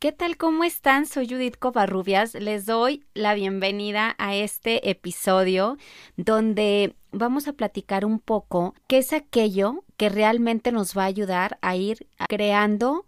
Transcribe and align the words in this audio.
¿Qué 0.00 0.12
tal? 0.12 0.38
¿Cómo 0.38 0.64
están? 0.64 1.04
Soy 1.04 1.28
Judith 1.28 1.58
Covarrubias. 1.58 2.32
Les 2.32 2.64
doy 2.64 3.04
la 3.12 3.34
bienvenida 3.34 4.14
a 4.16 4.34
este 4.34 4.88
episodio 4.88 5.76
donde 6.16 6.94
vamos 7.12 7.46
a 7.48 7.52
platicar 7.52 8.06
un 8.06 8.18
poco 8.18 8.74
qué 8.86 8.96
es 8.96 9.12
aquello 9.12 9.84
que 9.98 10.08
realmente 10.08 10.72
nos 10.72 10.96
va 10.96 11.02
a 11.02 11.04
ayudar 11.04 11.58
a 11.60 11.76
ir 11.76 12.06
creando 12.30 13.04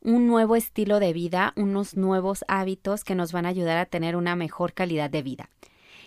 un 0.00 0.26
nuevo 0.26 0.56
estilo 0.56 0.98
de 0.98 1.12
vida, 1.12 1.52
unos 1.54 1.96
nuevos 1.96 2.44
hábitos 2.48 3.04
que 3.04 3.14
nos 3.14 3.30
van 3.30 3.46
a 3.46 3.50
ayudar 3.50 3.76
a 3.76 3.86
tener 3.86 4.16
una 4.16 4.34
mejor 4.34 4.72
calidad 4.72 5.10
de 5.10 5.22
vida. 5.22 5.48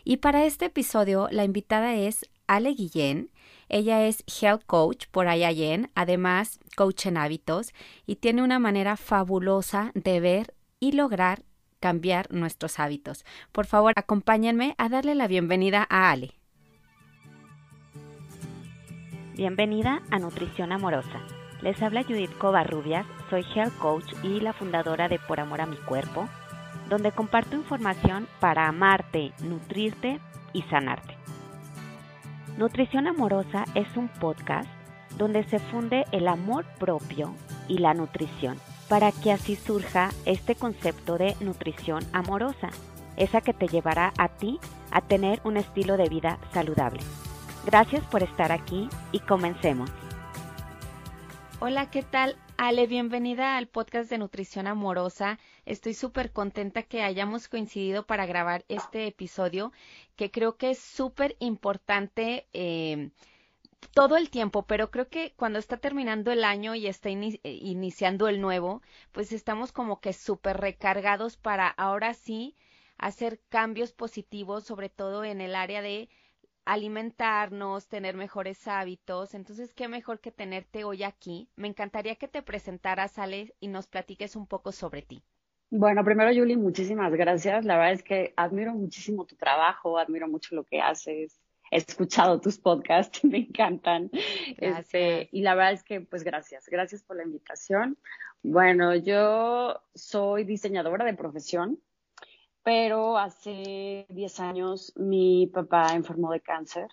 Y 0.04 0.18
para 0.18 0.44
este 0.44 0.66
episodio 0.66 1.30
la 1.32 1.46
invitada 1.46 1.96
es 1.96 2.26
Ale 2.48 2.74
Guillén. 2.74 3.32
Ella 3.70 4.06
es 4.06 4.24
Health 4.28 4.64
Coach 4.66 5.08
por 5.12 5.28
IIN, 5.28 5.90
además 5.96 6.60
coach 6.76 7.08
en 7.08 7.18
hábitos 7.18 7.74
y 8.06 8.18
tiene 8.18 8.44
una 8.44 8.60
manera 8.60 8.98
fabulosa 8.98 9.92
de 9.96 10.20
ver 10.20 10.54
y 10.80 10.92
lograr 10.92 11.44
cambiar 11.80 12.32
nuestros 12.32 12.80
hábitos. 12.80 13.26
Por 13.52 13.66
favor, 13.66 13.94
acompáñenme 13.96 14.76
a 14.78 14.90
darle 14.90 15.16
la 15.16 15.28
bienvenida 15.28 15.86
a 15.90 16.12
Ale. 16.12 16.32
Bienvenida 19.36 20.02
a 20.12 20.20
Nutrición 20.20 20.72
Amorosa. 20.72 21.22
Les 21.62 21.82
habla 21.82 22.04
Judith 22.04 22.38
Covarrubias, 22.38 23.06
soy 23.30 23.44
Health 23.54 23.78
Coach 23.80 24.14
y 24.24 24.40
la 24.40 24.54
fundadora 24.54 25.10
de 25.10 25.20
Por 25.20 25.40
Amor 25.40 25.62
a 25.62 25.66
mi 25.66 25.78
Cuerpo, 25.78 26.30
donde 26.90 27.12
comparto 27.12 27.56
información 27.56 28.28
para 28.40 28.68
amarte, 28.68 29.34
nutrirte 29.42 30.20
y 30.54 30.62
sanarte. 30.64 31.18
Nutrición 32.58 33.06
Amorosa 33.06 33.66
es 33.76 33.98
un 33.98 34.08
podcast 34.08 34.70
donde 35.18 35.44
se 35.44 35.60
funde 35.60 36.06
el 36.14 36.26
amor 36.30 36.66
propio 36.80 37.36
y 37.68 37.80
la 37.80 37.94
nutrición, 37.94 38.58
para 38.88 39.12
que 39.12 39.34
así 39.34 39.58
surja 39.58 40.12
este 40.26 40.56
concepto 40.56 41.18
de 41.18 41.36
nutrición 41.42 42.02
amorosa, 42.14 42.70
esa 43.18 43.42
que 43.42 43.54
te 43.54 43.68
llevará 43.68 44.14
a 44.18 44.30
ti 44.30 44.58
a 44.92 45.02
tener 45.02 45.42
un 45.44 45.58
estilo 45.58 45.98
de 45.98 46.08
vida 46.08 46.40
saludable. 46.54 47.02
Gracias 47.66 48.06
por 48.06 48.24
estar 48.24 48.54
aquí 48.54 48.88
y 49.12 49.20
comencemos. 49.20 49.92
Hola, 51.60 51.90
¿qué 51.90 52.04
tal? 52.04 52.38
Ale, 52.58 52.88
bienvenida 52.88 53.58
al 53.58 53.68
podcast 53.68 54.10
de 54.10 54.18
Nutrición 54.18 54.66
Amorosa. 54.68 55.40
Estoy 55.66 55.94
súper 55.94 56.32
contenta 56.32 56.84
que 56.84 57.04
hayamos 57.04 57.50
coincidido 57.50 58.06
para 58.06 58.26
grabar 58.26 58.64
este 58.70 59.08
episodio, 59.08 59.74
que 60.16 60.32
creo 60.32 60.58
que 60.58 60.72
es 60.72 60.80
súper 60.80 61.36
importante 61.40 62.48
eh, 62.54 63.12
todo 63.94 64.18
el 64.18 64.30
tiempo, 64.30 64.66
pero 64.66 64.92
creo 64.92 65.10
que 65.10 65.34
cuando 65.36 65.60
está 65.60 65.78
terminando 65.78 66.32
el 66.32 66.44
año 66.44 66.76
y 66.76 66.88
está 66.88 67.10
eh, 67.10 67.40
iniciando 67.44 68.28
el 68.28 68.42
nuevo, 68.42 68.82
pues 69.12 69.32
estamos 69.32 69.72
como 69.72 70.00
que 70.02 70.14
súper 70.14 70.58
recargados 70.58 71.38
para 71.38 71.68
ahora 71.68 72.14
sí 72.14 72.56
hacer 72.98 73.42
cambios 73.50 73.94
positivos, 73.94 74.64
sobre 74.64 74.90
todo 74.90 75.24
en 75.24 75.42
el 75.42 75.56
área 75.56 75.82
de 75.82 76.10
alimentarnos, 76.66 77.88
tener 77.88 78.16
mejores 78.16 78.68
hábitos. 78.68 79.34
Entonces, 79.34 79.74
qué 79.74 79.88
mejor 79.88 80.20
que 80.20 80.32
tenerte 80.32 80.84
hoy 80.84 81.04
aquí. 81.04 81.50
Me 81.56 81.68
encantaría 81.68 82.16
que 82.16 82.28
te 82.28 82.42
presentaras, 82.42 83.20
Ale, 83.20 83.54
y 83.60 83.68
nos 83.68 83.88
platiques 83.88 84.36
un 84.36 84.48
poco 84.48 84.72
sobre 84.72 85.02
ti. 85.02 85.24
Bueno, 85.70 86.04
primero, 86.04 86.32
Julie, 86.34 86.58
muchísimas 86.58 87.14
gracias. 87.14 87.66
La 87.66 87.78
verdad 87.78 87.94
es 87.94 88.04
que 88.04 88.34
admiro 88.38 88.74
muchísimo 88.74 89.26
tu 89.26 89.36
trabajo, 89.36 89.98
admiro 89.98 90.28
mucho 90.28 90.56
lo 90.56 90.64
que 90.64 90.82
haces. 90.82 91.40
He 91.72 91.78
escuchado 91.78 92.40
tus 92.40 92.58
podcasts, 92.58 93.24
me 93.26 93.40
encantan. 93.40 94.10
Este, 94.58 95.30
y 95.32 95.42
la 95.42 95.56
verdad 95.56 95.74
es 95.74 95.84
que, 95.84 96.02
pues, 96.02 96.24
gracias. 96.24 96.68
Gracias 96.68 97.04
por 97.04 97.18
la 97.18 97.24
invitación. 97.24 97.98
Bueno, 98.44 98.96
yo 98.96 99.82
soy 99.94 100.44
diseñadora 100.44 101.04
de 101.06 101.16
profesión 101.16 101.80
pero 102.66 103.16
hace 103.20 104.08
10 104.10 104.40
años 104.40 104.92
mi 104.96 105.46
papá 105.46 105.94
enfermó 105.94 106.32
de 106.32 106.42
cáncer, 106.42 106.88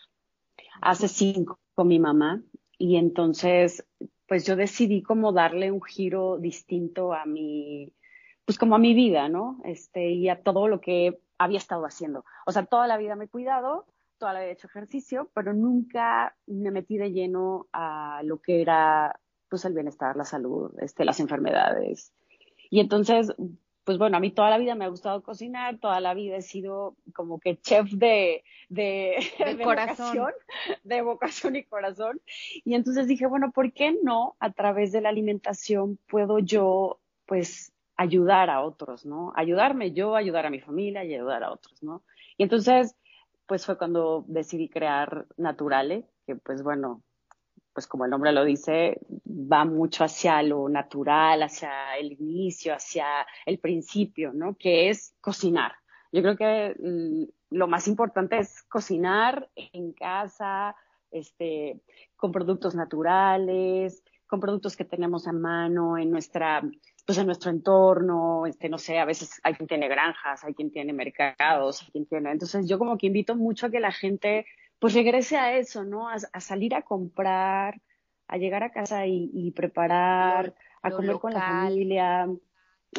hace 0.83 1.09
5 1.09 1.59
con 1.75 1.89
mi 1.89 1.99
mamá, 1.99 2.43
y 2.77 2.97
entonces 2.97 3.83
pues 4.29 4.45
yo 4.45 4.55
decidí 4.55 5.03
como 5.03 5.33
darle 5.33 5.73
un 5.73 5.83
giro 5.83 6.37
distinto 6.37 7.15
a 7.15 7.25
mi, 7.25 7.91
pues 8.45 8.59
como 8.59 8.75
a 8.75 8.79
mi 8.79 8.95
vida, 8.95 9.29
¿no? 9.29 9.61
Este, 9.65 10.11
y 10.11 10.29
a 10.29 10.43
todo 10.43 10.69
lo 10.69 10.81
que 10.81 11.21
había 11.39 11.59
estado 11.59 11.85
haciendo. 11.85 12.25
O 12.47 12.53
sea, 12.53 12.65
toda 12.67 12.87
la 12.87 12.97
vida 12.97 13.17
me 13.17 13.27
he 13.27 13.29
cuidado, 13.29 13.87
toda 14.19 14.33
la 14.33 14.41
vida 14.41 14.51
he 14.51 14.53
hecho 14.55 14.67
ejercicio, 14.67 15.31
pero 15.35 15.53
nunca 15.53 16.37
me 16.47 16.71
metí 16.71 16.97
de 16.99 17.13
lleno 17.13 17.67
a 17.73 18.23
lo 18.25 18.41
que 18.41 18.63
era 18.63 19.19
pues 19.49 19.65
el 19.65 19.75
bienestar, 19.75 20.17
la 20.17 20.25
salud, 20.25 20.73
este, 20.81 21.05
las 21.05 21.21
enfermedades. 21.21 22.13
Y 22.71 22.81
entonces 22.81 23.35
pues 23.85 23.99
bueno, 23.99 24.17
a 24.17 24.21
mí 24.21 24.31
toda 24.31 24.51
la 24.51 24.59
vida 24.59 24.75
me 24.75 24.85
ha 24.85 24.89
gustado 24.89 25.23
cocinar, 25.23 25.79
toda 25.79 26.01
la 26.01 26.15
vida 26.15 26.37
he 26.37 26.43
sido 26.43 26.95
como 27.15 27.41
que 27.41 27.59
chef 27.61 27.91
de, 27.91 28.45
de, 28.69 29.17
vocación, 29.65 30.33
de 30.85 31.03
vocación 31.03 31.57
y 31.57 31.65
corazón. 31.65 32.21
Y 32.65 32.75
entonces 32.75 33.09
dije, 33.09 33.27
bueno, 33.27 33.51
¿por 33.51 33.73
qué 33.73 33.97
no 34.03 34.37
a 34.39 34.53
través 34.53 34.93
de 34.93 35.01
la 35.01 35.09
alimentación 35.09 35.99
puedo 36.09 36.39
yo, 36.39 37.01
pues, 37.27 37.72
ayudar 37.97 38.51
a 38.51 38.63
otros, 38.63 39.05
¿no? 39.05 39.33
Ayudarme 39.37 39.93
yo, 39.93 40.17
ayudar 40.17 40.47
a 40.47 40.51
mi 40.51 40.61
familia 40.61 41.05
y 41.05 41.15
ayudar 41.15 41.45
a 41.45 41.53
otros, 41.53 41.83
¿no? 41.83 42.03
Y 42.37 42.43
entonces, 42.43 42.97
pues 43.47 43.67
fue 43.67 43.79
cuando 43.79 44.25
decidí 44.29 44.69
crear 44.69 45.27
Naturale, 45.37 46.07
que 46.27 46.37
pues 46.37 46.63
bueno, 46.63 47.03
pues 47.73 47.87
como 47.87 48.05
el 48.05 48.11
nombre 48.11 48.33
lo 48.33 48.45
dice, 48.45 49.01
va 49.27 49.65
mucho 49.65 50.05
hacia 50.05 50.43
lo 50.43 50.69
natural, 50.69 51.43
hacia 51.43 51.97
el 51.97 52.13
inicio, 52.13 52.75
hacia 52.75 53.07
el 53.47 53.59
principio, 53.59 54.33
¿no? 54.33 54.57
Que 54.57 54.91
es 54.91 55.15
cocinar. 55.21 55.73
Yo 56.13 56.21
creo 56.23 56.37
que 56.37 56.75
mm, 56.79 57.57
lo 57.57 57.69
más 57.69 57.89
importante 57.89 58.39
es 58.39 58.63
cocinar 58.65 59.49
en 59.55 59.93
casa, 59.93 60.77
este, 61.11 61.81
con 62.17 62.33
productos 62.33 62.75
naturales, 62.75 64.03
con 64.27 64.41
productos 64.41 64.77
que 64.77 64.85
tenemos 64.85 65.27
a 65.27 65.33
mano 65.33 65.99
en 65.99 66.11
nuestra, 66.11 66.63
pues 67.05 67.19
en 67.19 67.27
nuestro 67.27 67.51
entorno, 67.51 68.47
este, 68.47 68.69
no 68.69 68.79
sé, 68.79 68.99
a 68.99 69.05
veces 69.05 69.41
hay 69.43 69.55
quien 69.55 69.67
tiene 69.67 69.89
granjas, 69.89 70.45
hay 70.45 70.55
quien 70.55 70.71
tiene 70.71 70.93
mercados, 70.93 71.83
hay 71.83 71.89
quien 71.91 72.07
tiene. 72.07 72.31
Entonces 72.31 72.69
yo 72.69 72.79
como 72.79 72.97
que 72.97 73.09
invito 73.09 73.35
mucho 73.35 73.67
a 73.67 73.71
que 73.71 73.81
la 73.81 73.93
gente 73.93 74.47
pues 74.79 74.95
regrese 74.95 75.37
a 75.37 75.57
eso, 75.57 75.85
¿no? 75.85 76.09
A, 76.09 76.19
salir 76.41 76.75
a 76.75 76.83
comprar, 76.83 77.81
a 78.27 78.37
llegar 78.37 78.65
a 78.65 78.73
casa 78.73 79.07
y, 79.07 79.53
preparar, 79.53 80.55
a 80.83 80.91
comer 80.91 81.19
con 81.19 81.33
la 81.33 81.41
familia. 81.41 82.29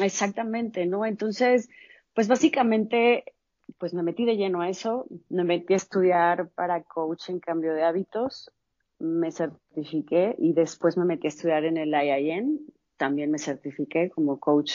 Exactamente, 0.02 0.86
¿no? 0.86 1.04
Entonces, 1.04 1.68
pues 2.14 2.26
básicamente, 2.26 3.34
pues 3.78 3.92
me 3.92 4.02
metí 4.02 4.24
de 4.24 4.36
lleno 4.36 4.62
a 4.62 4.68
eso, 4.68 5.06
me 5.28 5.44
metí 5.44 5.74
a 5.74 5.76
estudiar 5.76 6.48
para 6.50 6.82
coach 6.82 7.28
en 7.28 7.40
cambio 7.40 7.74
de 7.74 7.84
hábitos, 7.84 8.50
me 8.98 9.30
certifiqué 9.30 10.34
y 10.38 10.54
después 10.54 10.96
me 10.96 11.04
metí 11.04 11.26
a 11.26 11.28
estudiar 11.28 11.64
en 11.64 11.76
el 11.76 11.92
IIN, 11.92 12.66
también 12.96 13.30
me 13.30 13.38
certifiqué 13.38 14.10
como 14.10 14.40
coach 14.40 14.74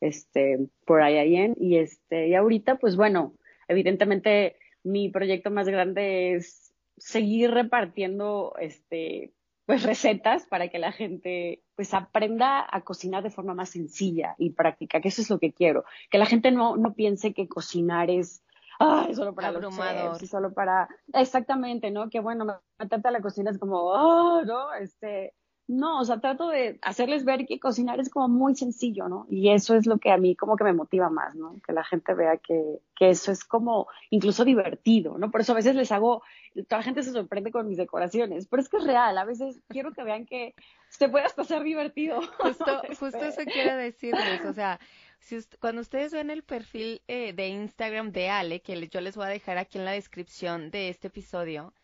este 0.00 0.68
por 0.84 1.00
IIN 1.02 1.56
y 1.58 1.78
este 1.78 2.28
y 2.28 2.34
ahorita 2.34 2.76
pues 2.76 2.96
bueno, 2.96 3.34
evidentemente 3.68 4.56
mi 4.82 5.08
proyecto 5.08 5.50
más 5.50 5.68
grande 5.68 6.34
es 6.34 6.72
seguir 6.96 7.50
repartiendo 7.50 8.54
este 8.60 9.32
pues 9.66 9.82
recetas 9.82 10.46
para 10.46 10.68
que 10.68 10.78
la 10.78 10.92
gente 10.92 11.62
pues 11.74 11.92
aprenda 11.92 12.64
a 12.70 12.82
cocinar 12.82 13.22
de 13.22 13.30
forma 13.30 13.52
más 13.52 13.70
sencilla 13.70 14.36
y 14.38 14.50
práctica, 14.50 15.00
que 15.00 15.08
eso 15.08 15.22
es 15.22 15.28
lo 15.28 15.40
que 15.40 15.52
quiero, 15.52 15.84
que 16.08 16.18
la 16.18 16.26
gente 16.26 16.52
no, 16.52 16.76
no 16.76 16.94
piense 16.94 17.34
que 17.34 17.48
cocinar 17.48 18.08
es 18.08 18.44
ah, 18.78 19.08
solo 19.12 19.34
para 19.34 19.48
Abrumador. 19.48 20.20
los 20.20 20.30
solo 20.30 20.54
para 20.54 20.88
exactamente, 21.12 21.90
¿no? 21.90 22.08
Que 22.10 22.20
bueno, 22.20 22.44
me 22.44 22.86
trata 22.86 23.10
la 23.10 23.20
cocina 23.20 23.50
es 23.50 23.58
como, 23.58 23.82
oh, 23.82 24.42
no, 24.44 24.72
este, 24.74 25.34
no, 25.68 25.98
o 26.00 26.04
sea, 26.04 26.20
trato 26.20 26.48
de 26.48 26.78
hacerles 26.82 27.24
ver 27.24 27.44
que 27.44 27.58
cocinar 27.58 27.98
es 27.98 28.08
como 28.08 28.28
muy 28.28 28.54
sencillo, 28.54 29.08
¿no? 29.08 29.26
Y 29.28 29.50
eso 29.50 29.74
es 29.74 29.86
lo 29.86 29.98
que 29.98 30.12
a 30.12 30.16
mí 30.16 30.36
como 30.36 30.56
que 30.56 30.62
me 30.62 30.72
motiva 30.72 31.10
más, 31.10 31.34
¿no? 31.34 31.56
Que 31.66 31.72
la 31.72 31.82
gente 31.82 32.14
vea 32.14 32.36
que, 32.36 32.78
que 32.94 33.10
eso 33.10 33.32
es 33.32 33.44
como 33.44 33.88
incluso 34.10 34.44
divertido, 34.44 35.18
¿no? 35.18 35.32
Por 35.32 35.40
eso 35.40 35.52
a 35.52 35.56
veces 35.56 35.74
les 35.74 35.90
hago, 35.90 36.22
toda 36.68 36.78
la 36.78 36.82
gente 36.84 37.02
se 37.02 37.10
sorprende 37.10 37.50
con 37.50 37.66
mis 37.66 37.78
decoraciones, 37.78 38.46
pero 38.46 38.62
es 38.62 38.68
que 38.68 38.76
es 38.76 38.84
real, 38.84 39.18
a 39.18 39.24
veces 39.24 39.60
quiero 39.68 39.92
que 39.92 40.04
vean 40.04 40.24
que 40.24 40.54
se 40.88 41.08
puede 41.08 41.24
hasta 41.24 41.42
ser 41.42 41.64
divertido. 41.64 42.20
Justo, 42.38 42.82
justo 43.00 43.18
eso 43.18 43.42
quiero 43.44 43.76
decirles, 43.76 44.44
o 44.44 44.52
sea, 44.52 44.78
si 45.18 45.38
cuando 45.60 45.80
ustedes 45.80 46.12
ven 46.12 46.30
el 46.30 46.44
perfil 46.44 47.02
eh, 47.08 47.32
de 47.32 47.48
Instagram 47.48 48.12
de 48.12 48.30
Ale, 48.30 48.60
que 48.60 48.86
yo 48.86 49.00
les 49.00 49.16
voy 49.16 49.26
a 49.26 49.30
dejar 49.30 49.58
aquí 49.58 49.78
en 49.78 49.84
la 49.84 49.90
descripción 49.90 50.70
de 50.70 50.90
este 50.90 51.08
episodio, 51.08 51.74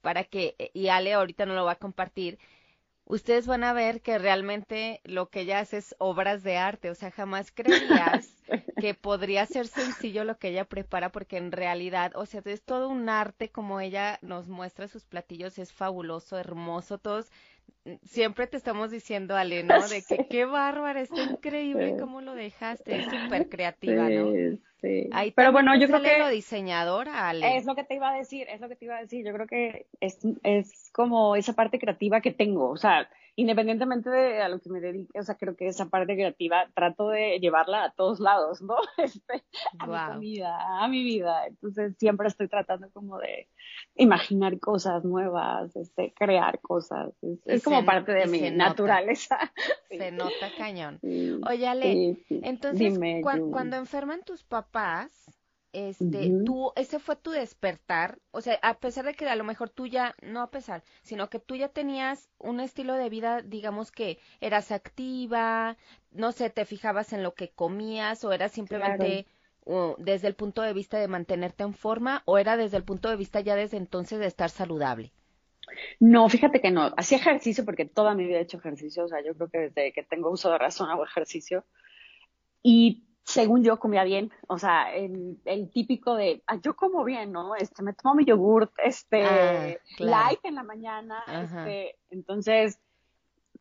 para 0.00 0.24
que, 0.24 0.54
eh, 0.58 0.70
y 0.72 0.88
Ale 0.88 1.12
ahorita 1.12 1.44
no 1.44 1.54
lo 1.54 1.66
va 1.66 1.72
a 1.72 1.76
compartir, 1.78 2.38
ustedes 3.08 3.46
van 3.46 3.64
a 3.64 3.72
ver 3.72 4.02
que 4.02 4.18
realmente 4.18 5.00
lo 5.04 5.30
que 5.30 5.40
ella 5.40 5.60
hace 5.60 5.78
es 5.78 5.96
obras 5.98 6.42
de 6.42 6.58
arte, 6.58 6.90
o 6.90 6.94
sea, 6.94 7.10
jamás 7.10 7.50
creías 7.50 8.34
que 8.80 8.94
podría 8.94 9.46
ser 9.46 9.66
sencillo 9.66 10.24
lo 10.24 10.38
que 10.38 10.48
ella 10.48 10.66
prepara, 10.66 11.10
porque 11.10 11.38
en 11.38 11.50
realidad, 11.50 12.12
o 12.14 12.26
sea, 12.26 12.42
es 12.44 12.62
todo 12.62 12.88
un 12.88 13.08
arte 13.08 13.50
como 13.50 13.80
ella 13.80 14.18
nos 14.22 14.48
muestra 14.48 14.88
sus 14.88 15.04
platillos, 15.04 15.58
es 15.58 15.72
fabuloso, 15.72 16.38
hermoso, 16.38 16.98
todos 16.98 17.30
siempre 18.02 18.46
te 18.46 18.56
estamos 18.56 18.90
diciendo, 18.90 19.36
Ale, 19.36 19.62
¿no? 19.62 19.74
De 19.88 20.02
que 20.02 20.26
qué 20.28 20.44
bárbara, 20.44 21.00
está 21.00 21.22
increíble 21.22 21.96
cómo 21.98 22.20
lo 22.20 22.34
dejaste, 22.34 22.96
es 22.96 23.04
súper 23.32 23.48
creativa, 23.48 24.08
¿no? 24.08 24.32
Sí. 24.80 25.08
Ahí 25.10 25.32
Pero 25.32 25.50
bueno, 25.50 25.76
yo 25.76 25.88
creo 25.88 26.02
que 26.02 26.18
lo 26.18 26.28
diseñadora, 26.28 27.28
Ale. 27.28 27.56
Es 27.56 27.66
lo 27.66 27.74
que 27.74 27.82
te 27.82 27.96
iba 27.96 28.10
a 28.10 28.16
decir, 28.16 28.46
es 28.48 28.60
lo 28.60 28.68
que 28.68 28.76
te 28.76 28.84
iba 28.84 28.96
a 28.96 29.00
decir. 29.00 29.26
Yo 29.26 29.32
creo 29.32 29.48
que 29.48 29.86
es, 30.00 30.20
es 30.44 30.90
como 30.92 31.34
esa 31.34 31.54
parte 31.54 31.80
creativa 31.80 32.20
que 32.20 32.30
tengo, 32.30 32.70
o 32.70 32.76
sea, 32.76 33.08
independientemente 33.38 34.10
de 34.10 34.42
a 34.42 34.48
lo 34.48 34.58
que 34.58 34.68
me 34.68 34.80
dedique, 34.80 35.16
o 35.16 35.22
sea, 35.22 35.36
creo 35.36 35.54
que 35.54 35.68
esa 35.68 35.86
parte 35.86 36.14
creativa 36.14 36.68
trato 36.74 37.10
de 37.10 37.38
llevarla 37.38 37.84
a 37.84 37.92
todos 37.92 38.18
lados, 38.18 38.60
¿no? 38.60 38.74
Este, 38.98 39.44
a 39.78 39.86
mi 39.86 40.12
comida, 40.12 40.82
a 40.82 40.88
mi 40.88 41.04
vida. 41.04 41.46
Entonces 41.46 41.94
siempre 41.98 42.26
estoy 42.26 42.48
tratando 42.48 42.90
como 42.90 43.16
de 43.18 43.48
imaginar 43.94 44.58
cosas 44.58 45.04
nuevas, 45.04 45.74
este, 45.76 46.12
crear 46.18 46.58
cosas. 46.60 47.14
Es, 47.44 47.62
como 47.62 47.84
parte 47.84 48.10
de 48.10 48.26
mi 48.26 48.50
naturaleza. 48.50 49.38
Se 49.88 50.10
nota 50.10 50.32
cañón. 50.58 50.98
Oye, 51.48 51.68
Ale, 51.68 52.16
entonces 52.28 52.98
cuando 53.22 53.76
enferman 53.76 54.24
tus 54.24 54.42
papás, 54.42 55.37
este, 55.72 56.30
tú, 56.44 56.72
ese 56.76 56.98
fue 56.98 57.16
tu 57.16 57.30
despertar, 57.30 58.18
o 58.30 58.40
sea, 58.40 58.58
a 58.62 58.78
pesar 58.78 59.04
de 59.04 59.14
que 59.14 59.28
a 59.28 59.36
lo 59.36 59.44
mejor 59.44 59.70
tú 59.70 59.86
ya, 59.86 60.14
no 60.22 60.40
a 60.40 60.50
pesar, 60.50 60.82
sino 61.02 61.28
que 61.28 61.38
tú 61.38 61.56
ya 61.56 61.68
tenías 61.68 62.30
un 62.38 62.60
estilo 62.60 62.94
de 62.94 63.10
vida, 63.10 63.42
digamos 63.42 63.92
que 63.92 64.18
eras 64.40 64.72
activa, 64.72 65.76
no 66.10 66.32
sé, 66.32 66.50
te 66.50 66.64
fijabas 66.64 67.12
en 67.12 67.22
lo 67.22 67.34
que 67.34 67.50
comías 67.50 68.24
o 68.24 68.32
era 68.32 68.48
simplemente 68.48 69.26
desde 69.98 70.28
el 70.28 70.34
punto 70.34 70.62
de 70.62 70.72
vista 70.72 70.98
de 70.98 71.08
mantenerte 71.08 71.62
en 71.62 71.74
forma 71.74 72.22
o 72.24 72.38
era 72.38 72.56
desde 72.56 72.78
el 72.78 72.84
punto 72.84 73.10
de 73.10 73.16
vista 73.16 73.40
ya 73.40 73.54
desde 73.54 73.76
entonces 73.76 74.18
de 74.18 74.26
estar 74.26 74.48
saludable. 74.48 75.12
No, 76.00 76.28
fíjate 76.28 76.60
que 76.62 76.70
no. 76.70 76.94
Hacía 76.96 77.18
ejercicio 77.18 77.64
porque 77.66 77.84
toda 77.84 78.14
mi 78.14 78.24
vida 78.24 78.38
he 78.38 78.42
hecho 78.42 78.56
ejercicio. 78.56 79.04
O 79.04 79.08
sea, 79.08 79.22
yo 79.22 79.34
creo 79.34 79.48
que 79.48 79.58
desde 79.58 79.92
que 79.92 80.02
tengo 80.02 80.30
uso 80.30 80.50
de 80.50 80.56
razón 80.56 80.88
hago 80.88 81.04
ejercicio. 81.04 81.64
Y 82.62 83.07
según 83.28 83.62
yo 83.62 83.78
comía 83.78 84.04
bien, 84.04 84.30
o 84.46 84.58
sea, 84.58 84.90
el, 84.94 85.36
el 85.44 85.70
típico 85.70 86.14
de, 86.14 86.42
ah, 86.46 86.56
yo 86.62 86.74
como 86.74 87.04
bien, 87.04 87.30
¿no? 87.30 87.54
Este, 87.56 87.82
me 87.82 87.92
tomo 87.92 88.14
mi 88.14 88.24
yogurt, 88.24 88.72
este, 88.82 89.22
ah, 89.22 89.74
light 89.98 90.40
en 90.44 90.54
la 90.54 90.62
mañana, 90.62 91.22
este, 91.26 91.96
entonces, 92.08 92.80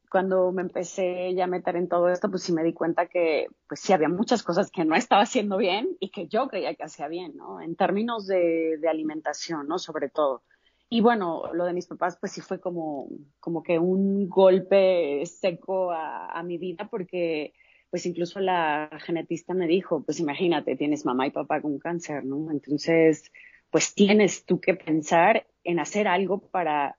cuando 0.10 0.54
me 0.54 0.62
empecé 0.62 1.34
ya 1.34 1.44
a 1.44 1.48
meter 1.48 1.76
en 1.76 1.90
todo 1.90 2.08
esto, 2.08 2.30
pues 2.30 2.44
sí 2.44 2.54
me 2.54 2.64
di 2.64 2.72
cuenta 2.72 3.08
que, 3.08 3.48
pues 3.68 3.82
sí 3.82 3.92
había 3.92 4.08
muchas 4.08 4.42
cosas 4.42 4.72
que 4.72 4.86
no 4.86 4.96
estaba 4.96 5.24
haciendo 5.24 5.58
bien 5.58 5.98
y 6.00 6.12
que 6.12 6.30
yo 6.30 6.48
creía 6.48 6.74
que 6.76 6.86
hacía 6.86 7.10
bien, 7.10 7.36
¿no? 7.36 7.60
En 7.60 7.76
términos 7.76 8.26
de, 8.26 8.78
de 8.78 8.88
alimentación, 8.88 9.68
¿no? 9.68 9.80
Sobre 9.80 10.08
todo. 10.08 10.44
Y 10.88 11.02
bueno, 11.02 11.52
lo 11.54 11.66
de 11.66 11.74
mis 11.74 11.88
papás, 11.88 12.18
pues 12.18 12.32
sí 12.32 12.40
fue 12.40 12.62
como, 12.62 13.10
como 13.42 13.62
que 13.64 13.80
un 13.80 14.30
golpe 14.30 15.26
seco 15.26 15.92
a, 15.92 16.28
a 16.28 16.42
mi 16.42 16.58
vida 16.58 16.88
porque, 16.90 17.54
pues 17.90 18.06
incluso 18.06 18.40
la 18.40 18.90
genetista 19.02 19.54
me 19.54 19.68
dijo, 19.68 20.04
pues 20.04 20.20
imagínate, 20.20 20.76
tienes 20.76 21.06
mamá 21.06 21.28
y 21.28 21.32
papá 21.32 21.62
con 21.62 21.80
cáncer, 21.80 22.26
¿no? 22.26 22.52
Entonces, 22.52 23.32
pues 23.70 23.94
tienes 23.94 24.46
tú 24.46 24.60
que 24.60 24.74
pensar 24.74 25.46
en 25.64 25.80
hacer 25.80 26.08
algo 26.08 26.40
para, 26.40 26.98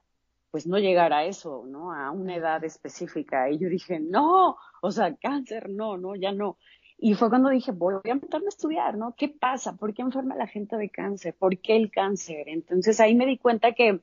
pues 0.51 0.65
no 0.65 0.77
llegar 0.79 1.13
a 1.13 1.25
eso, 1.25 1.65
¿no? 1.67 1.93
A 1.93 2.11
una 2.11 2.35
edad 2.35 2.63
específica. 2.63 3.49
Y 3.49 3.59
yo 3.59 3.69
dije, 3.69 3.99
no, 3.99 4.57
o 4.81 4.91
sea, 4.91 5.15
cáncer, 5.15 5.69
no, 5.69 5.97
no, 5.97 6.15
ya 6.15 6.31
no. 6.31 6.57
Y 6.97 7.13
fue 7.13 7.29
cuando 7.29 7.49
dije, 7.49 7.71
voy 7.71 7.95
a 8.09 8.15
meterme 8.15 8.47
a 8.47 8.49
estudiar, 8.49 8.97
¿no? 8.97 9.15
¿Qué 9.15 9.29
pasa? 9.29 9.77
¿Por 9.77 9.93
qué 9.93 10.01
enferma 10.01 10.35
la 10.35 10.47
gente 10.47 10.75
de 10.75 10.89
cáncer? 10.89 11.35
¿Por 11.37 11.57
qué 11.59 11.75
el 11.75 11.91
cáncer? 11.91 12.49
Entonces 12.49 12.99
ahí 12.99 13.15
me 13.15 13.25
di 13.25 13.37
cuenta 13.37 13.73
que, 13.73 14.01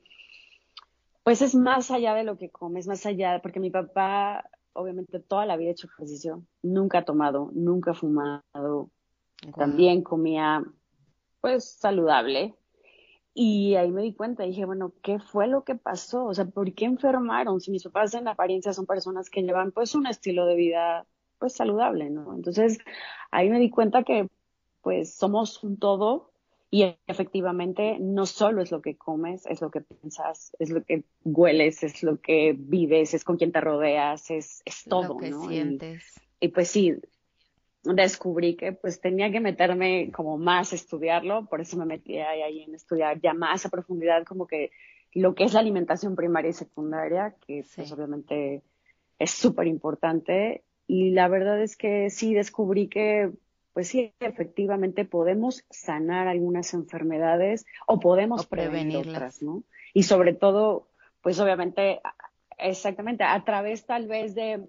pues 1.23 1.41
es 1.41 1.53
más 1.53 1.91
allá 1.91 2.15
de 2.15 2.23
lo 2.23 2.37
que 2.37 2.49
comes, 2.49 2.87
más 2.87 3.05
allá, 3.05 3.39
porque 3.41 3.59
mi 3.59 3.69
papá 3.69 4.49
obviamente 4.77 5.19
toda 5.19 5.45
la 5.45 5.57
vida 5.57 5.69
he 5.69 5.71
hecho 5.71 5.87
ejercicio, 5.87 6.43
nunca 6.61 6.99
he 6.99 7.03
tomado, 7.03 7.49
nunca 7.53 7.91
he 7.91 7.93
fumado, 7.95 8.89
también 9.55 10.03
comía 10.03 10.63
pues 11.41 11.65
saludable. 11.65 12.55
Y 13.33 13.75
ahí 13.75 13.91
me 13.91 14.01
di 14.01 14.13
cuenta, 14.13 14.43
dije, 14.43 14.65
bueno, 14.65 14.93
¿qué 15.03 15.19
fue 15.19 15.47
lo 15.47 15.63
que 15.63 15.75
pasó? 15.75 16.25
O 16.25 16.33
sea, 16.33 16.45
¿por 16.45 16.73
qué 16.73 16.85
enfermaron? 16.85 17.59
Si 17.59 17.69
mis 17.69 17.83
papás 17.83 18.13
en 18.15 18.27
apariencia 18.27 18.73
son 18.73 18.87
personas 18.87 19.29
que 19.29 19.43
llevan 19.43 19.71
pues 19.71 19.93
un 19.93 20.07
estilo 20.07 20.45
de 20.45 20.55
vida 20.55 21.05
pues 21.37 21.53
saludable, 21.53 22.09
¿no? 22.09 22.35
Entonces, 22.35 22.79
ahí 23.29 23.49
me 23.49 23.59
di 23.59 23.69
cuenta 23.69 24.03
que 24.03 24.27
pues 24.81 25.13
somos 25.13 25.63
un 25.63 25.77
todo 25.77 26.31
y 26.69 26.97
efectivamente, 27.07 27.97
no 27.99 28.25
solo 28.25 28.61
es 28.61 28.71
lo 28.71 28.81
que 28.81 28.97
comes, 28.97 29.45
es 29.45 29.61
lo 29.61 29.71
que 29.71 29.81
piensas, 29.81 30.51
es 30.59 30.69
lo 30.69 30.83
que 30.83 31.05
hueles, 31.23 31.83
es 31.83 32.03
lo 32.03 32.19
que 32.19 32.55
vives, 32.57 33.13
es 33.13 33.23
con 33.23 33.37
quien 33.37 33.53
te 33.53 33.61
rodeas, 33.61 34.29
es, 34.29 34.61
es 34.65 34.83
todo, 34.83 35.13
lo 35.13 35.17
que 35.17 35.29
¿no? 35.29 35.47
Sientes. 35.47 36.19
Y, 36.41 36.49
pues 36.49 36.69
sí, 36.69 36.93
descubrí 37.83 38.55
que 38.55 38.73
pues 38.73 38.99
tenía 38.99 39.31
que 39.31 39.39
meterme 39.39 40.11
como 40.11 40.37
más 40.37 40.73
a 40.73 40.75
estudiarlo, 40.75 41.45
por 41.45 41.61
eso 41.61 41.77
me 41.77 41.85
metí 41.85 42.17
ahí, 42.17 42.63
en 42.63 42.75
estudiar 42.75 43.21
ya 43.21 43.33
más 43.33 43.65
a 43.65 43.69
profundidad 43.69 44.25
como 44.25 44.45
que 44.45 44.71
lo 45.13 45.35
que 45.35 45.45
es 45.45 45.53
la 45.53 45.61
alimentación 45.61 46.15
primaria 46.15 46.49
y 46.49 46.53
secundaria, 46.53 47.35
que 47.45 47.63
pues 47.75 47.91
obviamente 47.93 48.61
es 49.19 49.31
súper 49.31 49.67
importante. 49.67 50.63
Y 50.85 51.11
la 51.11 51.27
verdad 51.27 51.61
es 51.61 51.75
que 51.75 52.09
sí 52.09 52.33
descubrí 52.33 52.87
que 52.87 53.31
pues 53.77 53.89
sí, 53.89 54.11
efectivamente 54.21 55.05
podemos 55.05 55.63
sanar 55.69 56.27
algunas 56.27 56.73
enfermedades 56.73 57.63
o 57.85 57.99
podemos 57.99 58.47
prevenir 58.47 58.97
otras, 59.07 59.43
¿no? 59.43 59.65
Y 59.93 60.01
sobre 60.01 60.33
todo, 60.33 60.87
pues 61.21 61.39
obviamente, 61.39 62.01
exactamente, 62.57 63.23
a 63.23 63.43
través 63.43 63.85
tal 63.85 64.07
vez 64.07 64.33
de, 64.33 64.67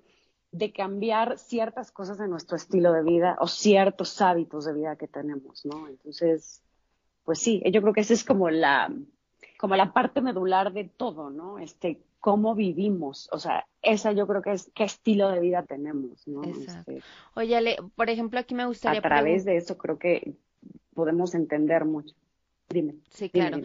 de 0.52 0.72
cambiar 0.74 1.38
ciertas 1.38 1.90
cosas 1.90 2.18
de 2.18 2.28
nuestro 2.28 2.58
estilo 2.58 2.92
de 2.92 3.02
vida 3.02 3.38
o 3.40 3.46
ciertos 3.46 4.20
hábitos 4.20 4.66
de 4.66 4.74
vida 4.74 4.96
que 4.96 5.08
tenemos, 5.08 5.64
¿no? 5.64 5.88
Entonces, 5.88 6.62
pues 7.24 7.38
sí, 7.38 7.62
yo 7.72 7.80
creo 7.80 7.94
que 7.94 8.02
esa 8.02 8.12
es 8.12 8.24
como 8.24 8.50
la, 8.50 8.92
como 9.58 9.74
la 9.74 9.94
parte 9.94 10.20
medular 10.20 10.70
de 10.74 10.84
todo, 10.84 11.30
¿no? 11.30 11.58
Este, 11.58 12.02
cómo 12.20 12.54
vivimos, 12.54 13.28
o 13.32 13.38
sea, 13.38 13.66
esa 13.82 14.12
yo 14.12 14.26
creo 14.26 14.42
que 14.42 14.52
es 14.52 14.70
qué 14.74 14.84
estilo 14.84 15.30
de 15.30 15.40
vida 15.40 15.62
tenemos, 15.62 16.26
¿no? 16.26 16.42
Exacto. 16.44 16.92
Este, 16.92 17.02
Oye, 17.34 17.76
por 17.94 18.10
ejemplo, 18.10 18.40
aquí 18.40 18.54
me 18.54 18.66
gustaría... 18.66 18.98
A 18.98 19.02
través 19.02 19.44
de 19.44 19.56
eso 19.56 19.78
creo 19.78 19.98
que 19.98 20.34
podemos 20.94 21.34
entender 21.34 21.84
mucho. 21.84 22.14
Dime. 22.68 22.96
Sí, 23.10 23.30
claro. 23.30 23.60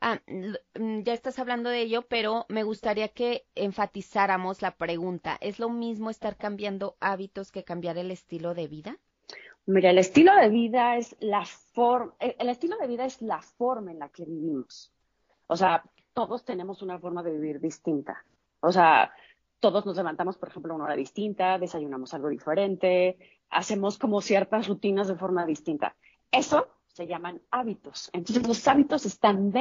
Ah, 0.00 0.20
mm, 0.26 1.00
ya 1.02 1.12
estás 1.12 1.38
hablando 1.38 1.70
de 1.70 1.80
ello, 1.80 2.02
pero 2.02 2.46
me 2.48 2.62
gustaría 2.62 3.08
que 3.08 3.44
enfatizáramos 3.54 4.62
la 4.62 4.76
pregunta. 4.76 5.36
¿Es 5.40 5.58
lo 5.58 5.68
mismo 5.70 6.08
estar 6.08 6.36
cambiando 6.36 6.96
hábitos 7.00 7.50
que 7.50 7.64
cambiar 7.64 7.98
el 7.98 8.10
estilo 8.10 8.54
de 8.54 8.68
vida? 8.68 8.98
Mira, 9.66 9.90
el 9.90 9.98
estilo 9.98 10.34
de 10.34 10.48
vida 10.48 10.96
es 10.96 11.14
la 11.20 11.44
forma, 11.44 12.14
el 12.20 12.48
estilo 12.48 12.78
de 12.78 12.86
vida 12.86 13.04
es 13.04 13.20
la 13.20 13.42
forma 13.42 13.90
en 13.90 13.98
la 13.98 14.08
que 14.08 14.24
vivimos. 14.24 14.92
O 15.46 15.56
sea, 15.56 15.82
todos 16.18 16.44
tenemos 16.44 16.82
una 16.82 16.98
forma 16.98 17.22
de 17.22 17.30
vivir 17.30 17.60
distinta. 17.60 18.24
O 18.58 18.72
sea, 18.72 19.12
todos 19.60 19.86
nos 19.86 19.96
levantamos, 19.96 20.36
por 20.36 20.48
ejemplo, 20.48 20.72
a 20.72 20.74
una 20.74 20.86
hora 20.86 20.96
distinta, 20.96 21.58
desayunamos 21.58 22.12
algo 22.12 22.28
diferente, 22.28 23.16
hacemos 23.50 23.98
como 23.98 24.20
ciertas 24.20 24.66
rutinas 24.66 25.06
de 25.06 25.14
forma 25.14 25.46
distinta. 25.46 25.94
Eso 26.32 26.66
se 26.88 27.06
llaman 27.06 27.40
hábitos. 27.52 28.10
Entonces, 28.12 28.44
los 28.48 28.66
hábitos 28.66 29.06
están 29.06 29.52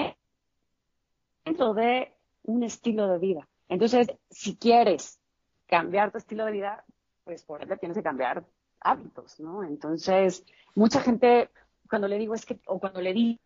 dentro 1.45 1.75
de 1.75 2.11
un 2.41 2.63
estilo 2.63 3.07
de 3.07 3.19
vida. 3.19 3.47
Entonces, 3.69 4.07
si 4.31 4.57
quieres 4.57 5.19
cambiar 5.67 6.11
tu 6.11 6.17
estilo 6.17 6.43
de 6.45 6.53
vida, 6.53 6.85
pues 7.23 7.43
por 7.43 7.61
ende 7.61 7.77
tienes 7.77 7.99
que 7.99 8.03
cambiar 8.03 8.43
hábitos, 8.79 9.39
¿no? 9.39 9.63
Entonces, 9.63 10.43
mucha 10.73 11.01
gente, 11.01 11.51
cuando 11.87 12.07
le 12.07 12.17
digo 12.17 12.33
es 12.33 12.47
que, 12.47 12.59
o 12.65 12.79
cuando 12.79 12.99
le 12.99 13.13
digo, 13.13 13.39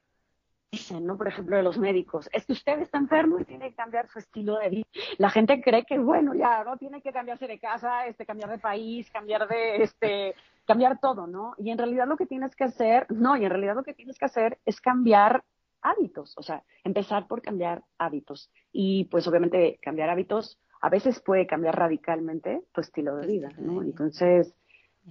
dicen, 0.72 1.06
¿no? 1.06 1.18
Por 1.18 1.28
ejemplo, 1.28 1.58
de 1.58 1.63
los 1.63 1.78
médicos, 1.78 2.30
es 2.32 2.46
que 2.46 2.54
usted 2.54 2.80
está 2.80 2.98
enfermo 2.98 3.38
y 3.40 3.44
tiene 3.44 3.70
que 3.70 3.75
cambiar 3.75 4.08
su 4.08 4.20
estilo 4.20 4.58
de 4.58 4.70
vida. 4.70 4.88
La 5.18 5.30
gente 5.30 5.62
cree 5.62 5.84
que, 5.84 6.00
bueno, 6.00 6.34
ya, 6.34 6.63
¿no? 6.63 6.78
Tiene 6.78 7.01
que 7.01 7.12
cambiarse 7.12 7.46
de 7.46 7.60
casa, 7.60 8.08
este, 8.08 8.25
cambiar 8.25 8.50
de 8.50 8.58
país, 8.58 9.12
cambiar 9.12 9.50
de, 9.50 9.84
este, 9.84 10.34
cambiar 10.66 11.00
todo, 11.01 11.28
¿no? 11.28 11.56
Y 11.58 11.72
en 11.72 11.78
realidad 11.78 12.08
lo 12.08 12.16
que 12.16 12.25
tienes 12.25 12.56
que 12.56 12.63
hacer, 12.63 13.06
no, 13.10 13.36
y 13.36 13.44
en 13.44 13.50
realidad 13.50 13.75
lo 13.75 13.84
que 13.84 13.94
tienes 13.94 14.18
que 14.18 14.25
hacer 14.25 14.60
es 14.66 14.80
cambiar 14.80 15.44
hábitos, 15.82 16.38
o 16.38 16.44
sea, 16.44 16.63
empezar 16.86 17.28
por 17.28 17.42
cambiar 17.42 17.84
hábitos. 17.98 18.50
Y 18.72 19.06
pues 19.06 19.28
obviamente 19.28 19.78
cambiar 19.82 20.10
hábitos 20.10 20.58
a 20.80 20.90
veces 20.90 21.20
puede 21.20 21.48
cambiar 21.48 21.78
radicalmente 21.78 22.63
tu 22.72 22.80
estilo 22.80 23.18
de 23.18 23.28
vida, 23.28 23.50
¿no? 23.58 23.82
Entonces, 23.82 24.56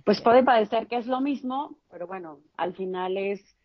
pues 0.05 0.23
puede 0.23 0.43
parecer 0.43 0.87
que 0.87 0.97
es 0.97 1.07
lo 1.07 1.21
mismo, 1.21 1.76
pero 1.90 2.07
bueno, 2.07 2.40
al 2.57 2.75
final 2.75 3.19
es 3.19 3.57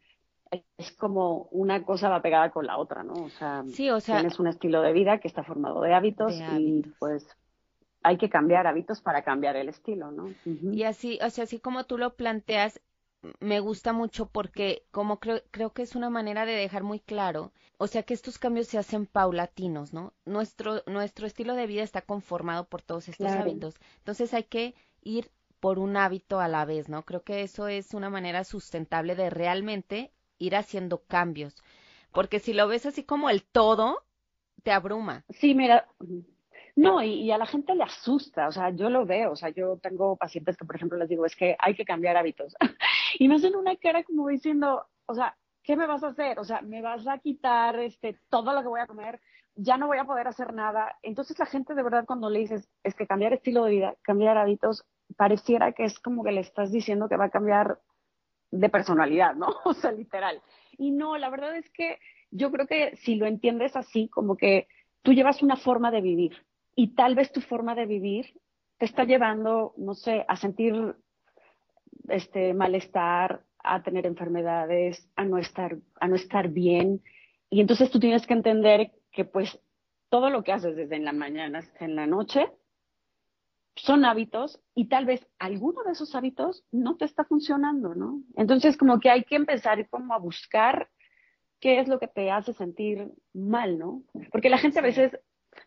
es 0.78 0.92
como 0.92 1.48
una 1.52 1.84
cosa 1.84 2.10
va 2.10 2.22
pegada 2.22 2.52
con 2.52 2.66
la 2.66 2.78
otra, 2.78 3.04
¿no? 3.04 3.14
O 3.14 3.30
sea, 3.30 3.64
tienes 3.76 4.40
un 4.40 4.48
estilo 4.48 4.82
de 4.82 4.94
vida 4.94 5.20
que 5.20 5.28
está 5.28 5.44
formado 5.44 5.82
de 5.82 5.94
hábitos, 5.94 6.34
y 6.58 6.84
pues 7.00 7.28
hay 8.04 8.18
que 8.18 8.30
cambiar 8.30 8.68
hábitos 8.68 9.02
para 9.02 9.24
cambiar 9.24 9.56
el 9.56 9.70
estilo, 9.70 10.12
¿no? 10.12 10.34
Y 10.46 10.84
así, 10.84 11.20
o 11.24 11.30
sea, 11.30 11.46
así 11.46 11.60
como 11.60 11.86
tú 11.86 11.98
lo 11.98 12.16
planteas, 12.16 12.80
me 13.40 13.60
gusta 13.60 13.94
mucho 13.94 14.28
porque 14.28 14.84
como 14.92 15.20
creo, 15.20 15.42
creo 15.50 15.74
que 15.74 15.82
es 15.82 15.96
una 15.96 16.12
manera 16.12 16.46
de 16.46 16.54
dejar 16.54 16.84
muy 16.84 17.00
claro, 17.00 17.52
o 17.78 17.88
sea 17.88 18.04
que 18.04 18.14
estos 18.14 18.38
cambios 18.38 18.68
se 18.68 18.78
hacen 18.78 19.08
paulatinos, 19.08 19.94
¿no? 19.94 20.14
Nuestro, 20.26 20.84
nuestro 20.86 21.26
estilo 21.26 21.56
de 21.56 21.68
vida 21.68 21.82
está 21.82 22.02
conformado 22.02 22.66
por 22.66 22.82
todos 22.82 23.10
estos 23.10 23.32
hábitos. 23.32 23.76
Entonces 23.98 24.34
hay 24.34 24.44
que 24.44 24.76
ir 25.02 25.32
por 25.60 25.80
un 25.80 25.98
hábito 25.98 26.40
a 26.40 26.48
la 26.48 26.66
vez, 26.66 26.90
¿no? 26.90 27.04
Creo 27.04 27.24
que 27.24 27.42
eso 27.42 27.68
es 27.68 27.94
una 27.94 28.12
manera 28.12 28.44
sustentable 28.44 29.16
de 29.16 29.32
realmente 29.32 30.12
ir 30.38 30.56
haciendo 30.56 31.04
cambios. 31.06 31.56
Porque 32.12 32.39
si 32.39 32.54
lo 32.54 32.68
ves 32.68 32.86
así 32.86 33.04
como 33.04 33.30
el 33.30 33.44
todo, 33.44 34.04
te 34.63 34.72
abruma. 34.72 35.24
Sí, 35.30 35.54
mira, 35.54 35.88
no, 36.75 37.01
y, 37.01 37.32
a 37.32 37.38
la 37.38 37.46
gente 37.46 37.74
le 37.74 37.84
asusta, 37.84 38.48
o 38.48 38.51
sea, 38.51 38.70
yo 38.72 38.89
lo 38.89 39.06
veo, 39.06 39.32
o 39.32 39.36
sea, 39.36 39.50
yo 39.50 39.77
tengo 39.77 40.18
pacientes 40.18 40.58
que, 40.58 40.65
por 40.65 40.75
ejemplo, 40.75 40.98
les 40.98 41.08
digo, 41.08 41.25
es 41.25 41.36
que 41.36 41.56
hay 41.58 41.74
que 41.74 41.86
cambiar 41.86 42.18
hábitos. 42.18 42.54
y 43.20 43.27
me 43.30 43.36
hacen 43.36 43.56
una 43.56 43.77
cara 43.77 44.04
como 44.04 44.27
diciendo, 44.27 44.86
o 45.06 45.15
sea, 45.15 45.38
¿qué 45.63 45.77
me 45.77 45.88
vas 45.88 46.04
a 46.04 46.10
hacer? 46.10 46.38
O 46.38 46.44
sea, 46.44 46.62
me 46.62 46.82
vas 46.82 47.08
a 47.08 47.18
quitar 47.20 47.80
este 47.80 48.20
todo 48.30 48.54
lo 48.54 48.62
que 48.62 48.68
voy 48.68 48.82
a 48.82 48.88
comer, 48.88 49.22
ya 49.56 49.77
no 49.77 49.88
voy 49.88 50.00
a 50.00 50.06
poder 50.06 50.27
hacer 50.27 50.54
nada. 50.54 50.98
Entonces 51.01 51.39
la 51.39 51.46
gente 51.46 51.75
de 51.75 51.84
verdad 51.84 52.06
cuando 52.06 52.30
le 52.30 52.39
dices, 52.39 52.70
es 52.84 52.94
que 52.94 53.08
cambiar 53.08 53.32
estilo 53.32 53.63
de 53.63 53.72
vida, 53.72 53.96
cambiar 54.01 54.38
hábitos, 54.38 54.86
pareciera 55.15 55.72
que 55.72 55.86
es 55.86 56.00
como 56.00 56.25
que 56.25 56.34
le 56.34 56.42
estás 56.42 56.74
diciendo 56.74 57.08
que 57.08 57.15
va 57.15 57.25
a 57.25 57.30
cambiar 57.30 57.80
de 58.52 58.70
personalidad, 58.70 59.36
¿no? 59.36 59.48
O 59.66 59.74
sea, 59.74 59.92
literal. 59.92 60.42
Y 60.78 60.92
no, 60.92 61.18
la 61.18 61.30
verdad 61.30 61.56
es 61.56 61.70
que 61.72 62.00
yo 62.32 62.52
creo 62.52 62.68
que 62.68 62.96
si 62.98 63.16
lo 63.16 63.25
entiendes 63.25 63.75
así, 63.75 64.08
como 64.10 64.36
que 64.36 64.68
tú 65.02 65.14
llevas 65.14 65.42
una 65.42 65.56
forma 65.56 65.92
de 65.92 66.02
vivir 66.02 66.46
y 66.75 66.96
tal 66.96 67.16
vez 67.16 67.32
tu 67.32 67.42
forma 67.42 67.75
de 67.75 67.86
vivir 67.86 68.25
te 68.78 68.86
está 68.86 69.06
llevando, 69.06 69.74
no 69.78 69.94
sé, 69.94 70.25
a 70.28 70.36
sentir 70.36 70.96
este 72.10 72.54
malestar, 72.54 73.44
a 73.60 73.82
tener 73.84 74.06
enfermedades, 74.06 75.10
a 75.16 75.24
no 75.24 75.38
estar, 75.38 75.78
a 76.00 76.08
no 76.08 76.16
estar 76.16 76.50
bien. 76.50 77.02
Y 77.50 77.62
entonces 77.62 77.90
tú 77.90 78.00
tienes 78.00 78.28
que 78.28 78.34
entender 78.34 78.92
que 79.12 79.25
pues 79.25 79.60
todo 80.10 80.30
lo 80.30 80.44
que 80.44 80.52
haces 80.52 80.75
desde 80.75 80.96
en 80.96 81.06
la 81.06 81.14
mañana 81.14 81.60
hasta 81.60 81.86
en 81.86 81.96
la 81.96 82.06
noche 82.06 82.48
son 83.75 84.05
hábitos 84.05 84.60
y 84.74 84.88
tal 84.88 85.05
vez 85.05 85.27
alguno 85.39 85.84
de 85.84 85.91
esos 85.91 86.15
hábitos 86.15 86.63
no 86.72 86.96
te 86.98 87.05
está 87.05 87.25
funcionando, 87.25 87.94
¿no? 87.96 88.22
Entonces 88.36 88.77
como 88.77 89.00
que 89.00 89.10
hay 89.10 89.24
que 89.24 89.36
empezar 89.36 89.88
como 89.89 90.13
a 90.13 90.20
buscar 90.20 90.89
qué 91.60 91.79
es 91.79 91.88
lo 91.88 92.00
que 92.00 92.08
te 92.08 92.32
hace 92.32 92.53
sentir 92.53 93.12
mal, 93.34 93.77
¿no? 93.77 94.03
Porque 94.32 94.50
la 94.50 94.58
gente 94.58 94.79
a 94.79 94.84
veces 94.84 95.17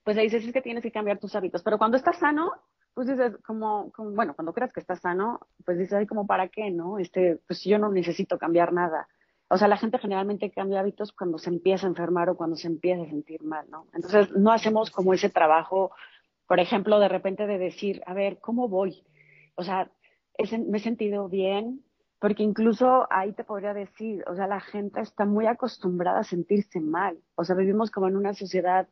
pues 0.04 0.16
le 0.16 0.22
dices 0.22 0.44
es 0.44 0.52
que 0.52 0.62
tienes 0.62 0.82
que 0.82 0.92
cambiar 0.92 1.18
tus 1.18 1.34
hábitos. 1.34 1.62
Pero 1.62 1.78
cuando 1.78 1.96
estás 1.96 2.18
sano, 2.18 2.52
pues 2.94 3.06
dices, 3.06 3.36
como, 3.46 3.92
bueno, 3.96 4.34
cuando 4.34 4.52
creas 4.52 4.72
que 4.72 4.80
estás 4.80 5.00
sano, 5.00 5.40
pues 5.64 5.78
dices, 5.78 5.94
ay, 5.94 6.06
como, 6.06 6.26
¿para 6.26 6.48
qué, 6.48 6.70
no? 6.70 6.98
Este, 6.98 7.38
pues 7.46 7.62
yo 7.64 7.78
no 7.78 7.90
necesito 7.90 8.38
cambiar 8.38 8.72
nada. 8.72 9.08
O 9.48 9.56
sea, 9.56 9.68
la 9.68 9.78
gente 9.78 9.98
generalmente 9.98 10.50
cambia 10.50 10.80
hábitos 10.80 11.12
cuando 11.12 11.38
se 11.38 11.48
empieza 11.48 11.86
a 11.86 11.90
enfermar 11.90 12.28
o 12.28 12.36
cuando 12.36 12.56
se 12.56 12.66
empieza 12.66 13.02
a 13.02 13.06
sentir 13.06 13.42
mal, 13.42 13.66
¿no? 13.70 13.86
Entonces, 13.94 14.30
no 14.32 14.52
hacemos 14.52 14.90
como 14.90 15.14
ese 15.14 15.30
trabajo, 15.30 15.92
por 16.48 16.58
ejemplo, 16.60 16.98
de 16.98 17.08
repente 17.08 17.46
de 17.46 17.58
decir, 17.58 18.02
a 18.06 18.14
ver, 18.14 18.38
¿cómo 18.40 18.68
voy? 18.68 19.04
O 19.54 19.62
sea, 19.62 19.90
me 20.66 20.78
he 20.78 20.80
sentido 20.80 21.28
bien, 21.28 21.84
porque 22.18 22.42
incluso 22.42 23.06
ahí 23.10 23.32
te 23.32 23.44
podría 23.44 23.74
decir, 23.74 24.24
o 24.26 24.34
sea, 24.34 24.46
la 24.46 24.60
gente 24.60 25.00
está 25.00 25.26
muy 25.26 25.46
acostumbrada 25.46 26.20
a 26.20 26.24
sentirse 26.24 26.80
mal. 26.80 27.18
O 27.36 27.44
sea, 27.44 27.54
vivimos 27.54 27.90
como 27.90 28.08
en 28.08 28.16
una 28.16 28.34
sociedad 28.34 28.88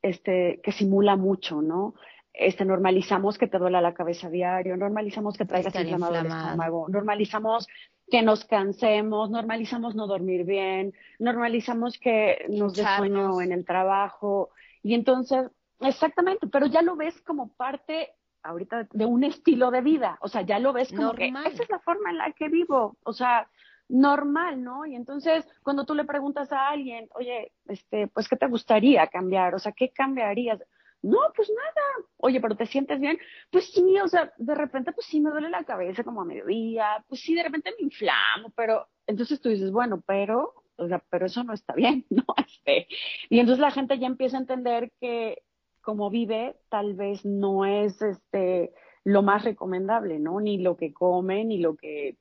este, 0.00 0.60
que 0.62 0.72
simula 0.72 1.16
mucho, 1.16 1.60
¿no? 1.60 1.94
Este, 2.32 2.64
normalizamos 2.64 3.36
que 3.36 3.48
te 3.48 3.58
duela 3.58 3.80
la 3.80 3.94
cabeza 3.94 4.30
diario, 4.30 4.76
normalizamos 4.76 5.36
que 5.36 5.44
traigas 5.44 5.74
inflamado 5.74 6.14
el 6.14 6.26
estómago, 6.26 6.86
normalizamos 6.88 7.66
que 8.08 8.22
nos 8.22 8.44
cansemos, 8.44 9.30
normalizamos 9.30 9.96
no 9.96 10.06
dormir 10.06 10.44
bien, 10.44 10.92
normalizamos 11.18 11.98
que 11.98 12.46
nos 12.48 12.74
dé 12.74 12.84
sueño 12.96 13.40
en 13.40 13.52
el 13.52 13.64
trabajo. 13.64 14.50
Y 14.82 14.94
entonces, 14.94 15.50
exactamente, 15.80 16.46
pero 16.46 16.66
ya 16.66 16.82
lo 16.82 16.96
ves 16.96 17.20
como 17.22 17.52
parte 17.54 18.14
ahorita 18.42 18.88
de 18.92 19.04
un 19.04 19.24
estilo 19.24 19.70
de 19.70 19.80
vida, 19.80 20.18
o 20.20 20.28
sea, 20.28 20.42
ya 20.42 20.58
lo 20.58 20.72
ves 20.72 20.92
como 20.92 21.12
que 21.14 21.28
esa 21.28 21.62
es 21.62 21.70
la 21.70 21.80
forma 21.80 22.10
en 22.10 22.18
la 22.18 22.32
que 22.32 22.48
vivo, 22.48 22.96
o 23.02 23.12
sea, 23.12 23.48
normal, 23.88 24.62
¿no? 24.62 24.86
Y 24.86 24.94
entonces, 24.94 25.46
cuando 25.62 25.84
tú 25.84 25.94
le 25.94 26.04
preguntas 26.04 26.52
a 26.52 26.68
alguien, 26.68 27.08
oye, 27.14 27.52
este, 27.68 28.08
pues, 28.08 28.28
¿qué 28.28 28.36
te 28.36 28.46
gustaría 28.46 29.06
cambiar? 29.06 29.54
O 29.54 29.58
sea, 29.58 29.72
¿qué 29.72 29.90
cambiarías? 29.90 30.60
No, 31.02 31.18
pues 31.34 31.48
nada. 31.50 32.08
Oye, 32.16 32.40
pero 32.40 32.56
¿te 32.56 32.66
sientes 32.66 32.98
bien? 32.98 33.18
Pues 33.50 33.70
sí, 33.72 33.98
o 34.00 34.08
sea, 34.08 34.32
de 34.38 34.54
repente, 34.54 34.92
pues 34.92 35.06
sí 35.06 35.20
me 35.20 35.30
duele 35.30 35.50
la 35.50 35.64
cabeza 35.64 36.02
como 36.02 36.22
a 36.22 36.24
mediodía, 36.24 37.04
pues 37.08 37.20
sí, 37.20 37.34
de 37.34 37.44
repente 37.44 37.72
me 37.78 37.84
inflamo, 37.84 38.50
pero 38.56 38.88
entonces 39.06 39.40
tú 39.40 39.48
dices, 39.48 39.70
bueno, 39.70 40.02
pero, 40.06 40.64
o 40.76 40.88
sea, 40.88 41.02
pero 41.10 41.26
eso 41.26 41.44
no 41.44 41.52
está 41.52 41.74
bien, 41.74 42.04
¿no? 42.10 42.24
Este, 42.36 42.88
y 43.28 43.38
entonces 43.38 43.60
la 43.60 43.70
gente 43.70 43.98
ya 43.98 44.06
empieza 44.06 44.36
a 44.36 44.40
entender 44.40 44.90
que 45.00 45.42
como 45.86 46.10
vive, 46.10 46.56
tal 46.68 46.94
vez 46.94 47.24
no 47.24 47.64
es, 47.64 48.02
este, 48.02 48.72
lo 49.04 49.22
más 49.22 49.44
recomendable, 49.44 50.18
¿no? 50.18 50.40
Ni 50.40 50.58
lo 50.58 50.76
que 50.76 50.92
come, 50.92 51.44
ni 51.44 51.58
lo 51.58 51.76
que 51.76 52.16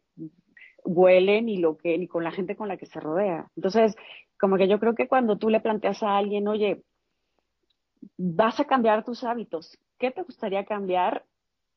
huele 0.84 1.42
ni 1.42 1.58
lo 1.58 1.76
que 1.76 1.98
ni 1.98 2.08
con 2.08 2.24
la 2.24 2.30
gente 2.30 2.56
con 2.56 2.68
la 2.68 2.78
que 2.78 2.86
se 2.86 3.00
rodea. 3.00 3.50
Entonces, 3.56 3.96
como 4.40 4.58
que 4.58 4.68
yo 4.68 4.80
creo 4.80 4.94
que 4.94 5.08
cuando 5.08 5.40
tú 5.40 5.50
le 5.50 5.62
planteas 5.62 6.04
a 6.04 6.16
alguien, 6.16 6.48
oye, 6.48 6.84
vas 8.18 8.60
a 8.60 8.66
cambiar 8.66 9.04
tus 9.04 9.24
hábitos, 9.24 9.80
¿qué 9.98 10.12
te 10.12 10.22
gustaría 10.22 10.64
cambiar? 10.66 11.26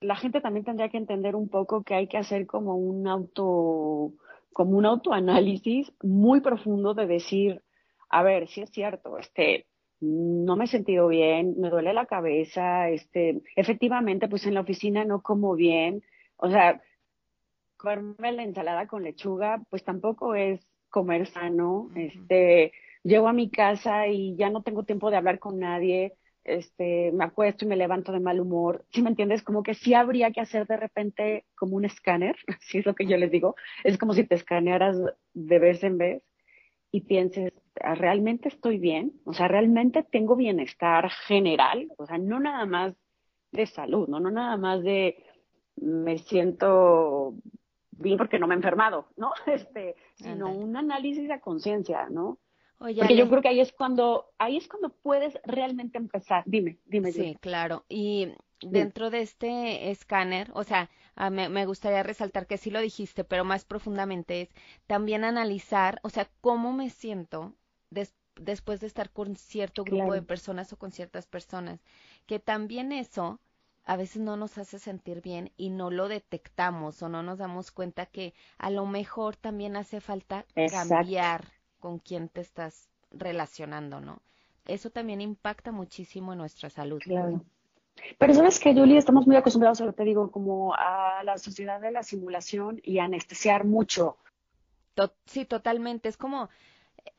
La 0.02 0.14
gente 0.14 0.42
también 0.42 0.66
tendría 0.66 0.90
que 0.90 0.98
entender 0.98 1.36
un 1.36 1.48
poco 1.48 1.84
que 1.84 1.94
hay 1.94 2.06
que 2.06 2.18
hacer 2.18 2.46
como 2.46 2.76
un 2.76 3.08
auto 3.08 4.12
como 4.52 4.76
un 4.76 4.84
autoanálisis 4.84 5.90
muy 6.02 6.42
profundo 6.42 6.92
de 6.92 7.06
decir, 7.06 7.62
a 8.10 8.22
ver, 8.22 8.46
si 8.48 8.60
es 8.60 8.70
cierto, 8.70 9.16
este 9.16 9.67
no 10.00 10.56
me 10.56 10.64
he 10.64 10.68
sentido 10.68 11.08
bien, 11.08 11.54
me 11.58 11.70
duele 11.70 11.92
la 11.92 12.06
cabeza, 12.06 12.88
este, 12.90 13.42
efectivamente, 13.56 14.28
pues 14.28 14.46
en 14.46 14.54
la 14.54 14.60
oficina 14.60 15.04
no 15.04 15.22
como 15.22 15.54
bien, 15.54 16.02
o 16.36 16.50
sea, 16.50 16.80
comerme 17.76 18.32
la 18.32 18.42
ensalada 18.42 18.86
con 18.86 19.04
lechuga, 19.04 19.62
pues 19.70 19.84
tampoco 19.84 20.34
es 20.34 20.60
comer 20.90 21.26
sano. 21.28 21.88
Este, 21.96 22.72
llego 23.02 23.28
a 23.28 23.32
mi 23.32 23.50
casa 23.50 24.08
y 24.08 24.36
ya 24.36 24.50
no 24.50 24.62
tengo 24.62 24.84
tiempo 24.84 25.10
de 25.10 25.16
hablar 25.16 25.38
con 25.38 25.58
nadie. 25.58 26.14
Este, 26.44 27.12
me 27.12 27.24
acuesto 27.24 27.64
y 27.64 27.68
me 27.68 27.76
levanto 27.76 28.12
de 28.12 28.20
mal 28.20 28.40
humor. 28.40 28.84
¿Sí 28.90 29.02
me 29.02 29.10
entiendes? 29.10 29.42
Como 29.42 29.62
que 29.62 29.74
sí 29.74 29.94
habría 29.94 30.30
que 30.32 30.40
hacer 30.40 30.66
de 30.66 30.76
repente 30.76 31.44
como 31.54 31.76
un 31.76 31.84
escáner, 31.84 32.36
así 32.60 32.78
es 32.78 32.86
lo 32.86 32.94
que 32.94 33.06
yo 33.06 33.16
les 33.16 33.30
digo. 33.30 33.54
Es 33.84 33.98
como 33.98 34.12
si 34.14 34.24
te 34.24 34.34
escanearas 34.34 34.96
de 35.34 35.58
vez 35.58 35.82
en 35.84 35.98
vez 35.98 36.22
y 36.90 37.02
pienses, 37.02 37.52
ah, 37.82 37.94
¿realmente 37.94 38.48
estoy 38.48 38.78
bien? 38.78 39.20
O 39.24 39.32
sea, 39.32 39.48
¿realmente 39.48 40.02
tengo 40.02 40.36
bienestar 40.36 41.10
general? 41.10 41.88
O 41.96 42.06
sea, 42.06 42.18
no 42.18 42.40
nada 42.40 42.66
más 42.66 42.94
de 43.52 43.66
salud, 43.66 44.08
¿no? 44.08 44.20
No 44.20 44.30
nada 44.30 44.56
más 44.56 44.82
de 44.82 45.24
me 45.76 46.18
siento 46.18 47.34
bien 47.90 48.16
porque 48.16 48.38
no 48.38 48.46
me 48.46 48.54
he 48.54 48.56
enfermado, 48.56 49.08
¿no? 49.16 49.32
Este, 49.46 49.96
sino 50.14 50.52
un 50.52 50.76
análisis 50.76 51.28
de 51.28 51.40
conciencia, 51.40 52.08
¿no? 52.10 52.38
Oye, 52.80 53.00
porque 53.00 53.16
yo 53.16 53.28
creo 53.28 53.42
que 53.42 53.48
ahí 53.48 53.60
es 53.60 53.72
cuando, 53.72 54.26
ahí 54.38 54.56
es 54.56 54.68
cuando 54.68 54.90
puedes 54.90 55.36
realmente 55.44 55.98
empezar. 55.98 56.44
Dime, 56.46 56.78
dime. 56.86 57.10
Sí, 57.10 57.36
claro. 57.40 57.84
Y 57.88 58.28
dentro 58.60 59.10
de 59.10 59.22
este 59.22 59.90
escáner, 59.90 60.50
o 60.54 60.62
sea, 60.62 60.88
me, 61.30 61.48
me, 61.48 61.66
gustaría 61.66 62.02
resaltar 62.02 62.46
que 62.46 62.58
sí 62.58 62.70
lo 62.70 62.80
dijiste, 62.80 63.24
pero 63.24 63.44
más 63.44 63.64
profundamente 63.64 64.42
es 64.42 64.48
también 64.86 65.24
analizar, 65.24 66.00
o 66.02 66.10
sea, 66.10 66.28
cómo 66.40 66.72
me 66.72 66.90
siento 66.90 67.54
después 68.40 68.80
de 68.80 68.86
estar 68.86 69.10
con 69.10 69.36
cierto 69.36 69.84
grupo 69.84 70.14
de 70.14 70.22
personas 70.22 70.72
o 70.72 70.78
con 70.78 70.92
ciertas 70.92 71.26
personas. 71.26 71.80
Que 72.26 72.38
también 72.38 72.92
eso 72.92 73.40
a 73.84 73.96
veces 73.96 74.22
no 74.22 74.36
nos 74.36 74.58
hace 74.58 74.78
sentir 74.78 75.22
bien 75.22 75.50
y 75.56 75.70
no 75.70 75.90
lo 75.90 76.08
detectamos 76.08 77.02
o 77.02 77.08
no 77.08 77.22
nos 77.22 77.38
damos 77.38 77.70
cuenta 77.70 78.06
que 78.06 78.34
a 78.58 78.70
lo 78.70 78.86
mejor 78.86 79.36
también 79.36 79.76
hace 79.76 80.00
falta 80.00 80.44
cambiar 80.70 81.46
con 81.80 81.98
quién 81.98 82.28
te 82.28 82.40
estás 82.40 82.88
relacionando, 83.10 84.00
¿no? 84.00 84.20
Eso 84.66 84.90
también 84.90 85.20
impacta 85.22 85.72
muchísimo 85.72 86.32
en 86.32 86.38
nuestra 86.38 86.68
salud. 86.68 87.00
Claro. 87.00 87.42
Pero 88.18 88.34
sabes 88.34 88.58
que, 88.58 88.74
Julie, 88.74 88.98
estamos 88.98 89.26
muy 89.26 89.36
acostumbrados, 89.36 89.82
te 89.94 90.04
digo, 90.04 90.30
como 90.30 90.74
a 90.74 91.22
la 91.24 91.38
sociedad 91.38 91.80
de 91.80 91.90
la 91.90 92.02
simulación 92.02 92.80
y 92.82 92.98
a 92.98 93.04
anestesiar 93.04 93.64
mucho. 93.64 94.16
sí, 95.26 95.44
totalmente. 95.44 96.08
Es 96.08 96.16
como, 96.16 96.48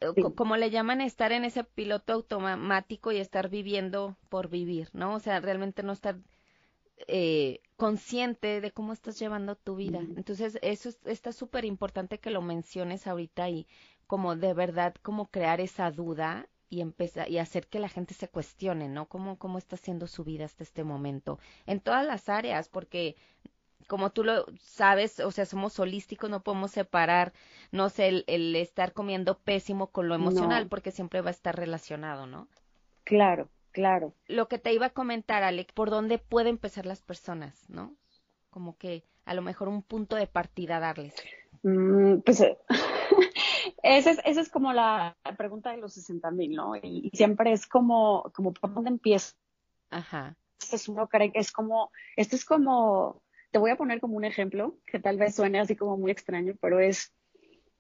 eh, 0.01 0.13
como 0.36 0.57
le 0.57 0.69
llaman 0.69 1.01
estar 1.01 1.31
en 1.31 1.45
ese 1.45 1.63
piloto 1.63 2.13
automático 2.13 3.12
y 3.12 3.17
estar 3.17 3.50
viviendo 3.50 4.17
por 4.29 4.50
vivir, 4.50 4.89
¿no? 4.93 5.15
O 5.15 5.19
sea, 5.19 5.39
realmente 5.39 5.83
no 5.83 5.93
estar 5.93 6.17
eh, 7.07 7.62
consciente 7.77 8.59
de 8.59 8.71
cómo 8.71 8.91
estás 8.91 9.17
llevando 9.19 9.55
tu 9.55 9.75
vida. 9.75 10.00
Entonces, 10.17 10.59
eso 10.62 10.89
está 11.05 11.31
súper 11.31 11.65
importante 11.65 12.19
que 12.19 12.29
lo 12.29 12.41
menciones 12.41 13.07
ahorita 13.07 13.50
y 13.50 13.67
como 14.05 14.36
de 14.36 14.53
verdad, 14.53 14.95
como 15.01 15.27
crear 15.27 15.62
esa 15.62 15.91
duda 15.91 16.50
y 16.70 16.82
empezar 16.82 17.30
y 17.30 17.40
hacer 17.40 17.68
que 17.68 17.80
la 17.80 17.90
gente 17.90 18.14
se 18.14 18.28
cuestione, 18.28 18.88
¿no? 18.88 19.08
Cómo, 19.08 19.38
cómo 19.38 19.58
está 19.58 19.76
haciendo 19.76 20.08
su 20.08 20.24
vida 20.24 20.46
hasta 20.46 20.64
este 20.64 20.84
momento, 20.84 21.40
en 21.66 21.80
todas 21.80 22.06
las 22.06 22.30
áreas, 22.30 22.70
porque 22.70 23.16
como 23.88 24.12
tú 24.12 24.24
lo 24.24 24.46
sabes, 24.60 25.20
o 25.20 25.32
sea, 25.32 25.46
somos 25.46 25.80
holísticos, 25.80 26.30
no 26.30 26.44
podemos 26.44 26.70
separar, 26.70 27.34
no 27.72 27.90
sé, 27.90 28.24
el, 28.28 28.56
estar 28.56 28.94
comiendo 28.94 29.40
pésimo 29.40 29.88
con 29.88 30.08
lo 30.08 30.14
emocional, 30.14 30.68
porque 30.68 30.92
siempre 30.92 31.22
va 31.22 31.30
a 31.30 31.32
estar 31.32 31.56
relacionado, 31.56 32.28
¿no? 32.28 32.48
Claro, 33.04 33.50
claro. 33.72 34.14
Lo 34.28 34.48
que 34.48 34.60
te 34.60 34.74
iba 34.74 34.88
a 34.88 34.92
comentar, 34.92 35.42
Alec, 35.42 35.74
por 35.74 35.90
dónde 35.90 36.20
pueden 36.20 36.50
empezar 36.50 36.86
las 36.86 37.02
personas, 37.02 37.68
¿no? 37.68 37.96
Como 38.52 38.78
que 38.78 39.04
a 39.26 39.34
lo 39.34 39.42
mejor 39.42 39.68
un 39.68 39.82
punto 39.82 40.16
de 40.16 40.28
partida 40.28 40.80
darles. 40.80 41.16
Mm, 41.64 42.20
pues 42.20 42.44
esa, 43.83 44.12
es, 44.12 44.19
esa 44.25 44.41
es 44.41 44.50
como 44.50 44.74
la 44.74 45.15
pregunta 45.38 45.71
de 45.71 45.77
los 45.77 45.93
60 45.93 46.31
mil, 46.31 46.55
¿no? 46.55 46.75
Y, 46.75 47.09
siempre 47.13 47.51
es 47.51 47.67
como, 47.67 48.31
como 48.33 48.53
por 48.53 48.74
dónde 48.74 48.89
empieza. 48.89 49.36
Ajá. 49.89 50.36
Este 50.59 50.91
uno 50.91 51.07
cree 51.07 51.31
que 51.31 51.39
es 51.39 51.51
como, 51.51 51.91
esto 52.15 52.36
es 52.36 52.45
como, 52.45 53.21
te 53.51 53.59
voy 53.59 53.71
a 53.71 53.77
poner 53.77 54.01
como 54.01 54.17
un 54.17 54.25
ejemplo 54.25 54.77
que 54.86 55.00
tal 55.00 55.17
vez 55.17 55.36
suene 55.36 55.59
así 55.59 55.75
como 55.75 55.98
muy 55.98 56.12
extraño, 56.12 56.53
pero 56.62 56.79
es, 56.79 57.13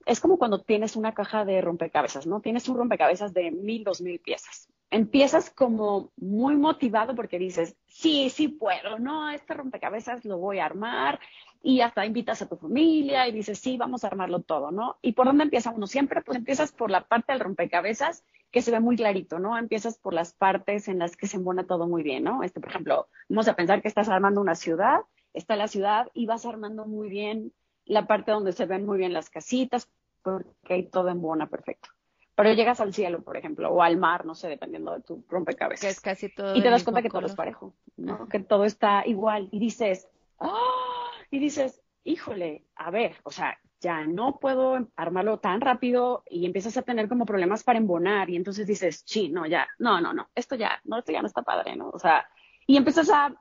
es 0.05 0.19
como 0.19 0.37
cuando 0.37 0.61
tienes 0.61 0.95
una 0.95 1.13
caja 1.13 1.43
de 1.45 1.61
rompecabezas, 1.61 2.25
¿no? 2.25 2.41
Tienes 2.41 2.67
un 2.69 2.77
rompecabezas 2.77 3.33
de 3.33 3.51
mil, 3.51 3.83
dos 3.83 4.01
mil 4.01 4.19
piezas. 4.19 4.69
Empiezas 4.91 5.51
como 5.51 6.11
muy 6.15 6.55
motivado 6.55 7.13
porque 7.15 7.37
dices, 7.37 7.75
sí, 7.85 8.29
sí 8.29 8.47
puedo, 8.47 8.97
¿no? 8.97 9.29
Este 9.29 9.53
rompecabezas 9.53 10.25
lo 10.25 10.37
voy 10.37 10.59
a 10.59 10.65
armar 10.65 11.19
y 11.61 11.81
hasta 11.81 12.05
invitas 12.05 12.41
a 12.41 12.47
tu 12.47 12.55
familia 12.55 13.27
y 13.27 13.31
dices, 13.31 13.59
sí, 13.59 13.77
vamos 13.77 14.03
a 14.03 14.07
armarlo 14.07 14.41
todo, 14.41 14.71
¿no? 14.71 14.97
¿Y 15.01 15.11
por 15.11 15.25
dónde 15.25 15.43
empieza 15.43 15.71
uno? 15.71 15.87
Siempre 15.87 16.21
pues 16.21 16.37
empiezas 16.37 16.71
por 16.71 16.89
la 16.89 17.01
parte 17.01 17.33
del 17.33 17.41
rompecabezas 17.41 18.23
que 18.51 18.61
se 18.61 18.71
ve 18.71 18.79
muy 18.79 18.95
clarito, 18.95 19.39
¿no? 19.39 19.57
Empiezas 19.57 19.97
por 19.97 20.13
las 20.13 20.33
partes 20.33 20.87
en 20.87 20.99
las 20.99 21.17
que 21.17 21.27
se 21.27 21.37
embona 21.37 21.65
todo 21.65 21.87
muy 21.87 22.01
bien, 22.01 22.23
¿no? 22.23 22.43
Este, 22.43 22.59
por 22.59 22.69
ejemplo, 22.69 23.07
vamos 23.27 23.47
a 23.47 23.55
pensar 23.55 23.81
que 23.81 23.89
estás 23.89 24.07
armando 24.07 24.39
una 24.39 24.55
ciudad, 24.55 25.01
está 25.33 25.55
la 25.55 25.67
ciudad 25.67 26.07
y 26.13 26.25
vas 26.25 26.45
armando 26.45 26.85
muy 26.85 27.09
bien 27.09 27.51
la 27.85 28.07
parte 28.07 28.31
donde 28.31 28.53
se 28.53 28.65
ven 28.65 28.85
muy 28.85 28.97
bien 28.97 29.13
las 29.13 29.29
casitas, 29.29 29.89
porque 30.21 30.73
hay 30.73 30.83
todo 30.83 31.09
embona 31.09 31.47
perfecto. 31.47 31.89
Pero 32.35 32.53
llegas 32.53 32.79
al 32.79 32.93
cielo, 32.93 33.21
por 33.21 33.35
ejemplo, 33.35 33.69
o 33.69 33.81
al 33.81 33.97
mar, 33.97 34.25
no 34.25 34.33
sé, 34.33 34.47
dependiendo 34.47 34.93
de 34.93 35.01
tu 35.01 35.25
rompecabezas. 35.27 35.81
Que 35.81 35.89
es 35.89 35.99
casi 35.99 36.29
todo. 36.29 36.55
Y 36.55 36.61
te 36.61 36.69
das 36.69 36.85
cuenta 36.85 37.01
que 37.01 37.09
todo 37.09 37.25
es 37.25 37.35
parejo, 37.35 37.73
¿no? 37.97 38.29
Que 38.29 38.39
todo 38.39 38.63
está 38.63 39.05
igual. 39.05 39.49
Y 39.51 39.59
dices, 39.59 40.07
¡ah! 40.39 40.88
Y 41.31 41.39
dices, 41.39 41.81
híjole, 42.03 42.65
a 42.75 42.91
ver, 42.91 43.15
o 43.23 43.31
sea, 43.31 43.57
ya 43.81 44.05
no 44.05 44.39
puedo 44.39 44.87
armarlo 44.95 45.39
tan 45.39 45.61
rápido 45.61 46.23
y 46.29 46.45
empiezas 46.45 46.75
a 46.77 46.81
tener 46.81 47.07
como 47.07 47.25
problemas 47.25 47.63
para 47.63 47.79
embonar 47.79 48.29
y 48.29 48.35
entonces 48.35 48.67
dices, 48.67 49.03
sí, 49.05 49.29
no, 49.29 49.45
ya, 49.45 49.67
no, 49.77 50.01
no, 50.01 50.13
no, 50.13 50.29
esto 50.35 50.55
ya, 50.55 50.81
no, 50.83 50.99
esto 50.99 51.11
ya 51.11 51.21
no 51.21 51.27
está 51.27 51.43
padre, 51.43 51.75
¿no? 51.75 51.89
O 51.89 51.99
sea, 51.99 52.27
y 52.67 52.77
empiezas 52.77 53.09
a 53.09 53.33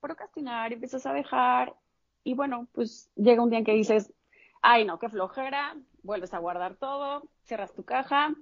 procrastinar, 0.00 0.72
empiezas 0.72 1.06
a 1.06 1.12
dejar 1.12 1.74
y 2.24 2.34
bueno, 2.34 2.66
pues 2.72 3.10
llega 3.14 3.42
un 3.42 3.50
día 3.50 3.60
en 3.60 3.64
que 3.64 3.72
dices, 3.72 4.12
ay, 4.62 4.84
no, 4.84 4.98
qué 4.98 5.08
flojera, 5.08 5.76
vuelves 6.02 6.34
a 6.34 6.38
guardar 6.38 6.74
todo, 6.76 7.28
cierras 7.44 7.72
tu 7.72 7.84
caja 7.84 8.34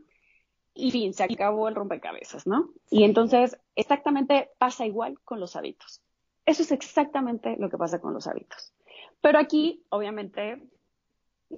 y 0.74 0.90
fin, 0.90 1.12
se 1.12 1.24
acabó 1.24 1.68
el 1.68 1.74
rompecabezas, 1.74 2.46
¿no? 2.46 2.70
Y 2.90 3.04
entonces 3.04 3.58
exactamente 3.74 4.50
pasa 4.58 4.86
igual 4.86 5.18
con 5.24 5.40
los 5.40 5.56
hábitos. 5.56 6.02
Eso 6.44 6.62
es 6.62 6.70
exactamente 6.70 7.56
lo 7.58 7.68
que 7.68 7.78
pasa 7.78 8.00
con 8.00 8.14
los 8.14 8.26
hábitos. 8.26 8.72
Pero 9.26 9.40
aquí, 9.40 9.84
obviamente, 9.88 10.62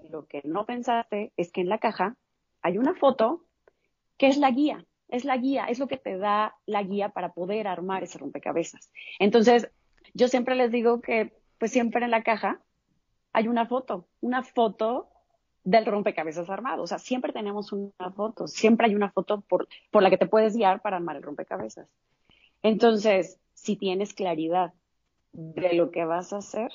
lo 0.08 0.26
que 0.26 0.40
no 0.42 0.64
pensaste 0.64 1.34
es 1.36 1.52
que 1.52 1.60
en 1.60 1.68
la 1.68 1.76
caja 1.76 2.16
hay 2.62 2.78
una 2.78 2.94
foto 2.94 3.44
que 4.16 4.28
es 4.28 4.38
la 4.38 4.50
guía, 4.50 4.86
es 5.08 5.26
la 5.26 5.36
guía, 5.36 5.66
es 5.66 5.78
lo 5.78 5.86
que 5.86 5.98
te 5.98 6.16
da 6.16 6.56
la 6.64 6.82
guía 6.82 7.10
para 7.10 7.34
poder 7.34 7.68
armar 7.68 8.02
ese 8.02 8.16
rompecabezas. 8.16 8.90
Entonces, 9.18 9.70
yo 10.14 10.28
siempre 10.28 10.54
les 10.54 10.72
digo 10.72 11.02
que, 11.02 11.34
pues 11.58 11.70
siempre 11.70 12.02
en 12.06 12.10
la 12.10 12.22
caja 12.22 12.62
hay 13.34 13.48
una 13.48 13.66
foto, 13.66 14.08
una 14.22 14.42
foto 14.42 15.10
del 15.62 15.84
rompecabezas 15.84 16.48
armado. 16.48 16.84
O 16.84 16.86
sea, 16.86 16.98
siempre 16.98 17.34
tenemos 17.34 17.70
una 17.74 18.10
foto, 18.16 18.46
siempre 18.46 18.86
hay 18.86 18.94
una 18.94 19.10
foto 19.10 19.42
por, 19.42 19.68
por 19.90 20.02
la 20.02 20.08
que 20.08 20.16
te 20.16 20.26
puedes 20.26 20.56
guiar 20.56 20.80
para 20.80 20.96
armar 20.96 21.16
el 21.16 21.22
rompecabezas. 21.22 21.86
Entonces, 22.62 23.38
si 23.52 23.76
tienes 23.76 24.14
claridad 24.14 24.72
de 25.32 25.74
lo 25.74 25.90
que 25.90 26.06
vas 26.06 26.32
a 26.32 26.38
hacer, 26.38 26.72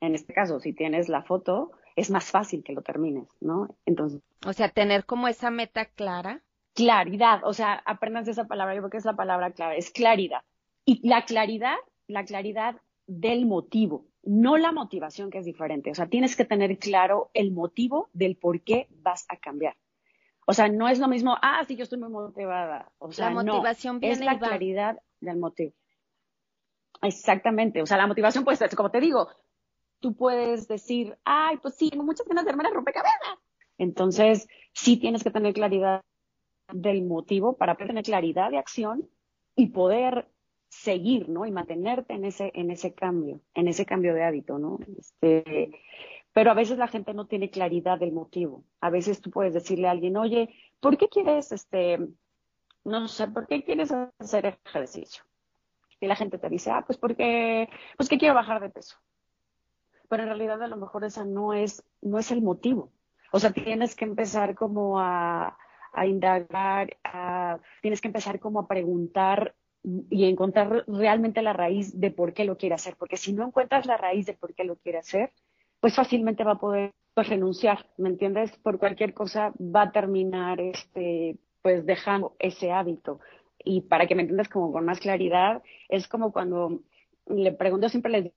en 0.00 0.14
este 0.14 0.32
caso, 0.32 0.60
si 0.60 0.72
tienes 0.72 1.08
la 1.08 1.22
foto, 1.22 1.72
es 1.96 2.10
más 2.10 2.30
fácil 2.30 2.62
que 2.62 2.72
lo 2.72 2.82
termines, 2.82 3.28
¿no? 3.40 3.68
Entonces. 3.86 4.20
O 4.46 4.52
sea, 4.52 4.68
tener 4.68 5.06
como 5.06 5.28
esa 5.28 5.50
meta 5.50 5.86
clara. 5.86 6.42
Claridad, 6.74 7.40
o 7.44 7.54
sea, 7.54 7.82
aprendas 7.86 8.28
esa 8.28 8.44
palabra, 8.44 8.74
yo 8.74 8.82
creo 8.82 8.90
que 8.90 8.98
es 8.98 9.06
la 9.06 9.16
palabra 9.16 9.52
clave, 9.52 9.78
es 9.78 9.90
claridad. 9.90 10.42
Y 10.84 11.06
la 11.08 11.24
claridad, 11.24 11.76
la 12.06 12.24
claridad 12.24 12.76
del 13.06 13.46
motivo, 13.46 14.04
no 14.22 14.58
la 14.58 14.72
motivación 14.72 15.30
que 15.30 15.38
es 15.38 15.46
diferente. 15.46 15.90
O 15.90 15.94
sea, 15.94 16.06
tienes 16.06 16.36
que 16.36 16.44
tener 16.44 16.78
claro 16.78 17.30
el 17.32 17.50
motivo 17.50 18.10
del 18.12 18.36
por 18.36 18.60
qué 18.60 18.88
vas 18.90 19.24
a 19.30 19.36
cambiar. 19.36 19.76
O 20.46 20.52
sea, 20.52 20.68
no 20.68 20.88
es 20.88 20.98
lo 20.98 21.08
mismo, 21.08 21.36
ah, 21.42 21.64
sí, 21.66 21.76
yo 21.76 21.84
estoy 21.84 21.98
muy 21.98 22.10
motivada. 22.10 22.92
O 22.98 23.10
sea, 23.10 23.30
la 23.30 23.42
motivación 23.42 23.98
no, 24.00 24.08
es 24.08 24.20
la 24.20 24.38
claridad 24.38 25.00
del 25.20 25.38
motivo. 25.38 25.72
Exactamente. 27.02 27.82
O 27.82 27.86
sea, 27.86 27.96
la 27.96 28.06
motivación, 28.06 28.44
pues, 28.44 28.60
como 28.76 28.90
te 28.90 29.00
digo, 29.00 29.28
tú 30.00 30.14
puedes 30.14 30.68
decir, 30.68 31.16
ay, 31.24 31.58
pues 31.58 31.74
sí, 31.74 31.90
tengo 31.90 32.04
muchas 32.04 32.26
ganas 32.26 32.44
de 32.44 32.50
armar 32.50 32.66
el 32.66 32.74
rompecabezas. 32.74 33.38
Entonces, 33.78 34.48
sí 34.72 34.96
tienes 34.96 35.22
que 35.22 35.30
tener 35.30 35.54
claridad 35.54 36.02
del 36.72 37.04
motivo 37.04 37.56
para 37.56 37.76
tener 37.76 38.02
claridad 38.04 38.50
de 38.50 38.58
acción 38.58 39.08
y 39.54 39.68
poder 39.68 40.28
seguir, 40.68 41.28
¿no? 41.28 41.46
Y 41.46 41.50
mantenerte 41.50 42.14
en 42.14 42.24
ese, 42.24 42.50
en 42.54 42.70
ese 42.70 42.94
cambio, 42.94 43.40
en 43.54 43.68
ese 43.68 43.86
cambio 43.86 44.14
de 44.14 44.24
hábito, 44.24 44.58
¿no? 44.58 44.78
Este, 44.98 45.70
pero 46.32 46.50
a 46.50 46.54
veces 46.54 46.76
la 46.76 46.88
gente 46.88 47.14
no 47.14 47.26
tiene 47.26 47.50
claridad 47.50 47.98
del 47.98 48.12
motivo. 48.12 48.64
A 48.80 48.90
veces 48.90 49.20
tú 49.20 49.30
puedes 49.30 49.54
decirle 49.54 49.88
a 49.88 49.92
alguien, 49.92 50.16
oye, 50.16 50.54
¿por 50.80 50.98
qué 50.98 51.08
quieres, 51.08 51.52
este, 51.52 51.98
no 52.84 53.08
sé, 53.08 53.28
¿por 53.28 53.46
qué 53.46 53.64
quieres 53.64 53.92
hacer 54.18 54.58
ejercicio? 54.64 55.24
Y 56.00 56.06
la 56.06 56.16
gente 56.16 56.38
te 56.38 56.50
dice, 56.50 56.70
ah, 56.70 56.84
pues 56.86 56.98
porque, 56.98 57.68
pues 57.96 58.08
que 58.08 58.18
quiero 58.18 58.34
bajar 58.34 58.60
de 58.60 58.68
peso. 58.68 58.96
Pero 60.08 60.22
en 60.22 60.28
realidad 60.28 60.62
a 60.62 60.68
lo 60.68 60.76
mejor 60.76 61.04
esa 61.04 61.24
no 61.24 61.52
es, 61.52 61.84
no 62.02 62.18
es 62.18 62.30
el 62.30 62.42
motivo. 62.42 62.92
O 63.32 63.38
sea, 63.38 63.52
tienes 63.52 63.94
que 63.94 64.04
empezar 64.04 64.54
como 64.54 65.00
a, 65.00 65.56
a 65.92 66.06
indagar, 66.06 66.96
a, 67.04 67.58
tienes 67.82 68.00
que 68.00 68.08
empezar 68.08 68.38
como 68.38 68.60
a 68.60 68.68
preguntar 68.68 69.54
y 70.10 70.24
encontrar 70.24 70.84
realmente 70.88 71.42
la 71.42 71.52
raíz 71.52 71.98
de 71.98 72.10
por 72.10 72.32
qué 72.34 72.44
lo 72.44 72.56
quiere 72.56 72.74
hacer. 72.74 72.96
Porque 72.96 73.16
si 73.16 73.32
no 73.32 73.46
encuentras 73.46 73.86
la 73.86 73.96
raíz 73.96 74.26
de 74.26 74.34
por 74.34 74.54
qué 74.54 74.64
lo 74.64 74.76
quiere 74.76 74.98
hacer, 74.98 75.32
pues 75.80 75.94
fácilmente 75.94 76.44
va 76.44 76.52
a 76.52 76.58
poder 76.58 76.92
pues, 77.14 77.28
renunciar, 77.28 77.86
¿me 77.96 78.08
entiendes? 78.08 78.56
Por 78.58 78.78
cualquier 78.78 79.14
cosa 79.14 79.52
va 79.60 79.82
a 79.82 79.92
terminar 79.92 80.60
este, 80.60 81.38
pues 81.62 81.86
dejando 81.86 82.36
ese 82.38 82.72
hábito. 82.72 83.20
Y 83.64 83.82
para 83.82 84.06
que 84.06 84.14
me 84.14 84.22
entiendas 84.22 84.48
como 84.48 84.72
con 84.72 84.84
más 84.84 85.00
claridad, 85.00 85.62
es 85.88 86.08
como 86.08 86.32
cuando 86.32 86.80
le 87.26 87.52
pregunto, 87.52 87.88
siempre 87.88 88.12
les 88.12 88.32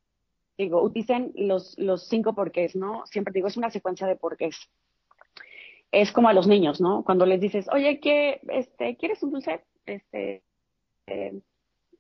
digo, 0.60 0.82
utilicen 0.84 1.32
los, 1.36 1.78
los 1.80 2.08
cinco 2.08 2.36
porqués, 2.36 2.76
¿no? 2.76 3.06
Siempre 3.06 3.34
digo, 3.34 3.48
es 3.48 3.56
una 3.56 3.70
secuencia 3.70 4.06
de 4.06 4.18
porqués. 4.18 4.70
Es 5.92 6.12
como 6.12 6.28
a 6.28 6.34
los 6.34 6.48
niños, 6.48 6.82
¿no? 6.82 7.04
Cuando 7.04 7.26
les 7.26 7.40
dices, 7.40 7.68
oye, 7.72 8.00
¿qué, 8.00 8.42
este, 8.50 8.98
¿quieres 8.98 9.24
un 9.24 9.32
dulce? 9.32 9.62
Este, 9.86 10.44
eh, 11.08 11.40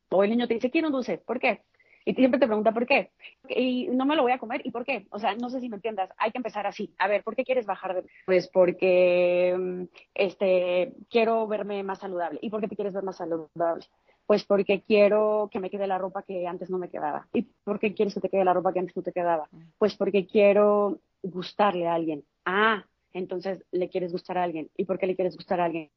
o 0.09 0.23
el 0.23 0.29
niño 0.31 0.47
te 0.47 0.55
dice, 0.55 0.69
quiero 0.69 0.89
un 0.89 0.93
dulce, 0.93 1.17
¿por 1.19 1.39
qué? 1.39 1.61
Y 2.03 2.13
siempre 2.15 2.39
te 2.39 2.47
pregunta 2.47 2.73
por 2.73 2.85
qué. 2.85 3.11
Y 3.47 3.87
no 3.87 4.05
me 4.05 4.17
lo 4.17 4.23
voy 4.23 4.33
a 4.33 4.39
comer, 4.39 4.61
¿y 4.65 4.71
por 4.71 4.83
qué? 4.83 5.07
O 5.11 5.19
sea, 5.19 5.35
no 5.35 5.49
sé 5.49 5.61
si 5.61 5.69
me 5.69 5.77
entiendas, 5.77 6.09
hay 6.17 6.31
que 6.31 6.39
empezar 6.39 6.67
así. 6.67 6.93
A 6.97 7.07
ver, 7.07 7.23
¿por 7.23 7.35
qué 7.35 7.45
quieres 7.45 7.65
bajar 7.65 7.95
de 7.95 8.09
Pues 8.25 8.49
porque 8.49 9.55
mm, 9.57 9.83
este 10.15 10.93
quiero 11.09 11.47
verme 11.47 11.81
más 11.83 11.99
saludable. 11.99 12.39
¿Y 12.41 12.49
por 12.49 12.59
qué 12.59 12.67
te 12.67 12.75
quieres 12.75 12.93
ver 12.93 13.03
más 13.03 13.17
saludable? 13.17 13.85
Pues 14.29 14.45
porque 14.45 14.83
quiero 14.83 15.49
que 15.51 15.59
me 15.59 15.71
quede 15.71 15.87
la 15.87 15.97
ropa 15.97 16.21
que 16.21 16.45
antes 16.45 16.69
no 16.69 16.77
me 16.77 16.91
quedaba. 16.91 17.27
¿Y 17.33 17.47
por 17.63 17.79
qué 17.79 17.95
quieres 17.95 18.13
que 18.13 18.19
te 18.19 18.29
quede 18.29 18.45
la 18.45 18.53
ropa 18.53 18.71
que 18.71 18.77
antes 18.77 18.95
no 18.95 19.01
te 19.01 19.11
quedaba? 19.11 19.49
Pues 19.79 19.95
porque 19.95 20.27
quiero 20.27 20.99
gustarle 21.23 21.87
a 21.87 21.95
alguien. 21.95 22.23
Ah, 22.45 22.85
entonces 23.11 23.65
le 23.71 23.89
quieres 23.89 24.11
gustar 24.11 24.37
a 24.37 24.43
alguien. 24.43 24.69
¿Y 24.77 24.85
por 24.85 24.99
qué 24.99 25.07
le 25.07 25.15
quieres 25.15 25.35
gustar 25.35 25.59
a 25.59 25.65
alguien? 25.65 25.89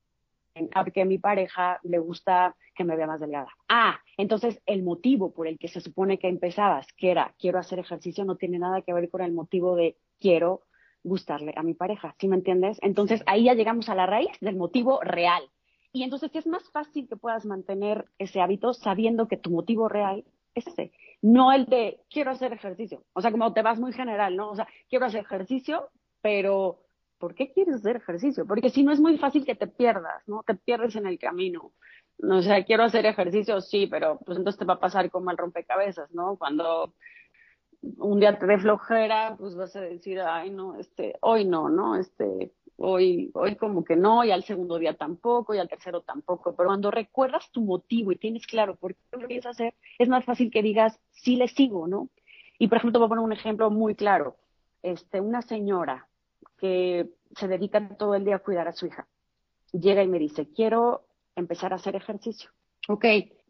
porque 0.75 1.03
a 1.03 1.05
mi 1.05 1.19
pareja 1.19 1.79
le 1.83 1.99
gusta 1.99 2.57
que 2.75 2.85
me 2.85 2.97
vea 2.97 3.07
más 3.07 3.21
delgada. 3.21 3.51
Ah, 3.69 4.01
entonces 4.17 4.63
el 4.65 4.83
motivo 4.83 5.35
por 5.35 5.47
el 5.47 5.59
que 5.59 5.69
se 5.69 5.83
supone 5.83 6.19
que 6.19 6.29
empezabas, 6.29 6.87
que 6.97 7.11
era 7.11 7.35
quiero 7.39 7.59
hacer 7.59 7.81
ejercicio, 7.81 8.25
no 8.25 8.37
tiene 8.37 8.59
nada 8.59 8.81
que 8.81 8.95
ver 8.95 9.11
con 9.11 9.21
el 9.21 9.33
motivo 9.33 9.77
de 9.77 9.99
quiero 10.19 10.63
gustarle 11.05 11.53
a 11.55 11.63
mi 11.63 11.75
pareja, 11.75 12.15
¿sí 12.19 12.29
me 12.29 12.37
entiendes? 12.37 12.79
Entonces 12.81 13.23
ahí 13.27 13.45
ya 13.45 13.55
llegamos 13.55 13.91
a 13.91 13.95
la 13.95 14.07
raíz 14.07 14.33
del 14.41 14.57
motivo 14.57 15.01
real. 15.03 15.43
Y 15.93 16.03
entonces 16.03 16.31
es 16.35 16.47
más 16.47 16.69
fácil 16.71 17.09
que 17.09 17.17
puedas 17.17 17.45
mantener 17.45 18.07
ese 18.19 18.41
hábito 18.41 18.73
sabiendo 18.73 19.29
que 19.29 19.37
tu 19.37 19.51
motivo 19.51 19.89
real 19.89 20.25
es 20.55 20.67
ese, 20.67 20.93
no 21.23 21.53
el 21.53 21.67
de 21.67 22.01
quiero 22.11 22.31
hacer 22.31 22.53
ejercicio. 22.53 23.05
O 23.13 23.21
sea, 23.21 23.31
como 23.31 23.53
te 23.53 23.63
vas 23.63 23.79
muy 23.79 23.93
general, 23.93 24.37
¿no? 24.37 24.51
O 24.51 24.57
sea, 24.57 24.67
quiero 24.89 25.07
hacer 25.07 25.21
ejercicio, 25.21 25.91
pero 26.21 26.81
¿por 27.19 27.35
qué 27.35 27.53
quieres 27.53 27.77
hacer 27.77 27.97
ejercicio? 27.97 28.47
Porque 28.47 28.71
si 28.71 28.83
no 28.83 28.93
es 28.93 29.01
muy 29.01 29.19
fácil 29.19 29.45
que 29.45 29.55
te 29.55 29.67
pierdas, 29.67 30.27
¿no? 30.27 30.43
Te 30.43 30.55
pierdes 30.55 30.97
en 30.97 31.07
el 31.07 31.19
camino. 31.19 31.73
O 32.23 32.43
sea, 32.43 32.65
quiero 32.65 32.85
hacer 32.85 33.07
ejercicio, 33.07 33.61
sí, 33.61 33.87
pero 33.87 34.19
pues 34.25 34.39
entonces 34.39 34.59
te 34.59 34.65
va 34.65 34.75
a 34.75 34.81
pasar 34.81 35.11
como 35.11 35.31
el 35.31 35.37
rompecabezas, 35.37 36.11
¿no? 36.13 36.37
Cuando 36.37 36.95
un 37.99 38.21
día 38.21 38.39
te 38.39 38.47
dé 38.47 38.59
flojera, 38.59 39.37
pues 39.39 39.55
vas 39.57 39.75
a 39.77 39.81
decir, 39.81 40.21
ay, 40.21 40.51
no, 40.51 40.79
este, 40.79 41.17
hoy 41.21 41.45
no, 41.45 41.69
¿no? 41.69 41.97
Este, 41.97 42.53
hoy, 42.77 43.31
hoy 43.35 43.57
como 43.57 43.85
que 43.85 43.97
no, 43.97 44.25
y 44.25 44.31
al 44.31 44.45
segundo 44.45 44.79
día 44.79 44.95
tampoco, 44.95 45.55
y 45.55 45.59
al 45.59 45.69
tercero 45.69 46.03
tampoco. 46.03 46.55
Pero 46.55 46.69
cuando 46.69 46.91
recuerdas 46.91 47.51
tu 47.51 47.61
motivo 47.61 48.13
y 48.13 48.17
tienes 48.17 48.47
claro 48.47 48.77
por 48.77 48.95
qué 48.95 49.17
lo 49.17 49.27
quieres 49.27 49.47
hacer, 49.47 49.75
es 49.99 50.09
más 50.09 50.25
fácil 50.25 50.51
que 50.51 50.63
digas, 50.63 50.99
sí 51.11 51.37
le 51.37 51.49
sigo, 51.49 51.87
¿no? 51.87 52.09
Y 52.59 52.69
por 52.69 52.79
ejemplo, 52.79 52.93
te 52.93 52.99
voy 52.99 53.07
a 53.07 53.09
poner 53.09 53.25
un 53.25 53.33
ejemplo 53.33 53.71
muy 53.71 53.95
claro. 53.95 54.37
Este, 54.83 55.21
una 55.21 55.43
señora 55.43 56.09
que 56.59 57.09
se 57.37 57.49
dedica 57.49 57.97
todo 57.97 58.15
el 58.15 58.25
día 58.25 58.37
a 58.37 58.41
cuidar 58.41 58.69
a 58.69 58.73
su 58.73 58.87
hija, 58.87 59.07
llega 59.73 60.03
y 60.03 60.09
me 60.09 60.19
dice, 60.19 60.49
quiero 60.53 61.07
empezar 61.35 61.73
a 61.73 61.77
hacer 61.77 61.97
ejercicio. 61.97 62.51
Ok, 62.89 63.05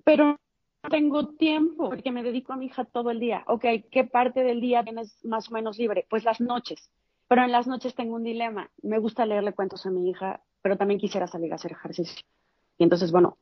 pero 0.04 0.38
no 0.82 0.90
tengo 0.90 1.28
tiempo 1.28 1.88
porque 1.88 2.10
me 2.10 2.22
dedico 2.22 2.52
a 2.52 2.56
mi 2.56 2.66
hija 2.66 2.84
todo 2.84 3.10
el 3.10 3.20
día. 3.20 3.44
Ok, 3.46 3.64
¿qué 3.90 4.04
parte 4.04 4.42
del 4.42 4.60
día 4.60 4.82
tienes 4.82 5.24
más 5.24 5.48
o 5.50 5.54
menos 5.54 5.78
libre? 5.78 6.06
Pues 6.08 6.24
las 6.24 6.40
noches. 6.40 6.90
Pero 7.32 7.44
en 7.44 7.52
las 7.52 7.66
noches 7.66 7.94
tengo 7.94 8.16
un 8.16 8.24
dilema. 8.24 8.70
Me 8.82 8.98
gusta 8.98 9.24
leerle 9.24 9.54
cuentos 9.54 9.86
a 9.86 9.90
mi 9.90 10.10
hija, 10.10 10.42
pero 10.60 10.76
también 10.76 11.00
quisiera 11.00 11.26
salir 11.26 11.50
a 11.50 11.54
hacer 11.54 11.72
ejercicio. 11.72 12.26
Y 12.76 12.84
entonces, 12.84 13.10
bueno, 13.10 13.38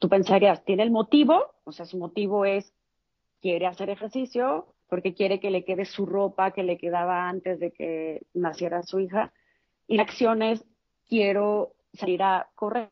tú 0.00 0.08
pensarías, 0.08 0.64
¿tiene 0.64 0.82
el 0.82 0.90
motivo? 0.90 1.54
O 1.62 1.70
sea, 1.70 1.86
su 1.86 1.98
motivo 1.98 2.44
es, 2.44 2.74
quiere 3.40 3.66
hacer 3.66 3.90
ejercicio 3.90 4.74
porque 4.88 5.14
quiere 5.14 5.38
que 5.38 5.52
le 5.52 5.64
quede 5.64 5.84
su 5.84 6.04
ropa 6.04 6.50
que 6.50 6.64
le 6.64 6.78
quedaba 6.78 7.28
antes 7.28 7.60
de 7.60 7.70
que 7.70 8.26
naciera 8.34 8.82
su 8.82 8.98
hija. 8.98 9.32
Y 9.86 9.98
la 9.98 10.02
acción 10.02 10.42
es, 10.42 10.64
quiero 11.08 11.74
salir 11.92 12.24
a 12.24 12.48
correr. 12.56 12.90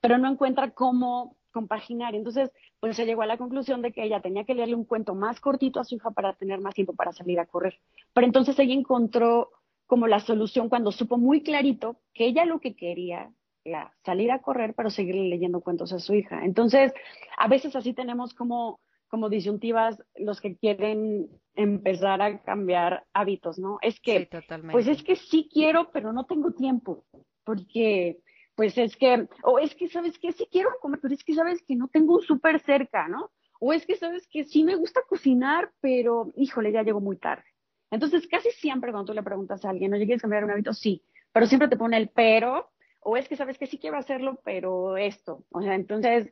Pero 0.00 0.16
no 0.16 0.30
encuentra 0.30 0.70
cómo 0.70 1.36
compaginar. 1.50 2.14
Entonces, 2.14 2.50
pues 2.86 2.96
se 2.96 3.04
llegó 3.04 3.22
a 3.22 3.26
la 3.26 3.36
conclusión 3.36 3.82
de 3.82 3.92
que 3.92 4.04
ella 4.04 4.20
tenía 4.20 4.44
que 4.44 4.54
leerle 4.54 4.76
un 4.76 4.84
cuento 4.84 5.14
más 5.14 5.40
cortito 5.40 5.80
a 5.80 5.84
su 5.84 5.96
hija 5.96 6.12
para 6.12 6.34
tener 6.34 6.60
más 6.60 6.74
tiempo 6.74 6.94
para 6.94 7.12
salir 7.12 7.40
a 7.40 7.46
correr. 7.46 7.80
Pero 8.12 8.26
entonces 8.28 8.56
ella 8.60 8.74
encontró 8.74 9.50
como 9.86 10.06
la 10.06 10.20
solución 10.20 10.68
cuando 10.68 10.92
supo 10.92 11.18
muy 11.18 11.42
clarito 11.42 12.00
que 12.14 12.26
ella 12.26 12.44
lo 12.44 12.60
que 12.60 12.76
quería 12.76 13.32
era 13.64 13.92
salir 14.04 14.30
a 14.30 14.40
correr, 14.40 14.74
pero 14.74 14.90
seguir 14.90 15.16
leyendo 15.16 15.62
cuentos 15.62 15.92
a 15.92 15.98
su 15.98 16.14
hija. 16.14 16.44
Entonces, 16.44 16.92
a 17.36 17.48
veces 17.48 17.74
así 17.74 17.92
tenemos 17.92 18.34
como, 18.34 18.78
como 19.08 19.28
disyuntivas 19.28 20.00
los 20.14 20.40
que 20.40 20.56
quieren 20.56 21.28
empezar 21.56 22.22
a 22.22 22.40
cambiar 22.42 23.04
hábitos, 23.12 23.58
¿no? 23.58 23.78
Es 23.82 23.98
que, 23.98 24.28
pues 24.70 24.86
es 24.86 25.02
que 25.02 25.16
sí 25.16 25.48
quiero, 25.52 25.90
pero 25.90 26.12
no 26.12 26.24
tengo 26.24 26.52
tiempo, 26.52 27.04
porque 27.42 28.20
pues 28.56 28.76
es 28.78 28.96
que, 28.96 29.28
o 29.42 29.58
es 29.58 29.74
que 29.74 29.88
sabes 29.88 30.18
que 30.18 30.32
sí 30.32 30.48
quiero 30.50 30.70
comer, 30.80 30.98
pero 31.00 31.14
es 31.14 31.22
que 31.22 31.34
sabes 31.34 31.62
que 31.62 31.76
no 31.76 31.88
tengo 31.88 32.16
un 32.16 32.22
súper 32.22 32.58
cerca, 32.60 33.06
¿no? 33.06 33.30
O 33.60 33.72
es 33.72 33.86
que 33.86 33.96
sabes 33.96 34.26
que 34.28 34.44
sí 34.44 34.64
me 34.64 34.74
gusta 34.74 35.02
cocinar, 35.08 35.72
pero 35.80 36.32
híjole, 36.36 36.72
ya 36.72 36.82
llego 36.82 37.00
muy 37.00 37.16
tarde. 37.16 37.44
Entonces, 37.90 38.26
casi 38.26 38.50
siempre 38.50 38.90
cuando 38.90 39.12
tú 39.12 39.14
le 39.14 39.22
preguntas 39.22 39.64
a 39.64 39.70
alguien, 39.70 39.90
¿no 39.90 39.96
quieres 39.98 40.22
cambiar 40.22 40.44
un 40.44 40.50
hábito? 40.50 40.72
Sí, 40.72 41.02
pero 41.32 41.46
siempre 41.46 41.68
te 41.68 41.76
pone 41.76 41.96
el 41.98 42.08
pero, 42.08 42.70
o 43.00 43.16
es 43.16 43.28
que 43.28 43.36
sabes 43.36 43.58
que 43.58 43.66
sí 43.66 43.78
quiero 43.78 43.98
hacerlo, 43.98 44.40
pero 44.42 44.96
esto. 44.96 45.44
O 45.50 45.62
sea, 45.62 45.74
entonces, 45.74 46.28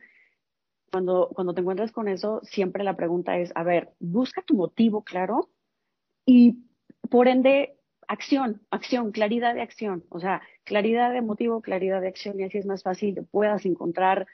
cuando, 0.90 1.28
cuando 1.34 1.54
te 1.54 1.60
encuentras 1.60 1.92
con 1.92 2.08
eso, 2.08 2.40
siempre 2.42 2.84
la 2.84 2.96
pregunta 2.96 3.36
es, 3.36 3.52
a 3.54 3.62
ver, 3.62 3.92
busca 4.00 4.42
tu 4.42 4.54
motivo 4.54 5.04
claro 5.04 5.50
y 6.26 6.64
por 7.10 7.28
ende, 7.28 7.76
acción, 8.08 8.62
acción, 8.70 9.12
claridad 9.12 9.54
de 9.54 9.62
acción. 9.62 10.04
O 10.08 10.20
sea, 10.20 10.42
claridad 10.64 11.12
de 11.12 11.22
motivo, 11.22 11.60
claridad 11.60 12.00
de 12.00 12.08
acción, 12.08 12.38
y 12.38 12.44
así 12.44 12.58
es 12.58 12.66
más 12.66 12.82
fácil 12.82 13.14
que 13.14 13.22
puedas 13.22 13.64
encontrar 13.66 14.26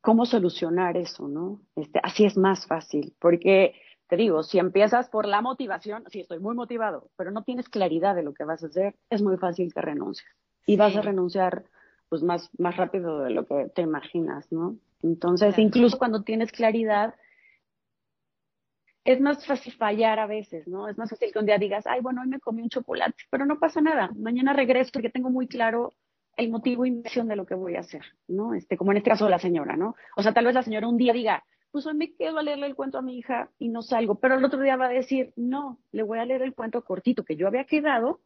cómo 0.00 0.24
solucionar 0.24 0.96
eso, 0.96 1.26
¿no? 1.28 1.60
Este, 1.74 2.00
así 2.02 2.24
es 2.24 2.36
más 2.36 2.66
fácil, 2.66 3.14
porque 3.18 3.74
te 4.08 4.16
digo, 4.16 4.42
si 4.42 4.58
empiezas 4.58 5.08
por 5.08 5.26
la 5.26 5.40
motivación, 5.40 6.04
sí, 6.10 6.20
estoy 6.20 6.38
muy 6.38 6.54
motivado, 6.54 7.10
pero 7.16 7.32
no 7.32 7.42
tienes 7.42 7.68
claridad 7.68 8.14
de 8.14 8.22
lo 8.22 8.32
que 8.32 8.44
vas 8.44 8.62
a 8.62 8.66
hacer, 8.66 8.94
es 9.10 9.20
muy 9.20 9.36
fácil 9.36 9.74
que 9.74 9.80
renuncies. 9.80 10.28
Y 10.64 10.76
vas 10.76 10.96
a 10.96 11.02
renunciar 11.02 11.64
pues 12.08 12.22
más, 12.22 12.50
más 12.58 12.76
rápido 12.76 13.20
de 13.20 13.30
lo 13.30 13.46
que 13.46 13.68
te 13.74 13.82
imaginas, 13.82 14.50
¿no? 14.52 14.76
Entonces, 15.02 15.58
incluso 15.58 15.98
cuando 15.98 16.22
tienes 16.22 16.52
claridad, 16.52 17.14
es 19.06 19.20
más 19.20 19.46
fácil 19.46 19.72
fallar 19.74 20.18
a 20.18 20.26
veces, 20.26 20.66
¿no? 20.66 20.88
Es 20.88 20.98
más 20.98 21.08
fácil 21.08 21.32
que 21.32 21.38
un 21.38 21.46
día 21.46 21.58
digas, 21.58 21.86
ay, 21.86 22.00
bueno, 22.00 22.22
hoy 22.22 22.28
me 22.28 22.40
comí 22.40 22.62
un 22.62 22.68
chocolate, 22.68 23.14
pero 23.30 23.46
no 23.46 23.60
pasa 23.60 23.80
nada. 23.80 24.10
Mañana 24.16 24.52
regreso 24.52 24.90
porque 24.92 25.10
tengo 25.10 25.30
muy 25.30 25.46
claro 25.46 25.92
el 26.36 26.50
motivo 26.50 26.84
y 26.84 26.90
misión 26.90 27.28
de 27.28 27.36
lo 27.36 27.46
que 27.46 27.54
voy 27.54 27.76
a 27.76 27.80
hacer, 27.80 28.02
¿no? 28.26 28.52
Este, 28.52 28.76
como 28.76 28.90
en 28.90 28.98
este 28.98 29.10
caso 29.10 29.28
la 29.28 29.38
señora, 29.38 29.76
¿no? 29.76 29.94
O 30.16 30.22
sea, 30.22 30.34
tal 30.34 30.44
vez 30.44 30.54
la 30.54 30.64
señora 30.64 30.88
un 30.88 30.96
día 30.96 31.12
diga, 31.12 31.44
pues 31.70 31.86
hoy 31.86 31.94
me 31.94 32.14
quedo 32.14 32.38
a 32.38 32.42
leerle 32.42 32.66
el 32.66 32.74
cuento 32.74 32.98
a 32.98 33.02
mi 33.02 33.16
hija 33.16 33.48
y 33.60 33.68
no 33.68 33.82
salgo, 33.82 34.16
pero 34.16 34.34
el 34.34 34.44
otro 34.44 34.60
día 34.60 34.76
va 34.76 34.86
a 34.86 34.90
decir, 34.90 35.32
no, 35.36 35.78
le 35.92 36.02
voy 36.02 36.18
a 36.18 36.24
leer 36.24 36.42
el 36.42 36.54
cuento 36.54 36.82
cortito 36.82 37.24
que 37.24 37.36
yo 37.36 37.46
había 37.46 37.64
quedado 37.64 38.20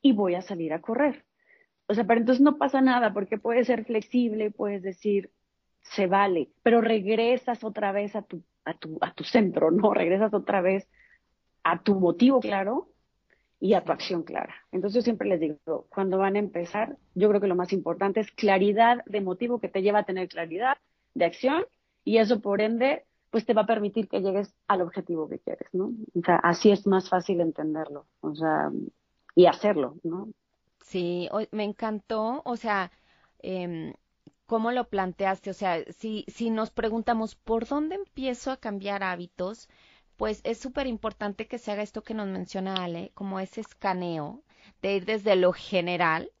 y 0.00 0.12
voy 0.12 0.36
a 0.36 0.42
salir 0.42 0.72
a 0.72 0.80
correr. 0.80 1.24
O 1.88 1.94
sea, 1.94 2.04
pero 2.04 2.20
entonces 2.20 2.40
no 2.40 2.56
pasa 2.56 2.80
nada 2.80 3.12
porque 3.12 3.36
puedes 3.36 3.66
ser 3.66 3.84
flexible, 3.84 4.52
puedes 4.52 4.82
decir, 4.82 5.32
se 5.82 6.06
vale, 6.06 6.50
pero 6.62 6.80
regresas 6.80 7.64
otra 7.64 7.90
vez 7.90 8.14
a 8.14 8.22
tu 8.22 8.44
a 8.70 8.74
tu, 8.74 8.98
a 9.00 9.12
tu 9.14 9.24
centro, 9.24 9.70
¿no? 9.70 9.92
Regresas 9.94 10.32
otra 10.34 10.60
vez 10.60 10.88
a 11.62 11.82
tu 11.82 11.98
motivo 11.98 12.40
claro 12.40 12.88
y 13.60 13.74
a 13.74 13.84
tu 13.84 13.92
acción 13.92 14.22
clara. 14.22 14.54
Entonces 14.72 14.96
yo 14.96 15.02
siempre 15.02 15.28
les 15.28 15.40
digo, 15.40 15.86
cuando 15.90 16.16
van 16.16 16.36
a 16.36 16.38
empezar, 16.38 16.96
yo 17.14 17.28
creo 17.28 17.40
que 17.40 17.46
lo 17.46 17.56
más 17.56 17.72
importante 17.72 18.20
es 18.20 18.30
claridad 18.32 19.04
de 19.04 19.20
motivo 19.20 19.60
que 19.60 19.68
te 19.68 19.82
lleva 19.82 20.00
a 20.00 20.04
tener 20.04 20.28
claridad 20.28 20.78
de 21.14 21.26
acción 21.26 21.64
y 22.04 22.18
eso 22.18 22.40
por 22.40 22.62
ende 22.62 23.04
pues 23.30 23.46
te 23.46 23.54
va 23.54 23.62
a 23.62 23.66
permitir 23.66 24.08
que 24.08 24.20
llegues 24.20 24.52
al 24.66 24.80
objetivo 24.82 25.28
que 25.28 25.38
quieres, 25.38 25.68
¿no? 25.72 25.92
O 26.14 26.20
sea, 26.24 26.36
así 26.36 26.72
es 26.72 26.86
más 26.86 27.08
fácil 27.08 27.40
entenderlo, 27.40 28.06
o 28.20 28.34
sea, 28.34 28.70
y 29.36 29.46
hacerlo, 29.46 29.96
¿no? 30.02 30.28
Sí, 30.80 31.28
me 31.52 31.62
encantó, 31.62 32.42
o 32.44 32.56
sea, 32.56 32.90
eh, 33.40 33.94
cómo 34.50 34.72
lo 34.72 34.88
planteaste, 34.88 35.50
o 35.50 35.54
sea, 35.54 35.84
si, 35.92 36.24
si 36.26 36.50
nos 36.50 36.70
preguntamos 36.70 37.36
por 37.36 37.68
dónde 37.68 37.94
empiezo 37.94 38.50
a 38.50 38.56
cambiar 38.56 39.04
hábitos, 39.04 39.68
pues 40.16 40.40
es 40.42 40.58
súper 40.58 40.88
importante 40.88 41.46
que 41.46 41.56
se 41.56 41.70
haga 41.70 41.84
esto 41.84 42.02
que 42.02 42.14
nos 42.14 42.26
menciona 42.26 42.82
Ale, 42.82 43.12
como 43.14 43.38
ese 43.38 43.60
escaneo, 43.60 44.42
de 44.82 44.96
ir 44.96 45.04
desde 45.04 45.36
lo 45.36 45.52
general 45.52 46.32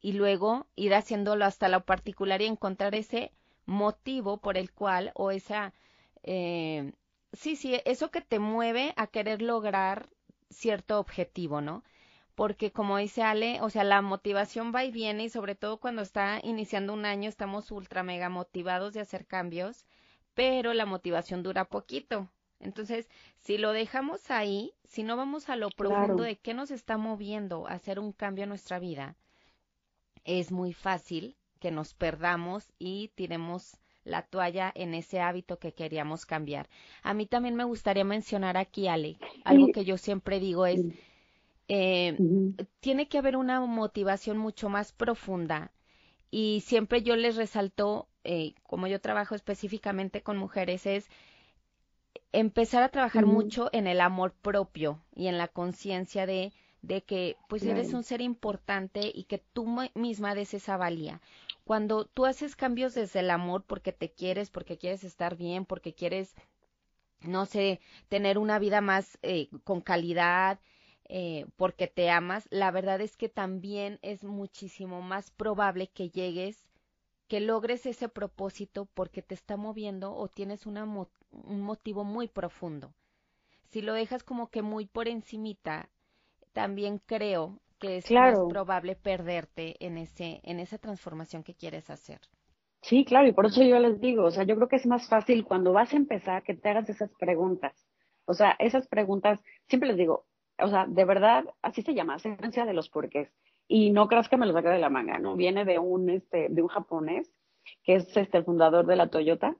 y 0.00 0.12
luego 0.12 0.68
ir 0.76 0.94
haciéndolo 0.94 1.44
hasta 1.44 1.68
lo 1.68 1.84
particular 1.84 2.40
y 2.40 2.46
encontrar 2.46 2.94
ese 2.94 3.32
motivo 3.66 4.36
por 4.36 4.56
el 4.56 4.70
cual 4.70 5.10
o 5.16 5.32
esa, 5.32 5.74
eh, 6.22 6.92
sí, 7.32 7.56
sí, 7.56 7.80
eso 7.84 8.12
que 8.12 8.20
te 8.20 8.38
mueve 8.38 8.94
a 8.96 9.08
querer 9.08 9.42
lograr 9.42 10.08
cierto 10.50 11.00
objetivo, 11.00 11.60
¿no? 11.60 11.82
Porque 12.40 12.72
como 12.72 12.96
dice 12.96 13.22
Ale, 13.22 13.60
o 13.60 13.68
sea, 13.68 13.84
la 13.84 14.00
motivación 14.00 14.72
va 14.74 14.82
y 14.82 14.90
viene 14.90 15.24
y 15.24 15.28
sobre 15.28 15.54
todo 15.54 15.76
cuando 15.76 16.00
está 16.00 16.40
iniciando 16.42 16.94
un 16.94 17.04
año 17.04 17.28
estamos 17.28 17.70
ultra 17.70 18.02
mega 18.02 18.30
motivados 18.30 18.94
de 18.94 19.00
hacer 19.00 19.26
cambios, 19.26 19.84
pero 20.32 20.72
la 20.72 20.86
motivación 20.86 21.42
dura 21.42 21.66
poquito. 21.66 22.30
Entonces, 22.58 23.10
si 23.40 23.58
lo 23.58 23.72
dejamos 23.72 24.30
ahí, 24.30 24.72
si 24.84 25.02
no 25.02 25.18
vamos 25.18 25.50
a 25.50 25.56
lo 25.56 25.68
profundo 25.68 26.22
de 26.22 26.38
qué 26.38 26.54
nos 26.54 26.70
está 26.70 26.96
moviendo 26.96 27.68
a 27.68 27.72
hacer 27.72 27.98
un 27.98 28.10
cambio 28.10 28.44
en 28.44 28.48
nuestra 28.48 28.78
vida, 28.78 29.16
es 30.24 30.50
muy 30.50 30.72
fácil 30.72 31.36
que 31.58 31.70
nos 31.70 31.92
perdamos 31.92 32.72
y 32.78 33.08
tiremos 33.16 33.76
la 34.02 34.22
toalla 34.22 34.72
en 34.74 34.94
ese 34.94 35.20
hábito 35.20 35.58
que 35.58 35.74
queríamos 35.74 36.24
cambiar. 36.24 36.70
A 37.02 37.12
mí 37.12 37.26
también 37.26 37.54
me 37.54 37.64
gustaría 37.64 38.04
mencionar 38.04 38.56
aquí, 38.56 38.88
Ale, 38.88 39.18
algo 39.44 39.66
que 39.74 39.84
yo 39.84 39.98
siempre 39.98 40.40
digo 40.40 40.64
es, 40.64 40.80
eh, 41.72 42.16
tiene 42.80 43.06
que 43.08 43.18
haber 43.18 43.36
una 43.36 43.60
motivación 43.60 44.36
mucho 44.36 44.68
más 44.68 44.90
profunda 44.90 45.70
y 46.28 46.64
siempre 46.66 47.02
yo 47.02 47.14
les 47.14 47.36
resalto, 47.36 48.08
eh, 48.24 48.54
como 48.64 48.88
yo 48.88 49.00
trabajo 49.00 49.36
específicamente 49.36 50.20
con 50.20 50.36
mujeres, 50.36 50.84
es 50.84 51.08
empezar 52.32 52.82
a 52.82 52.88
trabajar 52.88 53.24
mucho 53.24 53.70
en 53.72 53.86
el 53.86 54.00
amor 54.00 54.32
propio 54.32 55.00
y 55.14 55.28
en 55.28 55.38
la 55.38 55.46
conciencia 55.46 56.26
de, 56.26 56.52
de 56.82 57.02
que 57.02 57.36
pues 57.48 57.62
eres 57.62 57.92
un 57.92 58.02
ser 58.02 58.20
importante 58.20 59.12
y 59.14 59.24
que 59.24 59.38
tú 59.38 59.64
misma 59.94 60.34
des 60.34 60.54
esa 60.54 60.76
valía. 60.76 61.20
Cuando 61.62 62.04
tú 62.04 62.26
haces 62.26 62.56
cambios 62.56 62.94
desde 62.94 63.20
el 63.20 63.30
amor 63.30 63.62
porque 63.64 63.92
te 63.92 64.10
quieres, 64.10 64.50
porque 64.50 64.76
quieres 64.76 65.04
estar 65.04 65.36
bien, 65.36 65.64
porque 65.64 65.94
quieres, 65.94 66.34
no 67.20 67.46
sé, 67.46 67.80
tener 68.08 68.38
una 68.38 68.58
vida 68.58 68.80
más 68.80 69.18
eh, 69.22 69.48
con 69.62 69.80
calidad, 69.80 70.58
eh, 71.10 71.46
porque 71.56 71.88
te 71.88 72.10
amas, 72.10 72.46
la 72.50 72.70
verdad 72.70 73.00
es 73.02 73.16
que 73.16 73.28
también 73.28 73.98
es 74.02 74.24
muchísimo 74.24 75.02
más 75.02 75.30
probable 75.32 75.88
que 75.88 76.10
llegues, 76.10 76.68
que 77.28 77.40
logres 77.40 77.86
ese 77.86 78.08
propósito 78.08 78.86
porque 78.94 79.22
te 79.22 79.34
está 79.34 79.56
moviendo 79.56 80.14
o 80.14 80.28
tienes 80.28 80.66
una 80.66 80.84
un 80.84 81.60
motivo 81.62 82.04
muy 82.04 82.28
profundo. 82.28 82.94
Si 83.70 83.82
lo 83.82 83.94
dejas 83.94 84.22
como 84.24 84.50
que 84.50 84.62
muy 84.62 84.86
por 84.86 85.08
encimita, 85.08 85.90
también 86.52 87.00
creo 87.06 87.60
que 87.78 87.96
es 87.98 88.12
más 88.12 88.40
probable 88.42 88.96
perderte 88.96 89.76
en 89.84 89.98
ese 89.98 90.40
en 90.44 90.60
esa 90.60 90.78
transformación 90.78 91.42
que 91.44 91.54
quieres 91.54 91.90
hacer. 91.90 92.20
Sí, 92.82 93.04
claro, 93.04 93.28
y 93.28 93.32
por 93.32 93.46
eso 93.46 93.62
yo 93.62 93.78
les 93.78 94.00
digo, 94.00 94.24
o 94.24 94.30
sea, 94.30 94.44
yo 94.44 94.56
creo 94.56 94.68
que 94.68 94.76
es 94.76 94.86
más 94.86 95.08
fácil 95.08 95.44
cuando 95.44 95.72
vas 95.72 95.92
a 95.92 95.96
empezar 95.96 96.42
que 96.42 96.54
te 96.54 96.68
hagas 96.68 96.88
esas 96.88 97.10
preguntas 97.18 97.86
O 98.26 98.34
sea, 98.34 98.56
esas 98.58 98.88
preguntas, 98.88 99.40
siempre 99.68 99.88
les 99.90 99.98
digo, 99.98 100.26
o 100.62 100.68
sea, 100.68 100.86
de 100.86 101.04
verdad, 101.04 101.44
así 101.62 101.82
se 101.82 101.94
llama, 101.94 102.16
esencia 102.16 102.64
de 102.64 102.74
los 102.74 102.88
porqués. 102.88 103.28
Y 103.68 103.90
no 103.90 104.08
creas 104.08 104.28
que 104.28 104.36
me 104.36 104.46
lo 104.46 104.52
saque 104.52 104.68
de 104.68 104.78
la 104.78 104.90
manga, 104.90 105.18
¿no? 105.18 105.36
Viene 105.36 105.64
de 105.64 105.78
un, 105.78 106.10
este, 106.10 106.48
de 106.48 106.62
un 106.62 106.68
japonés, 106.68 107.30
que 107.84 107.96
es 107.96 108.16
este, 108.16 108.38
el 108.38 108.44
fundador 108.44 108.86
de 108.86 108.96
la 108.96 109.08
Toyota, 109.08 109.56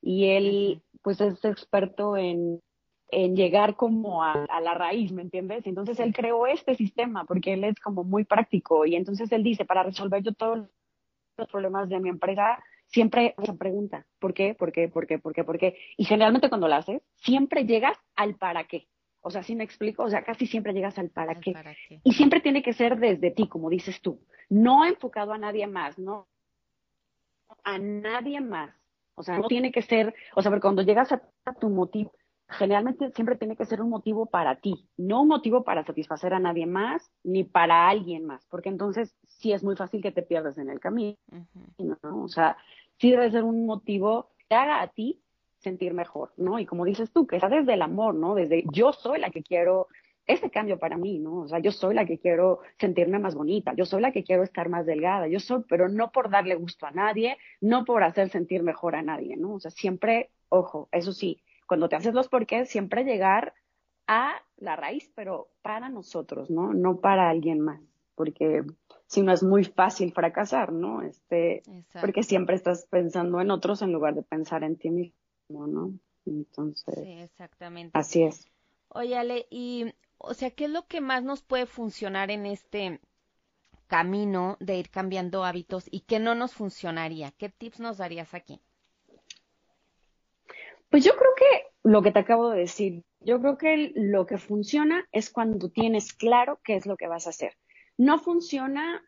y 0.00 0.30
él, 0.30 0.82
pues, 1.02 1.20
es 1.20 1.44
experto 1.44 2.16
en, 2.16 2.60
en 3.08 3.36
llegar 3.36 3.76
como 3.76 4.24
a, 4.24 4.44
a, 4.44 4.60
la 4.60 4.74
raíz, 4.74 5.12
¿me 5.12 5.22
entiendes? 5.22 5.66
Entonces 5.66 6.00
él 6.00 6.14
creó 6.14 6.46
este 6.46 6.74
sistema 6.74 7.24
porque 7.24 7.52
él 7.52 7.64
es 7.64 7.78
como 7.80 8.04
muy 8.04 8.24
práctico 8.24 8.86
y 8.86 8.96
entonces 8.96 9.30
él 9.32 9.42
dice, 9.42 9.64
para 9.64 9.82
resolver 9.82 10.22
yo 10.22 10.32
todos 10.32 10.68
los 11.36 11.48
problemas 11.48 11.88
de 11.88 12.00
mi 12.00 12.08
empresa, 12.08 12.62
siempre 12.86 13.34
se 13.42 13.52
pregunta, 13.54 14.06
¿por 14.18 14.34
qué? 14.34 14.54
¿Por 14.54 14.72
qué? 14.72 14.88
¿Por 14.88 15.06
qué? 15.06 15.18
¿Por 15.18 15.34
qué? 15.34 15.44
¿Por 15.44 15.58
qué? 15.58 15.76
Y 15.96 16.04
generalmente 16.04 16.48
cuando 16.48 16.68
lo 16.68 16.74
haces, 16.74 17.02
siempre 17.16 17.64
llegas 17.64 17.96
al 18.16 18.34
para 18.36 18.64
qué. 18.64 18.86
O 19.22 19.30
sea, 19.30 19.42
si 19.42 19.54
me 19.54 19.64
explico, 19.64 20.04
o 20.04 20.10
sea, 20.10 20.24
casi 20.24 20.46
siempre 20.46 20.72
llegas 20.72 20.98
al 20.98 21.10
para, 21.10 21.34
qué. 21.34 21.54
Y 22.04 22.12
siempre 22.14 22.40
tiene 22.40 22.62
que 22.62 22.72
ser 22.72 22.98
desde 22.98 23.30
ti, 23.30 23.48
como 23.48 23.68
dices 23.68 24.00
tú, 24.00 24.20
no 24.48 24.84
enfocado 24.84 25.32
a 25.32 25.38
nadie 25.38 25.66
más, 25.66 25.98
no 25.98 26.26
a 27.64 27.78
nadie 27.78 28.40
más. 28.40 28.74
O 29.14 29.22
sea, 29.22 29.38
no 29.38 29.48
tiene 29.48 29.70
que 29.70 29.82
ser, 29.82 30.14
o 30.34 30.40
sea, 30.40 30.50
porque 30.50 30.62
cuando 30.62 30.82
llegas 30.82 31.12
a, 31.12 31.20
tu 31.60 31.68
motivo, 31.68 32.12
generalmente 32.48 33.10
siempre 33.10 33.36
tiene 33.36 33.54
que 33.54 33.66
ser 33.66 33.82
un 33.82 33.90
motivo 33.90 34.24
para 34.26 34.56
ti, 34.56 34.88
no 34.96 35.22
un 35.22 35.28
motivo 35.28 35.62
para 35.62 35.84
satisfacer 35.84 36.32
a 36.32 36.38
nadie 36.38 36.64
más 36.64 37.12
ni 37.22 37.44
para 37.44 37.88
alguien 37.88 38.24
más, 38.24 38.46
porque 38.46 38.70
entonces 38.70 39.14
sí 39.26 39.52
es 39.52 39.62
muy 39.62 39.76
fácil 39.76 40.00
que 40.00 40.12
te 40.12 40.22
pierdas 40.22 40.56
en 40.56 40.70
el 40.70 40.80
camino, 40.80 41.18
¿no? 41.78 42.22
O 42.24 42.28
sea, 42.28 42.56
sí 42.98 43.10
debe 43.10 43.30
ser 43.30 43.44
un 43.44 43.66
motivo 43.66 44.30
que 44.48 44.54
haga 44.54 44.80
a 44.80 44.88
ti 44.88 45.20
sentir 45.60 45.94
mejor, 45.94 46.32
¿no? 46.36 46.58
Y 46.58 46.66
como 46.66 46.84
dices 46.84 47.10
tú, 47.12 47.26
que 47.26 47.36
está 47.36 47.48
desde 47.48 47.74
el 47.74 47.82
amor, 47.82 48.14
¿no? 48.14 48.34
Desde 48.34 48.64
yo 48.72 48.92
soy 48.92 49.20
la 49.20 49.30
que 49.30 49.42
quiero 49.42 49.88
ese 50.26 50.50
cambio 50.50 50.78
para 50.78 50.96
mí, 50.96 51.18
¿no? 51.18 51.40
O 51.40 51.48
sea, 51.48 51.58
yo 51.58 51.72
soy 51.72 51.94
la 51.94 52.06
que 52.06 52.18
quiero 52.18 52.60
sentirme 52.78 53.18
más 53.18 53.34
bonita, 53.34 53.74
yo 53.74 53.84
soy 53.84 54.00
la 54.00 54.12
que 54.12 54.22
quiero 54.22 54.42
estar 54.42 54.68
más 54.68 54.86
delgada, 54.86 55.26
yo 55.26 55.40
soy, 55.40 55.64
pero 55.68 55.88
no 55.88 56.12
por 56.12 56.30
darle 56.30 56.54
gusto 56.54 56.86
a 56.86 56.90
nadie, 56.90 57.36
no 57.60 57.84
por 57.84 58.02
hacer 58.02 58.30
sentir 58.30 58.62
mejor 58.62 58.94
a 58.94 59.02
nadie, 59.02 59.36
¿no? 59.36 59.54
O 59.54 59.60
sea, 59.60 59.70
siempre, 59.70 60.30
ojo, 60.48 60.88
eso 60.92 61.12
sí, 61.12 61.42
cuando 61.66 61.88
te 61.88 61.96
haces 61.96 62.14
los 62.14 62.28
porqués, 62.28 62.68
siempre 62.68 63.04
llegar 63.04 63.54
a 64.06 64.42
la 64.56 64.76
raíz, 64.76 65.10
pero 65.14 65.48
para 65.62 65.88
nosotros, 65.88 66.50
¿no? 66.50 66.72
No 66.72 67.00
para 67.00 67.28
alguien 67.28 67.60
más, 67.60 67.80
porque 68.14 68.64
si 69.06 69.22
no 69.22 69.32
es 69.32 69.42
muy 69.42 69.64
fácil 69.64 70.12
fracasar, 70.12 70.72
¿no? 70.72 71.02
Este, 71.02 71.62
porque 72.00 72.22
siempre 72.22 72.54
estás 72.56 72.86
pensando 72.86 73.40
en 73.40 73.50
otros 73.50 73.82
en 73.82 73.92
lugar 73.92 74.14
de 74.14 74.22
pensar 74.22 74.62
en 74.62 74.76
ti 74.76 74.90
mismo. 74.90 75.19
¿No? 75.50 75.92
Entonces. 76.26 76.94
Sí, 77.02 77.12
exactamente. 77.12 77.98
Así 77.98 78.22
es. 78.22 78.46
Oye, 78.88 79.16
Ale, 79.16 79.46
y, 79.50 79.94
o 80.18 80.34
sea, 80.34 80.50
¿qué 80.50 80.64
es 80.64 80.70
lo 80.70 80.86
que 80.86 81.00
más 81.00 81.22
nos 81.22 81.42
puede 81.42 81.66
funcionar 81.66 82.30
en 82.30 82.46
este 82.46 83.00
camino 83.86 84.56
de 84.60 84.78
ir 84.78 84.90
cambiando 84.90 85.44
hábitos 85.44 85.86
y 85.90 86.00
qué 86.00 86.18
no 86.18 86.34
nos 86.34 86.54
funcionaría? 86.54 87.32
¿Qué 87.32 87.48
tips 87.48 87.80
nos 87.80 87.98
darías 87.98 88.34
aquí? 88.34 88.60
Pues 90.90 91.04
yo 91.04 91.12
creo 91.12 91.30
que 91.36 91.66
lo 91.84 92.02
que 92.02 92.10
te 92.10 92.18
acabo 92.18 92.50
de 92.50 92.60
decir, 92.60 93.04
yo 93.20 93.40
creo 93.40 93.56
que 93.58 93.92
lo 93.94 94.26
que 94.26 94.38
funciona 94.38 95.06
es 95.12 95.30
cuando 95.30 95.70
tienes 95.70 96.12
claro 96.12 96.60
qué 96.64 96.74
es 96.76 96.86
lo 96.86 96.96
que 96.96 97.06
vas 97.06 97.26
a 97.26 97.30
hacer. 97.30 97.56
No 97.96 98.18
funciona 98.18 99.04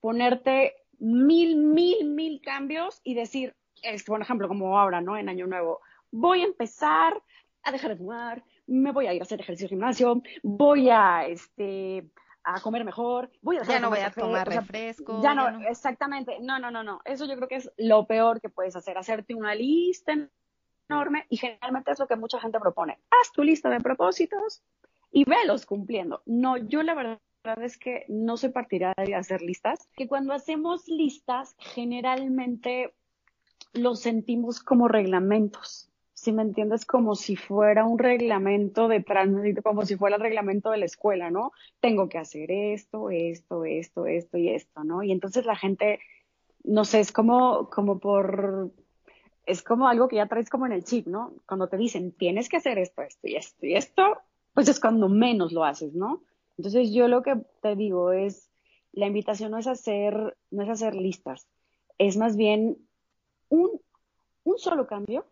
ponerte 0.00 0.74
mil, 0.98 1.56
mil, 1.56 2.10
mil 2.10 2.40
cambios 2.40 3.00
y 3.04 3.14
decir, 3.14 3.54
es, 3.84 4.04
por 4.04 4.20
ejemplo, 4.20 4.48
como 4.48 4.78
ahora, 4.78 5.00
¿no? 5.00 5.16
En 5.16 5.28
Año 5.28 5.46
Nuevo, 5.46 5.80
voy 6.10 6.42
a 6.42 6.44
empezar 6.44 7.22
a 7.62 7.72
dejar 7.72 7.90
de 7.90 7.96
fumar, 7.96 8.44
me 8.66 8.92
voy 8.92 9.06
a 9.06 9.14
ir 9.14 9.20
a 9.20 9.24
hacer 9.24 9.40
ejercicio 9.40 9.68
gimnasio, 9.68 10.22
voy 10.42 10.90
a, 10.90 11.26
este, 11.26 12.08
a 12.44 12.60
comer 12.60 12.84
mejor, 12.84 13.30
voy 13.40 13.56
a 13.56 13.62
ya 13.62 13.80
no 13.80 13.90
voy 13.90 14.00
a 14.00 14.10
tomar 14.10 14.46
refresco. 14.46 15.20
ya, 15.22 15.34
no, 15.34 15.60
exactamente, 15.66 16.38
no, 16.40 16.58
no, 16.58 16.70
no, 16.70 16.82
no, 16.82 17.00
eso 17.04 17.26
yo 17.26 17.36
creo 17.36 17.48
que 17.48 17.56
es 17.56 17.72
lo 17.78 18.06
peor 18.06 18.40
que 18.40 18.50
puedes 18.50 18.76
hacer, 18.76 18.98
hacerte 18.98 19.34
una 19.34 19.54
lista 19.54 20.12
enorme 20.88 21.26
y 21.30 21.38
generalmente 21.38 21.90
es 21.90 21.98
lo 21.98 22.06
que 22.06 22.16
mucha 22.16 22.38
gente 22.38 22.60
propone, 22.60 22.98
haz 23.10 23.32
tu 23.32 23.42
lista 23.42 23.70
de 23.70 23.80
propósitos 23.80 24.62
y 25.10 25.24
velos 25.24 25.64
cumpliendo. 25.64 26.22
No, 26.26 26.56
yo 26.56 26.82
la 26.82 26.94
verdad 26.94 27.18
es 27.62 27.78
que 27.78 28.04
no 28.08 28.36
soy 28.36 28.50
partidaria 28.50 29.06
de 29.06 29.14
hacer 29.14 29.40
listas, 29.42 29.88
que 29.96 30.08
cuando 30.08 30.34
hacemos 30.34 30.88
listas 30.88 31.54
generalmente 31.58 32.94
lo 33.74 33.94
sentimos 33.96 34.60
como 34.60 34.88
reglamentos. 34.88 35.90
Si 36.12 36.32
me 36.32 36.42
entiendes, 36.42 36.86
como 36.86 37.16
si 37.16 37.36
fuera 37.36 37.84
un 37.84 37.98
reglamento 37.98 38.88
de 38.88 39.00
tránsito, 39.00 39.62
como 39.62 39.84
si 39.84 39.96
fuera 39.96 40.16
el 40.16 40.22
reglamento 40.22 40.70
de 40.70 40.78
la 40.78 40.86
escuela, 40.86 41.30
¿no? 41.30 41.52
Tengo 41.80 42.08
que 42.08 42.18
hacer 42.18 42.50
esto, 42.50 43.10
esto, 43.10 43.64
esto, 43.64 44.06
esto 44.06 44.38
y 44.38 44.48
esto, 44.48 44.84
¿no? 44.84 45.02
Y 45.02 45.12
entonces 45.12 45.44
la 45.44 45.56
gente, 45.56 45.98
no 46.62 46.84
sé, 46.84 47.00
es 47.00 47.12
como, 47.12 47.68
como 47.68 47.98
por, 47.98 48.70
es 49.44 49.62
como 49.62 49.88
algo 49.88 50.08
que 50.08 50.16
ya 50.16 50.26
traes 50.26 50.48
como 50.48 50.66
en 50.66 50.72
el 50.72 50.84
chip, 50.84 51.06
¿no? 51.08 51.34
Cuando 51.46 51.68
te 51.68 51.76
dicen, 51.76 52.12
tienes 52.12 52.48
que 52.48 52.56
hacer 52.56 52.78
esto, 52.78 53.02
esto 53.02 53.28
y 53.28 53.36
esto 53.36 53.66
y 53.66 53.74
esto, 53.74 54.18
pues 54.54 54.68
es 54.68 54.80
cuando 54.80 55.08
menos 55.08 55.52
lo 55.52 55.64
haces, 55.64 55.94
¿no? 55.94 56.22
Entonces 56.56 56.92
yo 56.92 57.08
lo 57.08 57.22
que 57.22 57.36
te 57.60 57.74
digo 57.74 58.12
es, 58.12 58.48
la 58.92 59.08
invitación 59.08 59.50
no 59.50 59.58
es 59.58 59.66
hacer, 59.66 60.36
no 60.52 60.62
es 60.62 60.68
hacer 60.68 60.94
listas, 60.94 61.48
es 61.98 62.16
más 62.16 62.36
bien 62.36 62.78
un, 63.54 63.80
un 64.44 64.58
solo 64.58 64.86
cambio 64.86 65.26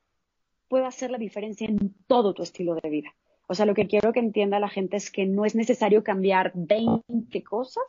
puede 0.69 0.87
hacer 0.87 1.11
la 1.11 1.19
diferencia 1.19 1.67
en 1.67 1.95
todo 2.07 2.35
tu 2.35 2.43
estilo 2.43 2.75
de 2.75 2.89
vida. 2.89 3.15
O 3.47 3.55
sea, 3.55 3.67
lo 3.67 3.75
que 3.75 3.87
quiero 3.87 4.13
que 4.13 4.21
entienda 4.21 4.61
la 4.61 4.69
gente 4.69 4.97
es 4.97 5.11
que 5.11 5.27
no 5.27 5.45
es 5.45 5.55
necesario 5.55 6.03
cambiar 6.03 6.53
20 6.55 7.43
cosas 7.43 7.85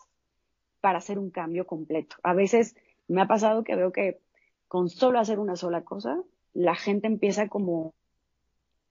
para 0.81 0.97
hacer 0.97 1.19
un 1.19 1.29
cambio 1.29 1.65
completo. 1.65 2.17
A 2.23 2.33
veces 2.33 2.75
me 3.07 3.21
ha 3.21 3.27
pasado 3.27 3.63
que 3.63 3.75
veo 3.75 3.91
que 3.91 4.19
con 4.67 4.89
solo 4.89 5.19
hacer 5.19 5.39
una 5.39 5.55
sola 5.55 5.83
cosa, 5.83 6.21
la 6.53 6.75
gente 6.75 7.07
empieza 7.07 7.47
como 7.47 7.93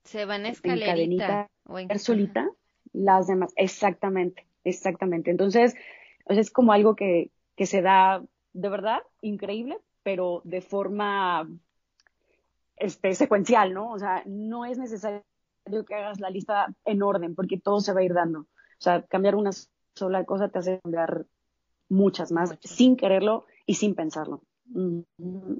se 0.03 0.25
van 0.25 0.45
escalerita 0.45 1.49
o 1.65 1.79
en 1.79 1.99
solita 1.99 2.49
las 2.93 3.27
demás. 3.27 3.53
Exactamente, 3.55 4.47
exactamente. 4.63 5.31
Entonces, 5.31 5.75
es 6.25 6.51
como 6.51 6.71
algo 6.73 6.95
que, 6.95 7.29
que 7.55 7.65
se 7.65 7.81
da 7.81 8.23
de 8.53 8.69
verdad 8.69 8.99
increíble, 9.21 9.77
pero 10.03 10.41
de 10.43 10.61
forma 10.61 11.47
este, 12.75 13.15
secuencial, 13.15 13.73
¿no? 13.73 13.91
O 13.91 13.99
sea, 13.99 14.23
no 14.25 14.65
es 14.65 14.77
necesario 14.77 15.23
que 15.87 15.95
hagas 15.95 16.19
la 16.19 16.29
lista 16.29 16.73
en 16.85 17.01
orden, 17.01 17.35
porque 17.35 17.57
todo 17.57 17.79
se 17.79 17.93
va 17.93 18.01
a 18.01 18.03
ir 18.03 18.13
dando. 18.13 18.39
O 18.39 18.81
sea, 18.83 19.03
cambiar 19.03 19.35
una 19.35 19.51
sola 19.95 20.25
cosa 20.25 20.49
te 20.49 20.59
hace 20.59 20.79
cambiar 20.81 21.25
muchas 21.89 22.31
más 22.31 22.57
sin 22.61 22.97
quererlo 22.97 23.45
y 23.65 23.75
sin 23.75 23.95
pensarlo. 23.95 24.43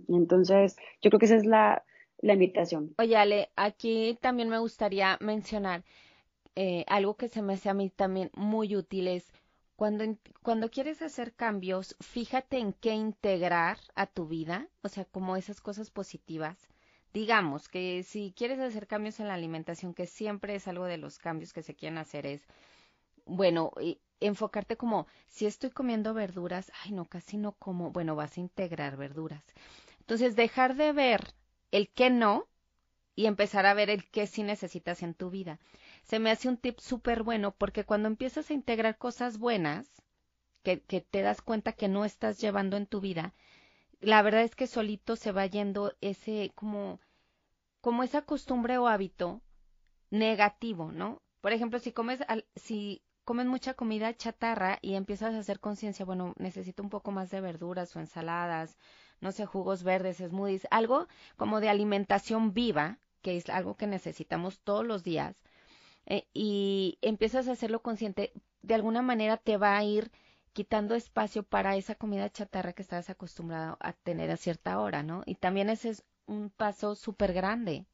Entonces, 0.07 0.75
yo 1.01 1.09
creo 1.09 1.19
que 1.19 1.25
esa 1.25 1.35
es 1.35 1.45
la, 1.45 1.83
la 2.19 2.33
invitación. 2.33 2.93
Oye, 2.97 3.15
Ale, 3.15 3.51
aquí 3.55 4.17
también 4.21 4.49
me 4.49 4.59
gustaría 4.59 5.17
mencionar 5.21 5.83
eh, 6.55 6.85
algo 6.87 7.15
que 7.15 7.29
se 7.29 7.41
me 7.41 7.53
hace 7.53 7.69
a 7.69 7.73
mí 7.73 7.89
también 7.89 8.29
muy 8.35 8.75
útil 8.75 9.07
es 9.07 9.31
cuando, 9.75 10.17
cuando 10.41 10.69
quieres 10.69 11.01
hacer 11.01 11.33
cambios, 11.33 11.95
fíjate 11.99 12.57
en 12.57 12.73
qué 12.73 12.93
integrar 12.93 13.79
a 13.95 14.05
tu 14.05 14.27
vida, 14.27 14.67
o 14.81 14.89
sea, 14.89 15.05
como 15.05 15.35
esas 15.35 15.61
cosas 15.61 15.89
positivas. 15.89 16.57
Digamos 17.13 17.67
que 17.67 18.03
si 18.03 18.33
quieres 18.35 18.59
hacer 18.59 18.87
cambios 18.87 19.19
en 19.19 19.27
la 19.27 19.35
alimentación, 19.35 19.93
que 19.93 20.07
siempre 20.07 20.55
es 20.55 20.67
algo 20.67 20.85
de 20.85 20.97
los 20.97 21.19
cambios 21.19 21.53
que 21.53 21.63
se 21.63 21.75
quieren 21.75 21.97
hacer, 21.97 22.25
es, 22.25 22.47
bueno, 23.25 23.71
enfocarte 24.19 24.77
como, 24.77 25.07
si 25.27 25.45
estoy 25.45 25.69
comiendo 25.71 26.13
verduras, 26.13 26.71
ay, 26.83 26.91
no, 26.91 27.05
casi 27.05 27.37
no 27.37 27.53
como, 27.53 27.91
bueno, 27.91 28.15
vas 28.15 28.37
a 28.37 28.41
integrar 28.41 28.97
verduras. 28.97 29.43
Entonces, 29.99 30.35
dejar 30.35 30.75
de 30.75 30.91
ver 30.91 31.33
el 31.71 31.89
que 31.89 32.09
no 32.09 32.47
y 33.15 33.25
empezar 33.25 33.65
a 33.65 33.73
ver 33.73 33.89
el 33.89 34.09
que 34.09 34.27
sí 34.27 34.43
necesitas 34.43 35.03
en 35.03 35.13
tu 35.13 35.29
vida 35.29 35.59
se 36.03 36.19
me 36.19 36.31
hace 36.31 36.49
un 36.49 36.57
tip 36.57 36.79
súper 36.79 37.23
bueno 37.23 37.51
porque 37.51 37.85
cuando 37.85 38.07
empiezas 38.07 38.49
a 38.49 38.53
integrar 38.53 38.97
cosas 38.97 39.37
buenas, 39.37 39.89
que, 40.63 40.81
que 40.81 41.01
te 41.01 41.21
das 41.21 41.41
cuenta 41.41 41.73
que 41.73 41.87
no 41.87 42.05
estás 42.05 42.39
llevando 42.39 42.77
en 42.77 42.87
tu 42.87 43.01
vida, 43.01 43.33
la 43.99 44.21
verdad 44.21 44.43
es 44.43 44.55
que 44.55 44.67
solito 44.67 45.15
se 45.15 45.31
va 45.31 45.45
yendo 45.45 45.93
ese 46.01 46.51
como, 46.55 46.99
como 47.81 48.03
esa 48.03 48.21
costumbre 48.23 48.77
o 48.77 48.87
hábito 48.87 49.41
negativo, 50.09 50.91
¿no? 50.91 51.21
Por 51.41 51.53
ejemplo, 51.53 51.79
si 51.79 51.91
comes, 51.91 52.19
si 52.55 53.01
comes 53.25 53.45
mucha 53.45 53.73
comida 53.73 54.15
chatarra 54.15 54.79
y 54.81 54.95
empiezas 54.95 55.33
a 55.33 55.39
hacer 55.39 55.59
conciencia, 55.59 56.05
bueno, 56.05 56.33
necesito 56.37 56.83
un 56.83 56.89
poco 56.89 57.11
más 57.11 57.31
de 57.31 57.41
verduras 57.41 57.95
o 57.95 57.99
ensaladas, 57.99 58.77
no 59.21 59.31
sé, 59.31 59.45
jugos 59.45 59.83
verdes, 59.83 60.17
smoothies, 60.17 60.67
algo 60.71 61.07
como 61.37 61.61
de 61.61 61.69
alimentación 61.69 62.53
viva, 62.53 62.99
que 63.21 63.37
es 63.37 63.49
algo 63.49 63.75
que 63.75 63.87
necesitamos 63.87 64.59
todos 64.59 64.85
los 64.85 65.03
días, 65.03 65.35
eh, 66.05 66.25
y 66.33 66.97
empiezas 67.01 67.47
a 67.47 67.53
hacerlo 67.53 67.81
consciente, 67.81 68.33
de 68.61 68.73
alguna 68.73 69.01
manera 69.01 69.37
te 69.37 69.57
va 69.57 69.77
a 69.77 69.83
ir 69.83 70.11
quitando 70.53 70.95
espacio 70.95 71.43
para 71.43 71.75
esa 71.75 71.95
comida 71.95 72.29
chatarra 72.29 72.73
que 72.73 72.81
estabas 72.81 73.09
acostumbrado 73.09 73.77
a 73.79 73.93
tener 73.93 74.29
a 74.31 74.37
cierta 74.37 74.79
hora, 74.79 75.03
¿no? 75.03 75.23
Y 75.25 75.35
también 75.35 75.69
ese 75.69 75.89
es 75.89 76.03
un 76.27 76.49
paso 76.49 76.95
súper 76.95 77.33
grande. 77.33 77.85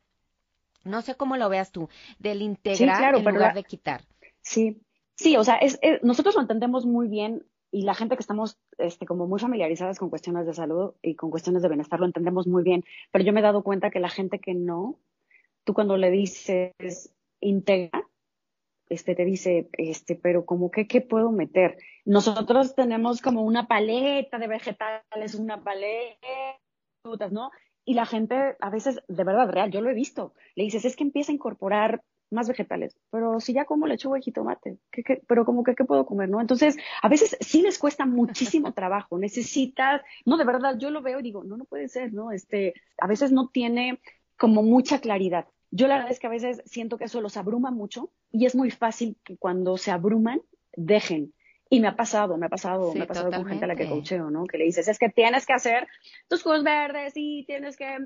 No 0.83 1.01
sé 1.01 1.15
cómo 1.15 1.37
lo 1.37 1.49
veas 1.49 1.71
tú, 1.71 1.89
del 2.19 2.41
integrar 2.41 3.15
en 3.15 3.25
lugar 3.25 3.53
de 3.53 3.63
quitar. 3.63 4.03
Sí, 4.41 4.81
sí, 5.15 5.37
o 5.37 5.43
sea, 5.43 5.55
es, 5.55 5.79
nosotros 6.03 6.35
lo 6.35 6.41
entendemos 6.41 6.85
muy 6.85 7.07
bien 7.07 7.45
y 7.71 7.83
la 7.83 7.93
gente 7.93 8.15
que 8.15 8.21
estamos 8.21 8.57
este, 8.77 9.05
como 9.05 9.27
muy 9.27 9.39
familiarizadas 9.39 9.99
con 9.99 10.09
cuestiones 10.09 10.45
de 10.45 10.53
salud 10.53 10.93
y 11.01 11.15
con 11.15 11.29
cuestiones 11.29 11.61
de 11.61 11.69
bienestar 11.69 11.99
lo 11.99 12.05
entendemos 12.05 12.47
muy 12.47 12.63
bien, 12.63 12.83
pero 13.11 13.23
yo 13.23 13.33
me 13.33 13.41
he 13.41 13.43
dado 13.43 13.61
cuenta 13.61 13.91
que 13.91 13.99
la 13.99 14.09
gente 14.09 14.39
que 14.39 14.53
no, 14.53 14.97
tú 15.63 15.73
cuando 15.73 15.97
le 15.97 16.09
dices 16.09 17.13
integra, 17.41 18.07
este 18.89 19.15
te 19.15 19.23
dice, 19.23 19.69
este, 19.73 20.15
pero 20.15 20.45
como 20.45 20.71
que, 20.71 20.87
¿qué 20.87 21.01
puedo 21.01 21.31
meter? 21.31 21.77
Nosotros 22.05 22.75
tenemos 22.75 23.21
como 23.21 23.43
una 23.43 23.67
paleta 23.67 24.39
de 24.39 24.47
vegetales, 24.47 25.35
una 25.35 25.63
paleta 25.63 26.27
de 26.27 26.59
frutas, 27.03 27.31
¿no? 27.31 27.51
Y 27.85 27.93
la 27.93 28.05
gente, 28.05 28.55
a 28.59 28.69
veces, 28.69 28.99
de 29.07 29.23
verdad, 29.23 29.49
real, 29.49 29.71
yo 29.71 29.81
lo 29.81 29.89
he 29.89 29.93
visto, 29.93 30.33
le 30.55 30.63
dices, 30.63 30.85
es 30.85 30.95
que 30.95 31.03
empieza 31.03 31.31
a 31.31 31.35
incorporar 31.35 32.03
más 32.31 32.47
vegetales, 32.47 32.95
pero 33.09 33.39
si 33.39 33.53
ya 33.53 33.65
como 33.65 33.87
lechuga 33.87 34.19
y 34.19 34.21
jitomate, 34.21 34.77
¿qué, 34.91 35.03
qué, 35.03 35.21
pero 35.27 35.45
como 35.45 35.63
que, 35.63 35.73
¿qué 35.73 35.83
puedo 35.83 36.05
comer, 36.05 36.29
no? 36.29 36.41
Entonces, 36.41 36.77
a 37.01 37.09
veces 37.09 37.37
sí 37.39 37.61
les 37.61 37.79
cuesta 37.79 38.05
muchísimo 38.05 38.73
trabajo, 38.73 39.17
necesitas, 39.17 40.01
no, 40.25 40.37
de 40.37 40.45
verdad, 40.45 40.77
yo 40.77 40.91
lo 40.91 41.01
veo 41.01 41.19
y 41.19 41.23
digo, 41.23 41.43
no, 41.43 41.57
no 41.57 41.65
puede 41.65 41.87
ser, 41.87 42.13
¿no? 42.13 42.31
Este, 42.31 42.73
a 42.99 43.07
veces 43.07 43.31
no 43.31 43.49
tiene 43.49 43.99
como 44.37 44.63
mucha 44.63 44.99
claridad. 44.99 45.47
Yo 45.71 45.87
la 45.87 45.95
verdad 45.95 46.11
es 46.11 46.19
que 46.19 46.27
a 46.27 46.31
veces 46.31 46.61
siento 46.65 46.97
que 46.97 47.05
eso 47.05 47.21
los 47.21 47.37
abruma 47.37 47.71
mucho 47.71 48.11
y 48.31 48.45
es 48.45 48.55
muy 48.55 48.71
fácil 48.71 49.17
que 49.23 49.37
cuando 49.37 49.77
se 49.77 49.91
abruman, 49.91 50.41
dejen. 50.75 51.33
Y 51.69 51.79
me 51.79 51.87
ha 51.87 51.95
pasado, 51.95 52.37
me 52.37 52.47
ha 52.47 52.49
pasado, 52.49 52.93
me 52.95 53.03
ha 53.03 53.07
pasado 53.07 53.31
con 53.31 53.45
gente 53.45 53.65
a 53.65 53.67
la 53.67 53.75
que 53.75 53.87
coacheo, 53.87 54.31
¿no? 54.31 54.45
Que 54.45 54.57
le 54.57 54.65
dices, 54.65 54.87
es 54.87 54.97
que 54.97 55.09
tienes 55.09 55.45
que 55.45 55.53
hacer 55.53 55.87
tus 56.27 56.41
jugos 56.41 56.63
verdes 56.63 57.13
y 57.15 57.45
tienes 57.45 57.77
que... 57.77 57.97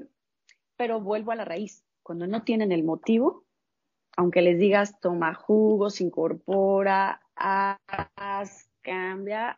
Pero 0.76 1.00
vuelvo 1.00 1.32
a 1.32 1.36
la 1.36 1.46
raíz. 1.46 1.86
Cuando 2.02 2.28
no 2.28 2.44
tienen 2.44 2.74
el 2.74 2.84
motivo, 2.84 3.46
aunque 4.18 4.42
les 4.42 4.60
digas 4.60 5.00
toma 5.00 5.34
jugos, 5.34 6.02
incorpora, 6.02 7.22
haz, 7.36 8.70
cambia, 8.82 9.58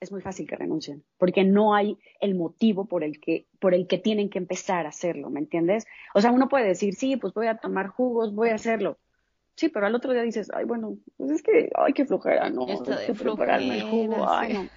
es 0.00 0.12
muy 0.12 0.20
fácil 0.20 0.46
que 0.46 0.56
renuncien, 0.56 1.02
porque 1.16 1.44
no 1.44 1.74
hay 1.74 1.98
el 2.20 2.34
motivo 2.34 2.84
por 2.86 3.02
el 3.04 3.20
que, 3.20 3.46
por 3.58 3.74
el 3.74 3.86
que 3.86 3.98
tienen 3.98 4.30
que 4.30 4.38
empezar 4.38 4.86
a 4.86 4.90
hacerlo, 4.90 5.30
¿me 5.30 5.40
entiendes? 5.40 5.86
O 6.14 6.20
sea, 6.20 6.30
uno 6.30 6.48
puede 6.48 6.66
decir, 6.66 6.94
sí, 6.94 7.16
pues 7.16 7.34
voy 7.34 7.46
a 7.46 7.56
tomar 7.56 7.88
jugos, 7.88 8.34
voy 8.34 8.50
a 8.50 8.54
hacerlo. 8.54 8.98
Sí, 9.56 9.68
pero 9.68 9.86
al 9.86 9.94
otro 9.94 10.12
día 10.12 10.22
dices, 10.22 10.50
ay, 10.54 10.64
bueno, 10.64 10.96
pues 11.16 11.32
es 11.32 11.42
que, 11.42 11.70
ay, 11.74 11.92
qué 11.92 12.04
flojera, 12.04 12.48
¿no? 12.48 12.68
Esto 12.68 12.94
de 12.94 13.12
prepararme 13.12 13.78
el 13.78 13.82
jugo, 13.82 14.28
ay, 14.28 14.52
no 14.52 14.68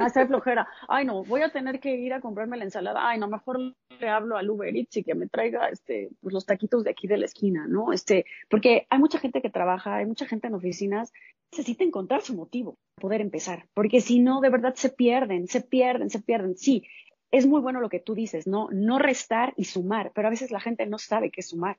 hacer 0.00 0.26
flojera. 0.26 0.68
Ay, 0.88 1.04
no, 1.04 1.24
voy 1.24 1.42
a 1.42 1.50
tener 1.50 1.80
que 1.80 1.94
ir 1.96 2.12
a 2.12 2.20
comprarme 2.20 2.56
la 2.56 2.64
ensalada. 2.64 3.08
Ay, 3.08 3.18
no, 3.18 3.28
mejor 3.28 3.58
le 3.98 4.08
hablo 4.08 4.36
al 4.36 4.48
Uber 4.48 4.74
Eats 4.74 4.98
y 4.98 5.04
que 5.04 5.14
me 5.14 5.28
traiga 5.28 5.68
este, 5.68 6.10
pues, 6.20 6.32
los 6.32 6.46
taquitos 6.46 6.84
de 6.84 6.90
aquí 6.90 7.06
de 7.06 7.18
la 7.18 7.26
esquina, 7.26 7.66
¿no? 7.68 7.92
Este, 7.92 8.26
porque 8.48 8.86
hay 8.90 8.98
mucha 8.98 9.18
gente 9.18 9.42
que 9.42 9.50
trabaja, 9.50 9.96
hay 9.96 10.06
mucha 10.06 10.26
gente 10.26 10.46
en 10.46 10.54
oficinas, 10.54 11.12
necesita 11.50 11.84
encontrar 11.84 12.22
su 12.22 12.34
motivo 12.34 12.78
poder 12.96 13.20
empezar, 13.20 13.66
porque 13.74 14.00
si 14.00 14.20
no, 14.20 14.40
de 14.40 14.50
verdad 14.50 14.74
se 14.74 14.90
pierden, 14.90 15.48
se 15.48 15.60
pierden, 15.60 16.10
se 16.10 16.20
pierden. 16.20 16.56
Sí, 16.56 16.84
es 17.30 17.46
muy 17.46 17.60
bueno 17.60 17.80
lo 17.80 17.88
que 17.88 18.00
tú 18.00 18.14
dices, 18.14 18.46
¿no? 18.46 18.68
No 18.72 18.98
restar 18.98 19.54
y 19.56 19.64
sumar, 19.64 20.12
pero 20.14 20.28
a 20.28 20.30
veces 20.30 20.50
la 20.50 20.60
gente 20.60 20.86
no 20.86 20.98
sabe 20.98 21.30
qué 21.30 21.42
sumar. 21.42 21.78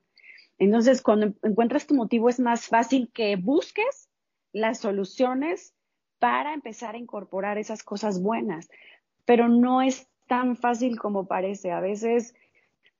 Entonces, 0.57 1.01
cuando 1.01 1.33
encuentras 1.43 1.87
tu 1.87 1.95
motivo 1.95 2.29
es 2.29 2.39
más 2.39 2.67
fácil 2.67 3.09
que 3.13 3.35
busques 3.35 4.09
las 4.53 4.79
soluciones 4.79 5.73
para 6.21 6.53
empezar 6.53 6.93
a 6.93 6.99
incorporar 6.99 7.57
esas 7.57 7.81
cosas 7.81 8.21
buenas. 8.21 8.69
Pero 9.25 9.49
no 9.49 9.81
es 9.81 10.07
tan 10.27 10.55
fácil 10.55 10.99
como 10.99 11.25
parece. 11.25 11.71
A 11.71 11.79
veces, 11.79 12.36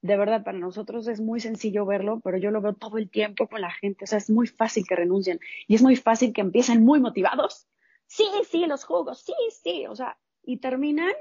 de 0.02 0.18
verdad, 0.18 0.44
para 0.44 0.58
nosotros 0.58 1.08
es 1.08 1.22
muy 1.22 1.40
sencillo 1.40 1.86
verlo, 1.86 2.20
pero 2.24 2.38
yo 2.38 2.50
lo 2.50 2.62
veo 2.62 2.74
todo 2.74 2.98
el 2.98 3.12
tiempo 3.12 3.48
con 3.48 3.62
la 3.62 3.70
gente. 3.70 4.06
O 4.06 4.08
sea, 4.08 4.18
es 4.18 4.32
muy 4.32 4.48
fácil 4.48 4.86
que 4.88 4.96
renuncien 4.96 5.40
y 5.68 5.76
es 5.76 5.84
muy 5.84 5.98
fácil 5.98 6.34
que 6.34 6.42
empiecen 6.42 6.84
muy 6.84 7.00
motivados. 7.00 7.68
Sí, 8.08 8.26
sí, 8.50 8.66
los 8.66 8.86
jugos, 8.86 9.22
sí, 9.22 9.34
sí. 9.62 9.86
O 9.86 9.96
sea, 9.96 10.18
y 10.44 10.58
terminan 10.58 11.14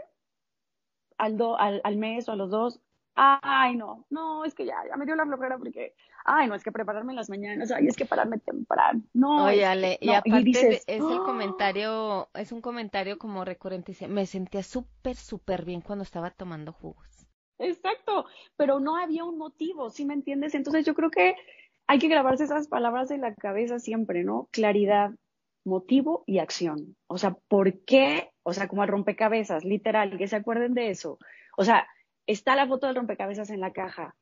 al, 1.19 1.37
al, 1.59 1.83
al 1.85 1.97
mes 1.99 2.31
o 2.31 2.33
a 2.33 2.37
los 2.37 2.51
dos 2.51 2.81
ay, 3.15 3.77
no, 3.77 4.07
no, 4.11 4.45
es 4.45 4.55
que 4.55 4.65
ya, 4.65 4.77
ya 4.89 4.97
me 4.97 5.05
dio 5.05 5.17
la 5.17 5.27
flojera 5.27 5.59
porque, 5.59 5.95
ay, 6.25 6.49
no, 6.49 6.55
es 6.55 6.63
que 6.63 6.73
prepararme 6.73 7.13
en 7.13 7.17
las 7.17 7.29
mañanas, 7.29 7.71
ay, 7.71 7.87
es 7.87 7.97
que 7.97 8.07
pararme 8.07 8.39
temprano, 8.39 9.03
no. 9.13 9.47
Oye, 9.47 9.99
y 10.01 10.11
aparte 10.11 10.51
es 10.69 10.85
el 10.87 11.03
¡Ah! 11.03 11.23
comentario, 11.25 12.29
es 12.35 12.53
un 12.53 12.61
comentario 12.61 13.19
como 13.19 13.45
recurrente, 13.45 13.93
dice, 13.93 14.09
me 14.09 14.27
sentía 14.27 14.63
súper, 14.63 15.17
súper 15.17 15.65
bien 15.65 15.81
cuando 15.81 16.03
estaba 16.03 16.31
tomando 16.31 16.73
jugos. 16.73 17.07
Exacto, 17.59 18.25
pero 18.57 18.81
no 18.81 18.97
había 18.97 19.25
un 19.25 19.37
motivo, 19.37 19.91
¿sí 19.91 20.07
me 20.07 20.15
entiendes? 20.15 20.55
Entonces 20.55 20.85
yo 20.87 20.95
creo 20.95 21.11
que 21.11 21.37
hay 21.87 21.99
que 21.99 22.09
grabarse 22.09 22.45
esas 22.45 22.69
palabras 22.69 23.11
en 23.11 23.21
la 23.21 23.35
cabeza 23.35 23.79
siempre, 23.79 24.25
¿no? 24.25 24.49
Claridad, 24.51 25.11
motivo 25.65 26.25
y 26.27 26.39
acción. 26.39 26.97
O 27.07 27.19
sea, 27.19 27.37
¿por 27.49 27.85
qué? 27.85 28.31
O 28.43 28.53
sea, 28.53 28.69
como 28.69 28.83
al 28.83 28.89
rompecabezas, 28.89 29.65
literal, 29.65 30.17
que 30.17 30.29
se 30.29 30.37
acuerden 30.37 30.73
de 30.75 30.91
eso. 30.91 31.19
O 31.57 31.65
sea, 31.65 31.87
está 32.31 32.57
la 32.57 32.67
foto 32.67 32.87
del 32.87 32.97
rompecabezas 32.97 33.51
en 33.51 33.61
la 33.61 33.73
caja. 33.73 34.17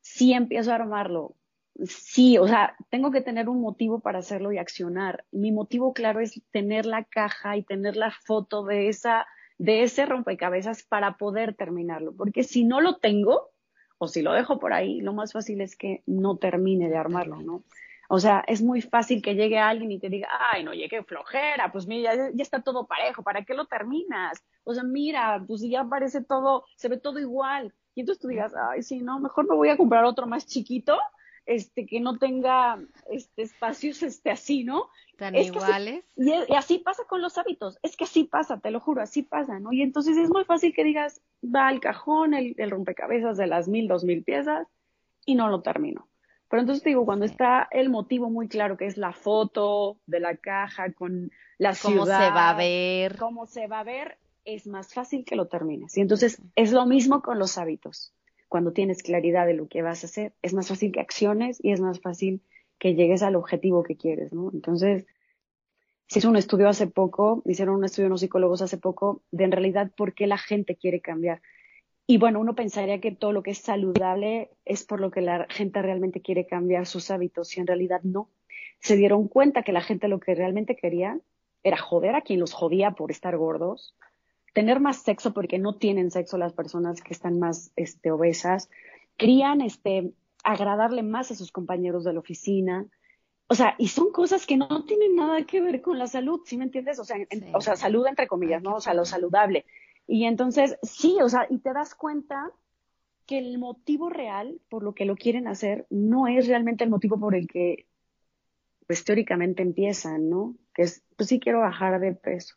Sí 0.00 0.32
empiezo 0.32 0.72
a 0.72 0.76
armarlo. 0.76 1.36
Sí, 1.84 2.38
o 2.38 2.48
sea, 2.48 2.76
tengo 2.90 3.10
que 3.10 3.20
tener 3.20 3.48
un 3.48 3.60
motivo 3.60 4.00
para 4.00 4.18
hacerlo 4.18 4.52
y 4.52 4.58
accionar. 4.58 5.24
Mi 5.30 5.52
motivo 5.52 5.92
claro 5.92 6.20
es 6.20 6.42
tener 6.50 6.86
la 6.86 7.04
caja 7.04 7.56
y 7.56 7.62
tener 7.62 7.96
la 7.96 8.10
foto 8.10 8.64
de 8.64 8.88
esa 8.88 9.26
de 9.58 9.82
ese 9.82 10.06
rompecabezas 10.06 10.84
para 10.84 11.16
poder 11.16 11.54
terminarlo, 11.54 12.14
porque 12.16 12.44
si 12.44 12.64
no 12.64 12.80
lo 12.80 12.98
tengo 12.98 13.50
o 13.98 14.06
si 14.06 14.22
lo 14.22 14.32
dejo 14.32 14.60
por 14.60 14.72
ahí, 14.72 15.00
lo 15.00 15.12
más 15.12 15.32
fácil 15.32 15.60
es 15.60 15.76
que 15.76 16.02
no 16.06 16.36
termine 16.36 16.88
de 16.88 16.96
armarlo, 16.96 17.42
¿no? 17.42 17.64
O 18.10 18.18
sea, 18.18 18.42
es 18.46 18.62
muy 18.62 18.80
fácil 18.80 19.20
que 19.20 19.34
llegue 19.34 19.58
alguien 19.58 19.92
y 19.92 19.98
te 19.98 20.08
diga, 20.08 20.28
ay, 20.50 20.64
no, 20.64 20.72
llegue 20.72 21.02
flojera, 21.02 21.70
pues 21.70 21.86
mira, 21.86 22.14
ya, 22.14 22.42
está 22.42 22.62
todo 22.62 22.86
parejo, 22.86 23.22
¿para 23.22 23.44
qué 23.44 23.52
lo 23.52 23.66
terminas? 23.66 24.42
O 24.64 24.72
sea, 24.72 24.82
mira, 24.82 25.44
pues 25.46 25.60
ya 25.60 25.84
parece 25.84 26.24
todo, 26.24 26.64
se 26.74 26.88
ve 26.88 26.96
todo 26.96 27.18
igual. 27.18 27.74
Y 27.94 28.00
entonces 28.00 28.22
tú 28.22 28.28
digas, 28.28 28.54
ay, 28.70 28.82
sí, 28.82 29.02
no, 29.02 29.20
mejor 29.20 29.46
me 29.46 29.54
voy 29.54 29.68
a 29.68 29.76
comprar 29.76 30.06
otro 30.06 30.26
más 30.26 30.46
chiquito, 30.46 30.98
este, 31.44 31.84
que 31.84 32.00
no 32.00 32.18
tenga 32.18 32.80
este, 33.10 33.42
espacios 33.42 34.02
este, 34.02 34.30
así, 34.30 34.64
¿no? 34.64 34.88
Tan 35.18 35.34
iguales. 35.34 36.02
y, 36.16 36.32
así 36.54 36.78
pasa 36.78 37.04
con 37.04 37.20
los 37.20 37.36
hábitos, 37.36 37.78
es 37.82 37.94
que 37.94 38.04
así 38.04 38.24
pasa, 38.24 38.58
te 38.58 38.70
lo 38.70 38.80
juro, 38.80 39.02
así 39.02 39.22
pasa, 39.22 39.60
¿no? 39.60 39.70
Y 39.70 39.82
entonces 39.82 40.16
es 40.16 40.30
muy 40.30 40.44
fácil 40.44 40.72
que 40.72 40.84
digas, 40.84 41.20
va 41.44 41.68
al 41.68 41.80
cajón 41.80 42.32
el, 42.32 42.54
el 42.56 42.70
rompecabezas 42.70 43.36
de 43.36 43.48
las 43.48 43.68
mil, 43.68 43.86
dos 43.86 44.04
mil 44.04 44.24
piezas 44.24 44.66
y 45.26 45.34
no 45.34 45.48
lo 45.48 45.60
termino. 45.60 46.07
Pero 46.48 46.62
entonces 46.62 46.84
digo, 46.84 47.04
cuando 47.04 47.26
está 47.26 47.68
el 47.70 47.90
motivo 47.90 48.30
muy 48.30 48.48
claro, 48.48 48.76
que 48.76 48.86
es 48.86 48.96
la 48.96 49.12
foto 49.12 49.98
de 50.06 50.20
la 50.20 50.36
caja 50.36 50.92
con 50.92 51.30
la 51.58 51.74
ciudad. 51.74 51.94
Cómo 51.94 52.06
se 52.06 52.30
va 52.30 52.50
a 52.50 52.56
ver. 52.56 53.16
Cómo 53.16 53.46
se 53.46 53.66
va 53.66 53.80
a 53.80 53.84
ver, 53.84 54.18
es 54.44 54.66
más 54.66 54.94
fácil 54.94 55.24
que 55.24 55.36
lo 55.36 55.46
termines. 55.46 55.96
Y 55.96 56.00
entonces 56.00 56.40
es 56.56 56.72
lo 56.72 56.86
mismo 56.86 57.20
con 57.22 57.38
los 57.38 57.58
hábitos. 57.58 58.14
Cuando 58.48 58.72
tienes 58.72 59.02
claridad 59.02 59.46
de 59.46 59.54
lo 59.54 59.68
que 59.68 59.82
vas 59.82 60.04
a 60.04 60.06
hacer, 60.06 60.32
es 60.40 60.54
más 60.54 60.68
fácil 60.68 60.90
que 60.90 61.00
acciones 61.00 61.58
y 61.62 61.72
es 61.72 61.80
más 61.80 62.00
fácil 62.00 62.40
que 62.78 62.94
llegues 62.94 63.22
al 63.22 63.36
objetivo 63.36 63.82
que 63.82 63.96
quieres, 63.96 64.32
¿no? 64.32 64.50
Entonces, 64.54 65.06
se 66.06 66.20
hizo 66.20 66.30
un 66.30 66.36
estudio 66.36 66.68
hace 66.68 66.86
poco, 66.86 67.42
hicieron 67.44 67.74
un 67.74 67.84
estudio 67.84 68.06
unos 68.06 68.20
psicólogos 68.20 68.62
hace 68.62 68.78
poco, 68.78 69.22
de 69.30 69.44
en 69.44 69.52
realidad 69.52 69.90
por 69.94 70.14
qué 70.14 70.26
la 70.26 70.38
gente 70.38 70.76
quiere 70.76 71.00
cambiar. 71.00 71.42
Y 72.10 72.16
bueno, 72.16 72.40
uno 72.40 72.54
pensaría 72.54 73.02
que 73.02 73.12
todo 73.12 73.32
lo 73.32 73.42
que 73.42 73.50
es 73.50 73.58
saludable 73.58 74.50
es 74.64 74.82
por 74.82 74.98
lo 74.98 75.10
que 75.10 75.20
la 75.20 75.46
gente 75.50 75.82
realmente 75.82 76.22
quiere 76.22 76.46
cambiar 76.46 76.86
sus 76.86 77.10
hábitos 77.10 77.54
y 77.54 77.60
en 77.60 77.66
realidad 77.66 78.00
no. 78.02 78.30
Se 78.80 78.96
dieron 78.96 79.28
cuenta 79.28 79.62
que 79.62 79.72
la 79.72 79.82
gente 79.82 80.08
lo 80.08 80.18
que 80.18 80.34
realmente 80.34 80.74
quería 80.74 81.20
era 81.62 81.76
joder 81.76 82.14
a 82.14 82.22
quien 82.22 82.40
los 82.40 82.54
jodía 82.54 82.92
por 82.92 83.10
estar 83.10 83.36
gordos, 83.36 83.94
tener 84.54 84.80
más 84.80 85.02
sexo 85.02 85.34
porque 85.34 85.58
no 85.58 85.76
tienen 85.76 86.10
sexo 86.10 86.38
las 86.38 86.54
personas 86.54 87.02
que 87.02 87.12
están 87.12 87.38
más 87.38 87.72
este, 87.76 88.10
obesas, 88.10 88.70
querían 89.18 89.60
este, 89.60 90.14
agradarle 90.44 91.02
más 91.02 91.30
a 91.30 91.34
sus 91.34 91.52
compañeros 91.52 92.04
de 92.04 92.14
la 92.14 92.20
oficina. 92.20 92.86
O 93.48 93.54
sea, 93.54 93.74
y 93.76 93.88
son 93.88 94.12
cosas 94.12 94.46
que 94.46 94.56
no 94.56 94.86
tienen 94.86 95.14
nada 95.14 95.44
que 95.44 95.60
ver 95.60 95.82
con 95.82 95.98
la 95.98 96.06
salud, 96.06 96.40
¿sí 96.46 96.56
me 96.56 96.64
entiendes? 96.64 96.98
O 97.00 97.04
sea, 97.04 97.18
o 97.52 97.60
sea 97.60 97.76
salud 97.76 98.06
entre 98.06 98.26
comillas, 98.26 98.62
¿no? 98.62 98.76
O 98.76 98.80
sea, 98.80 98.94
lo 98.94 99.04
saludable. 99.04 99.66
Y 100.08 100.24
entonces, 100.24 100.78
sí, 100.82 101.18
o 101.22 101.28
sea, 101.28 101.46
y 101.50 101.58
te 101.58 101.72
das 101.72 101.94
cuenta 101.94 102.50
que 103.26 103.38
el 103.38 103.58
motivo 103.58 104.08
real 104.08 104.58
por 104.70 104.82
lo 104.82 104.94
que 104.94 105.04
lo 105.04 105.16
quieren 105.16 105.46
hacer 105.46 105.86
no 105.90 106.26
es 106.26 106.48
realmente 106.48 106.82
el 106.82 106.88
motivo 106.88 107.20
por 107.20 107.34
el 107.34 107.46
que, 107.46 107.86
pues 108.86 109.04
teóricamente 109.04 109.62
empiezan, 109.62 110.30
¿no? 110.30 110.56
Que 110.74 110.82
es, 110.82 111.04
pues 111.14 111.28
sí 111.28 111.38
quiero 111.38 111.60
bajar 111.60 112.00
de 112.00 112.14
peso, 112.14 112.56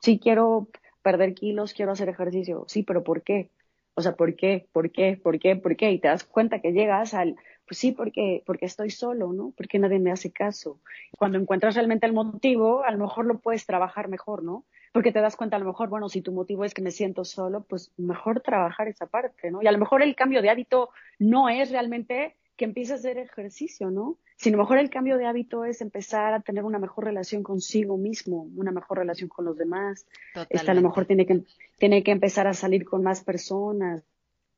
sí 0.00 0.18
quiero 0.18 0.68
perder 1.02 1.34
kilos, 1.34 1.74
quiero 1.74 1.92
hacer 1.92 2.08
ejercicio, 2.08 2.64
sí, 2.66 2.82
pero 2.82 3.04
¿por 3.04 3.22
qué? 3.22 3.50
O 3.94 4.00
sea, 4.00 4.16
¿por 4.16 4.34
qué? 4.34 4.66
¿Por 4.72 4.90
qué? 4.90 5.20
¿Por 5.22 5.38
qué? 5.38 5.56
¿Por 5.56 5.76
qué? 5.76 5.90
Y 5.92 5.98
te 5.98 6.08
das 6.08 6.24
cuenta 6.24 6.60
que 6.60 6.72
llegas 6.72 7.12
al, 7.12 7.36
pues 7.68 7.76
sí, 7.76 7.92
porque, 7.92 8.42
porque 8.46 8.64
estoy 8.64 8.88
solo, 8.88 9.34
¿no? 9.34 9.52
Porque 9.54 9.78
nadie 9.78 9.98
me 9.98 10.12
hace 10.12 10.32
caso. 10.32 10.80
Cuando 11.18 11.38
encuentras 11.38 11.74
realmente 11.74 12.06
el 12.06 12.14
motivo, 12.14 12.84
a 12.84 12.90
lo 12.90 12.96
mejor 12.96 13.26
lo 13.26 13.38
puedes 13.38 13.66
trabajar 13.66 14.08
mejor, 14.08 14.42
¿no? 14.42 14.64
Porque 14.92 15.12
te 15.12 15.20
das 15.20 15.36
cuenta 15.36 15.56
a 15.56 15.60
lo 15.60 15.66
mejor, 15.66 15.88
bueno, 15.88 16.08
si 16.08 16.20
tu 16.20 16.32
motivo 16.32 16.64
es 16.64 16.74
que 16.74 16.82
me 16.82 16.90
siento 16.90 17.24
solo, 17.24 17.62
pues 17.62 17.92
mejor 17.96 18.40
trabajar 18.40 18.88
esa 18.88 19.06
parte, 19.06 19.50
¿no? 19.50 19.62
Y 19.62 19.66
a 19.66 19.72
lo 19.72 19.78
mejor 19.78 20.02
el 20.02 20.16
cambio 20.16 20.42
de 20.42 20.50
hábito 20.50 20.90
no 21.18 21.48
es 21.48 21.70
realmente 21.70 22.36
que 22.56 22.64
empiece 22.64 22.92
a 22.92 22.96
hacer 22.96 23.16
ejercicio, 23.16 23.90
¿no? 23.90 24.18
Si 24.36 24.48
a 24.48 24.52
lo 24.52 24.58
mejor 24.58 24.78
el 24.78 24.90
cambio 24.90 25.16
de 25.16 25.26
hábito 25.26 25.64
es 25.64 25.80
empezar 25.80 26.34
a 26.34 26.40
tener 26.40 26.64
una 26.64 26.78
mejor 26.78 27.04
relación 27.04 27.42
consigo 27.42 27.96
mismo, 27.96 28.48
una 28.56 28.72
mejor 28.72 28.98
relación 28.98 29.28
con 29.28 29.44
los 29.44 29.56
demás, 29.56 30.06
este, 30.48 30.70
a 30.70 30.74
lo 30.74 30.82
mejor 30.82 31.06
tiene 31.06 31.24
que, 31.24 31.42
tiene 31.78 32.02
que 32.02 32.10
empezar 32.10 32.46
a 32.46 32.54
salir 32.54 32.84
con 32.84 33.02
más 33.02 33.22
personas, 33.22 34.02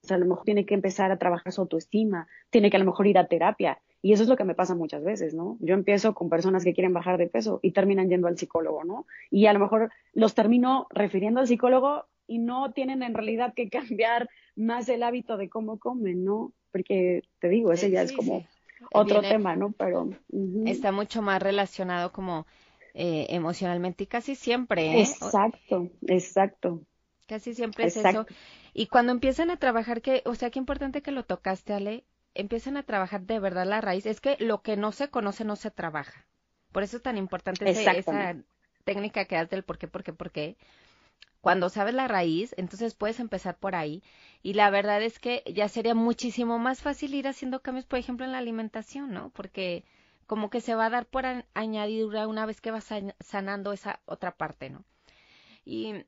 a 0.08 0.16
lo 0.16 0.26
mejor 0.26 0.44
tiene 0.44 0.66
que 0.66 0.74
empezar 0.74 1.12
a 1.12 1.18
trabajar 1.18 1.52
su 1.52 1.60
autoestima, 1.60 2.26
tiene 2.50 2.70
que 2.70 2.76
a 2.76 2.80
lo 2.80 2.86
mejor 2.86 3.06
ir 3.06 3.18
a 3.18 3.26
terapia. 3.26 3.80
Y 4.02 4.12
eso 4.12 4.24
es 4.24 4.28
lo 4.28 4.36
que 4.36 4.44
me 4.44 4.56
pasa 4.56 4.74
muchas 4.74 5.04
veces, 5.04 5.32
¿no? 5.32 5.56
Yo 5.60 5.74
empiezo 5.74 6.12
con 6.12 6.28
personas 6.28 6.64
que 6.64 6.74
quieren 6.74 6.92
bajar 6.92 7.18
de 7.18 7.28
peso 7.28 7.60
y 7.62 7.70
terminan 7.70 8.08
yendo 8.08 8.26
al 8.26 8.36
psicólogo, 8.36 8.82
¿no? 8.82 9.06
Y 9.30 9.46
a 9.46 9.52
lo 9.52 9.60
mejor 9.60 9.92
los 10.12 10.34
termino 10.34 10.88
refiriendo 10.90 11.38
al 11.38 11.46
psicólogo 11.46 12.06
y 12.26 12.38
no 12.38 12.72
tienen 12.72 13.02
en 13.02 13.14
realidad 13.14 13.54
que 13.54 13.68
cambiar 13.70 14.28
más 14.56 14.88
el 14.88 15.04
hábito 15.04 15.36
de 15.36 15.48
cómo 15.48 15.78
comen, 15.78 16.24
¿no? 16.24 16.52
Porque 16.72 17.22
te 17.38 17.48
digo, 17.48 17.72
ese 17.72 17.90
ya 17.90 18.02
es 18.02 18.12
como 18.12 18.44
otro 18.92 19.20
tema, 19.20 19.54
¿no? 19.54 19.72
Pero 19.72 20.10
está 20.66 20.90
mucho 20.90 21.22
más 21.22 21.40
relacionado 21.40 22.10
como 22.12 22.46
eh, 22.94 23.26
emocionalmente 23.30 24.04
y 24.04 24.06
casi 24.06 24.34
siempre. 24.34 24.86
¿eh? 24.86 25.02
Exacto, 25.02 25.90
exacto. 26.06 26.82
Casi 27.26 27.54
siempre 27.54 27.86
es 27.86 27.96
eso. 27.96 28.26
Y 28.74 28.86
cuando 28.86 29.12
empiezan 29.12 29.50
a 29.50 29.58
trabajar, 29.58 30.02
que, 30.02 30.22
o 30.24 30.34
sea, 30.34 30.50
qué 30.50 30.58
importante 30.58 31.02
que 31.02 31.12
lo 31.12 31.24
tocaste, 31.24 31.72
Ale, 31.72 32.04
empiezan 32.34 32.76
a 32.76 32.82
trabajar 32.82 33.22
de 33.22 33.38
verdad 33.38 33.66
la 33.66 33.80
raíz. 33.80 34.06
Es 34.06 34.20
que 34.20 34.36
lo 34.38 34.62
que 34.62 34.76
no 34.76 34.92
se 34.92 35.08
conoce 35.08 35.44
no 35.44 35.56
se 35.56 35.70
trabaja. 35.70 36.26
Por 36.72 36.82
eso 36.82 36.96
es 36.96 37.02
tan 37.02 37.18
importante 37.18 37.68
esa 37.68 37.94
técnica 38.84 39.26
que 39.26 39.36
das 39.36 39.50
del 39.50 39.62
por 39.62 39.78
qué, 39.78 39.88
por 39.88 40.02
qué, 40.02 40.12
por 40.12 40.30
qué. 40.30 40.56
Cuando 41.40 41.68
sabes 41.68 41.94
la 41.94 42.08
raíz, 42.08 42.54
entonces 42.56 42.94
puedes 42.94 43.18
empezar 43.18 43.56
por 43.56 43.74
ahí. 43.74 44.02
Y 44.42 44.54
la 44.54 44.70
verdad 44.70 45.02
es 45.02 45.18
que 45.18 45.42
ya 45.52 45.68
sería 45.68 45.94
muchísimo 45.94 46.58
más 46.58 46.80
fácil 46.80 47.14
ir 47.14 47.26
haciendo 47.26 47.62
cambios, 47.62 47.84
por 47.84 47.98
ejemplo, 47.98 48.24
en 48.24 48.32
la 48.32 48.38
alimentación, 48.38 49.12
¿no? 49.12 49.30
Porque 49.30 49.84
como 50.26 50.50
que 50.50 50.60
se 50.60 50.74
va 50.74 50.86
a 50.86 50.90
dar 50.90 51.06
por 51.06 51.24
añadidura 51.52 52.28
una 52.28 52.46
vez 52.46 52.60
que 52.60 52.70
vas 52.70 52.88
sanando 53.20 53.72
esa 53.72 54.00
otra 54.06 54.36
parte, 54.36 54.70
¿no? 54.70 54.84
Y 55.64 56.06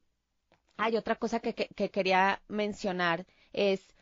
hay 0.77 0.97
otra 0.97 1.17
cosa 1.17 1.41
que, 1.41 1.55
que, 1.55 1.91
quería 1.91 2.41
mencionar, 2.49 3.27
es 3.53 3.95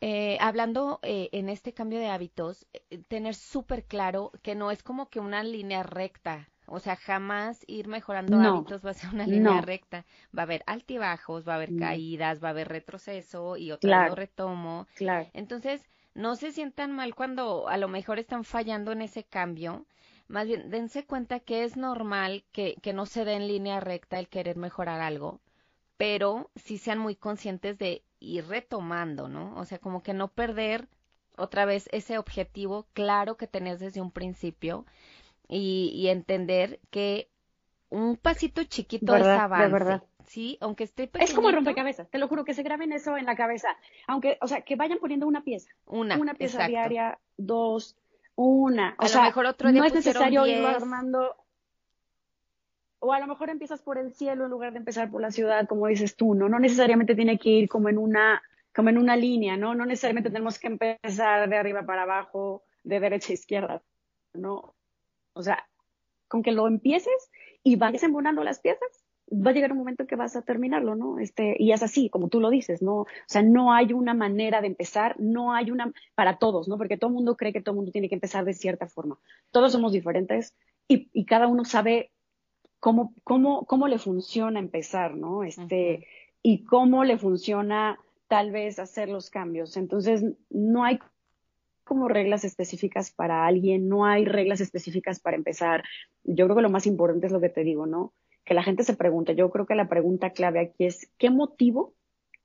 eh, 0.00 0.38
hablando 0.40 1.00
eh, 1.02 1.28
en 1.32 1.48
este 1.48 1.72
cambio 1.72 1.98
de 1.98 2.08
hábitos, 2.08 2.66
eh, 2.72 2.98
tener 3.08 3.34
súper 3.34 3.84
claro 3.84 4.30
que 4.42 4.54
no 4.54 4.70
es 4.70 4.82
como 4.82 5.08
que 5.08 5.18
una 5.18 5.42
línea 5.42 5.82
recta, 5.82 6.48
o 6.66 6.78
sea, 6.78 6.96
jamás 6.96 7.64
ir 7.66 7.88
mejorando 7.88 8.38
hábitos 8.38 8.84
va 8.84 8.90
a 8.90 8.94
ser 8.94 9.10
una 9.12 9.26
línea 9.26 9.60
recta. 9.62 10.04
Va 10.36 10.42
a 10.42 10.44
haber 10.44 10.62
altibajos, 10.66 11.48
va 11.48 11.54
a 11.54 11.56
haber 11.56 11.72
mm. 11.72 11.78
caídas, 11.78 12.44
va 12.44 12.48
a 12.48 12.50
haber 12.50 12.68
retroceso 12.68 13.56
y 13.56 13.72
otra 13.72 14.02
vez 14.02 14.10
lo 14.10 14.14
retomo. 14.14 14.86
Claro. 14.94 15.28
Entonces, 15.32 15.82
no 16.14 16.36
se 16.36 16.52
sientan 16.52 16.92
mal 16.92 17.14
cuando 17.14 17.68
a 17.68 17.78
lo 17.78 17.88
mejor 17.88 18.18
están 18.18 18.44
fallando 18.44 18.92
en 18.92 19.00
ese 19.00 19.24
cambio. 19.24 19.86
Más 20.28 20.46
bien, 20.46 20.68
dense 20.68 21.06
cuenta 21.06 21.40
que 21.40 21.64
es 21.64 21.78
normal 21.78 22.44
que, 22.52 22.76
que 22.82 22.92
no 22.92 23.06
se 23.06 23.24
dé 23.24 23.32
en 23.32 23.48
línea 23.48 23.80
recta 23.80 24.18
el 24.18 24.28
querer 24.28 24.56
mejorar 24.56 25.00
algo 25.00 25.40
pero 25.98 26.48
sí 26.54 26.78
sean 26.78 26.98
muy 27.00 27.16
conscientes 27.16 27.76
de 27.76 28.02
ir 28.20 28.46
retomando, 28.46 29.28
¿no? 29.28 29.54
O 29.56 29.64
sea, 29.64 29.78
como 29.78 30.02
que 30.02 30.14
no 30.14 30.28
perder 30.28 30.88
otra 31.36 31.64
vez 31.64 31.88
ese 31.92 32.18
objetivo 32.18 32.86
claro 32.92 33.36
que 33.36 33.46
tenés 33.46 33.78
desde 33.78 34.00
un 34.00 34.10
principio 34.10 34.86
y, 35.48 36.08
entender 36.08 36.80
que 36.90 37.30
un 37.88 38.16
pasito 38.16 38.64
chiquito 38.64 39.16
es 39.16 39.26
avance. 39.26 39.72
verdad. 39.72 40.02
Sí, 40.26 40.58
aunque 40.60 40.84
esté 40.84 41.10
Es 41.14 41.32
como 41.32 41.50
rompecabezas, 41.50 42.10
te 42.10 42.18
lo 42.18 42.28
juro, 42.28 42.44
que 42.44 42.52
se 42.52 42.62
graben 42.62 42.92
eso 42.92 43.16
en 43.16 43.24
la 43.24 43.34
cabeza. 43.34 43.68
Aunque, 44.06 44.36
o 44.42 44.46
sea, 44.46 44.60
que 44.60 44.76
vayan 44.76 44.98
poniendo 44.98 45.26
una 45.26 45.42
pieza. 45.42 45.70
Una. 45.86 46.18
Una 46.18 46.34
pieza 46.34 46.66
diaria, 46.66 47.18
dos, 47.38 47.96
una. 48.34 48.94
O 48.98 49.04
a 49.04 49.08
sea, 49.08 49.22
lo 49.22 49.26
mejor 49.28 49.46
otro 49.46 49.72
día 49.72 49.80
no 49.80 49.86
es 49.86 49.94
necesario 49.94 50.46
ir 50.46 50.66
armando 50.66 51.34
o 53.00 53.12
a 53.12 53.20
lo 53.20 53.26
mejor 53.26 53.50
empiezas 53.50 53.80
por 53.82 53.98
el 53.98 54.12
cielo 54.12 54.44
en 54.44 54.50
lugar 54.50 54.72
de 54.72 54.78
empezar 54.78 55.10
por 55.10 55.20
la 55.20 55.30
ciudad, 55.30 55.66
como 55.68 55.86
dices 55.86 56.16
tú, 56.16 56.34
¿no? 56.34 56.48
No 56.48 56.58
necesariamente 56.58 57.14
tiene 57.14 57.38
que 57.38 57.50
ir 57.50 57.68
como 57.68 57.88
en 57.88 57.98
una, 57.98 58.42
como 58.74 58.88
en 58.88 58.98
una 58.98 59.16
línea, 59.16 59.56
¿no? 59.56 59.74
No 59.74 59.86
necesariamente 59.86 60.30
tenemos 60.30 60.58
que 60.58 60.66
empezar 60.68 61.48
de 61.48 61.56
arriba 61.56 61.84
para 61.84 62.02
abajo, 62.02 62.64
de 62.82 63.00
derecha 63.00 63.32
a 63.32 63.34
izquierda, 63.34 63.82
¿no? 64.34 64.74
O 65.32 65.42
sea, 65.42 65.68
con 66.26 66.42
que 66.42 66.52
lo 66.52 66.66
empieces 66.66 67.30
y 67.62 67.76
vayas 67.76 68.02
embonando 68.02 68.42
las 68.42 68.60
piezas, 68.60 69.04
va 69.30 69.50
a 69.50 69.54
llegar 69.54 69.72
un 69.72 69.78
momento 69.78 70.06
que 70.06 70.16
vas 70.16 70.36
a 70.36 70.42
terminarlo, 70.42 70.96
¿no? 70.96 71.18
Este, 71.18 71.54
y 71.58 71.72
es 71.72 71.82
así, 71.82 72.08
como 72.08 72.28
tú 72.28 72.40
lo 72.40 72.50
dices, 72.50 72.82
¿no? 72.82 73.00
O 73.02 73.06
sea, 73.26 73.42
no 73.42 73.72
hay 73.72 73.92
una 73.92 74.14
manera 74.14 74.60
de 74.60 74.68
empezar, 74.68 75.16
no 75.20 75.52
hay 75.52 75.70
una 75.70 75.92
para 76.14 76.38
todos, 76.38 76.66
¿no? 76.66 76.78
Porque 76.78 76.96
todo 76.96 77.08
el 77.08 77.14
mundo 77.14 77.36
cree 77.36 77.52
que 77.52 77.60
todo 77.60 77.74
el 77.74 77.76
mundo 77.76 77.92
tiene 77.92 78.08
que 78.08 78.14
empezar 78.14 78.44
de 78.44 78.54
cierta 78.54 78.88
forma. 78.88 79.18
Todos 79.50 79.72
somos 79.72 79.92
diferentes 79.92 80.54
y, 80.88 81.10
y 81.12 81.26
cada 81.26 81.46
uno 81.46 81.64
sabe 81.64 82.10
cómo, 82.80 83.14
cómo, 83.24 83.64
cómo 83.66 83.88
le 83.88 83.98
funciona 83.98 84.58
empezar, 84.58 85.16
¿no? 85.16 85.44
Este, 85.44 86.06
y 86.42 86.64
cómo 86.64 87.04
le 87.04 87.18
funciona 87.18 87.98
tal 88.28 88.50
vez 88.50 88.78
hacer 88.78 89.08
los 89.08 89.30
cambios. 89.30 89.76
Entonces, 89.76 90.24
no 90.50 90.84
hay 90.84 90.98
como 91.84 92.08
reglas 92.08 92.44
específicas 92.44 93.10
para 93.10 93.46
alguien, 93.46 93.88
no 93.88 94.04
hay 94.04 94.26
reglas 94.26 94.60
específicas 94.60 95.20
para 95.20 95.36
empezar. 95.36 95.82
Yo 96.22 96.44
creo 96.44 96.56
que 96.56 96.62
lo 96.62 96.70
más 96.70 96.86
importante 96.86 97.26
es 97.26 97.32
lo 97.32 97.40
que 97.40 97.48
te 97.48 97.64
digo, 97.64 97.86
¿no? 97.86 98.12
Que 98.44 98.54
la 98.54 98.62
gente 98.62 98.84
se 98.84 98.94
pregunte. 98.94 99.34
Yo 99.34 99.50
creo 99.50 99.66
que 99.66 99.74
la 99.74 99.88
pregunta 99.88 100.30
clave 100.30 100.60
aquí 100.60 100.84
es, 100.84 101.10
¿qué 101.16 101.30
motivo 101.30 101.94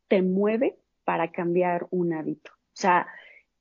te 0.07 0.21
mueve 0.21 0.77
para 1.03 1.31
cambiar 1.31 1.87
un 1.91 2.13
hábito? 2.13 2.51
O 2.53 2.75
sea, 2.75 3.07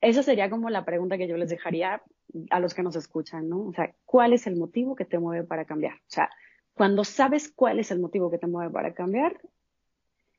esa 0.01 0.23
sería 0.23 0.49
como 0.49 0.71
la 0.71 0.85
pregunta 0.85 1.19
que 1.19 1.29
yo 1.29 1.37
les 1.37 1.51
dejaría 1.51 2.03
a 2.51 2.61
los 2.61 2.75
que 2.75 2.85
nos 2.85 2.95
escuchan, 2.95 3.49
¿no? 3.49 3.67
O 3.67 3.73
sea, 3.73 3.93
¿cuál 4.05 4.33
es 4.33 4.47
el 4.47 4.57
motivo 4.57 4.95
que 4.95 5.05
te 5.05 5.19
mueve 5.19 5.45
para 5.45 5.65
cambiar? 5.65 5.95
O 5.95 6.11
sea, 6.11 6.31
cuando 6.75 7.05
sabes 7.05 7.51
cuál 7.51 7.79
es 7.79 7.91
el 7.91 8.01
motivo 8.01 8.31
que 8.31 8.39
te 8.39 8.47
mueve 8.47 8.73
para 8.73 8.95
cambiar, 8.95 9.41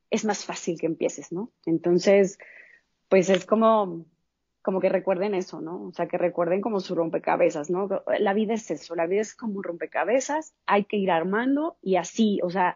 es 0.09 0.25
más 0.25 0.45
fácil 0.45 0.79
que 0.79 0.86
empieces, 0.86 1.31
¿no? 1.31 1.51
Entonces, 1.65 2.38
pues 3.09 3.29
es 3.29 3.45
como, 3.45 4.05
como 4.61 4.79
que 4.79 4.89
recuerden 4.89 5.34
eso, 5.34 5.61
¿no? 5.61 5.84
O 5.86 5.91
sea, 5.91 6.07
que 6.07 6.17
recuerden 6.17 6.61
como 6.61 6.79
su 6.79 6.95
rompecabezas, 6.95 7.69
¿no? 7.69 7.89
La 8.19 8.34
vida 8.34 8.53
es 8.53 8.69
eso, 8.71 8.95
la 8.95 9.07
vida 9.07 9.21
es 9.21 9.36
como 9.36 9.57
un 9.57 9.63
rompecabezas, 9.63 10.53
hay 10.65 10.86
que 10.86 10.97
ir 10.97 11.11
armando 11.11 11.77
y 11.81 11.95
así, 11.95 12.39
o 12.43 12.49
sea, 12.49 12.75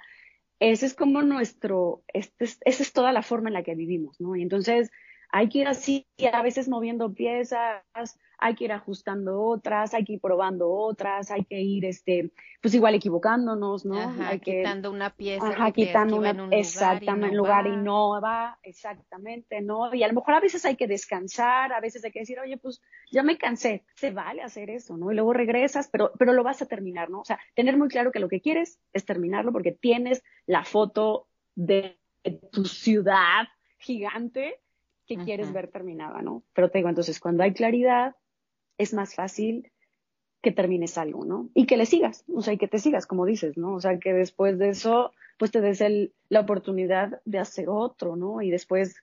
ese 0.59 0.87
es 0.87 0.95
como 0.95 1.21
nuestro, 1.21 2.03
este 2.07 2.45
esa 2.45 2.61
es 2.65 2.93
toda 2.93 3.11
la 3.11 3.21
forma 3.21 3.49
en 3.49 3.53
la 3.53 3.63
que 3.63 3.75
vivimos, 3.75 4.19
¿no? 4.19 4.35
Y 4.35 4.41
entonces 4.41 4.91
hay 5.29 5.49
que 5.49 5.59
ir 5.59 5.67
así, 5.67 6.07
a 6.31 6.41
veces 6.41 6.67
moviendo 6.67 7.13
piezas, 7.13 7.83
hay 8.39 8.55
que 8.55 8.65
ir 8.65 8.71
ajustando 8.71 9.41
otras, 9.41 9.93
hay 9.93 10.05
que 10.05 10.13
ir 10.13 10.21
probando 10.21 10.69
otras, 10.69 11.31
hay 11.31 11.43
que 11.45 11.59
ir, 11.59 11.85
este, 11.85 12.31
pues 12.61 12.73
igual 12.73 12.95
equivocándonos, 12.95 13.85
¿no? 13.85 13.97
hay 14.21 14.39
que, 14.39 14.57
quitando 14.57 14.91
una 14.91 15.09
pieza. 15.09 15.47
Ajá, 15.47 15.71
quitando 15.71 16.17
una, 16.17 16.29
en 16.29 16.53
exactamente, 16.53 17.35
lugar 17.35 17.67
y 17.67 17.75
no 17.75 18.21
va, 18.21 18.59
exactamente, 18.63 19.61
¿no? 19.61 19.93
Y 19.93 20.03
a 20.03 20.07
lo 20.07 20.13
mejor 20.13 20.35
a 20.35 20.39
veces 20.39 20.65
hay 20.65 20.75
que 20.75 20.87
descansar, 20.87 21.73
a 21.73 21.79
veces 21.79 22.03
hay 22.05 22.11
que 22.11 22.19
decir, 22.19 22.39
oye, 22.39 22.57
pues 22.57 22.81
ya 23.11 23.23
me 23.23 23.37
cansé, 23.37 23.83
se 23.95 24.11
vale 24.11 24.43
hacer 24.43 24.69
eso, 24.69 24.97
¿no? 24.97 25.11
Y 25.11 25.15
luego 25.15 25.33
regresas, 25.33 25.89
pero, 25.89 26.11
pero 26.19 26.33
lo 26.33 26.43
vas 26.43 26.61
a 26.61 26.67
terminar, 26.67 27.09
¿no? 27.09 27.21
O 27.21 27.25
sea, 27.25 27.39
tener 27.55 27.77
muy 27.77 27.87
claro 27.87 28.11
que 28.11 28.19
lo 28.19 28.29
que 28.29 28.41
quieres 28.41 28.79
es 28.93 29.05
terminarlo 29.05 29.51
porque 29.51 29.71
tienes 29.71 30.23
la 30.45 30.63
foto 30.63 31.27
de 31.55 31.99
tu 32.51 32.65
ciudad 32.65 33.47
gigante 33.79 34.59
que 35.07 35.17
quieres 35.17 35.53
ver 35.53 35.69
terminada, 35.69 36.21
¿no? 36.21 36.43
Pero 36.53 36.69
te 36.69 36.79
digo, 36.79 36.89
entonces, 36.89 37.19
cuando 37.19 37.43
hay 37.43 37.53
claridad, 37.53 38.15
es 38.77 38.93
más 38.93 39.15
fácil 39.15 39.71
que 40.41 40.51
termines 40.51 40.97
algo, 40.97 41.25
¿no? 41.25 41.49
Y 41.53 41.65
que 41.65 41.77
le 41.77 41.85
sigas, 41.85 42.23
o 42.33 42.41
sea, 42.41 42.53
y 42.53 42.57
que 42.57 42.67
te 42.67 42.79
sigas, 42.79 43.07
como 43.07 43.25
dices, 43.25 43.57
¿no? 43.57 43.73
O 43.75 43.81
sea, 43.81 43.97
que 43.99 44.13
después 44.13 44.57
de 44.59 44.69
eso, 44.69 45.11
pues 45.37 45.51
te 45.51 45.61
des 45.61 45.81
el, 45.81 46.13
la 46.29 46.41
oportunidad 46.41 47.21
de 47.25 47.39
hacer 47.39 47.69
otro, 47.69 48.15
¿no? 48.15 48.41
Y 48.41 48.51
después 48.51 48.95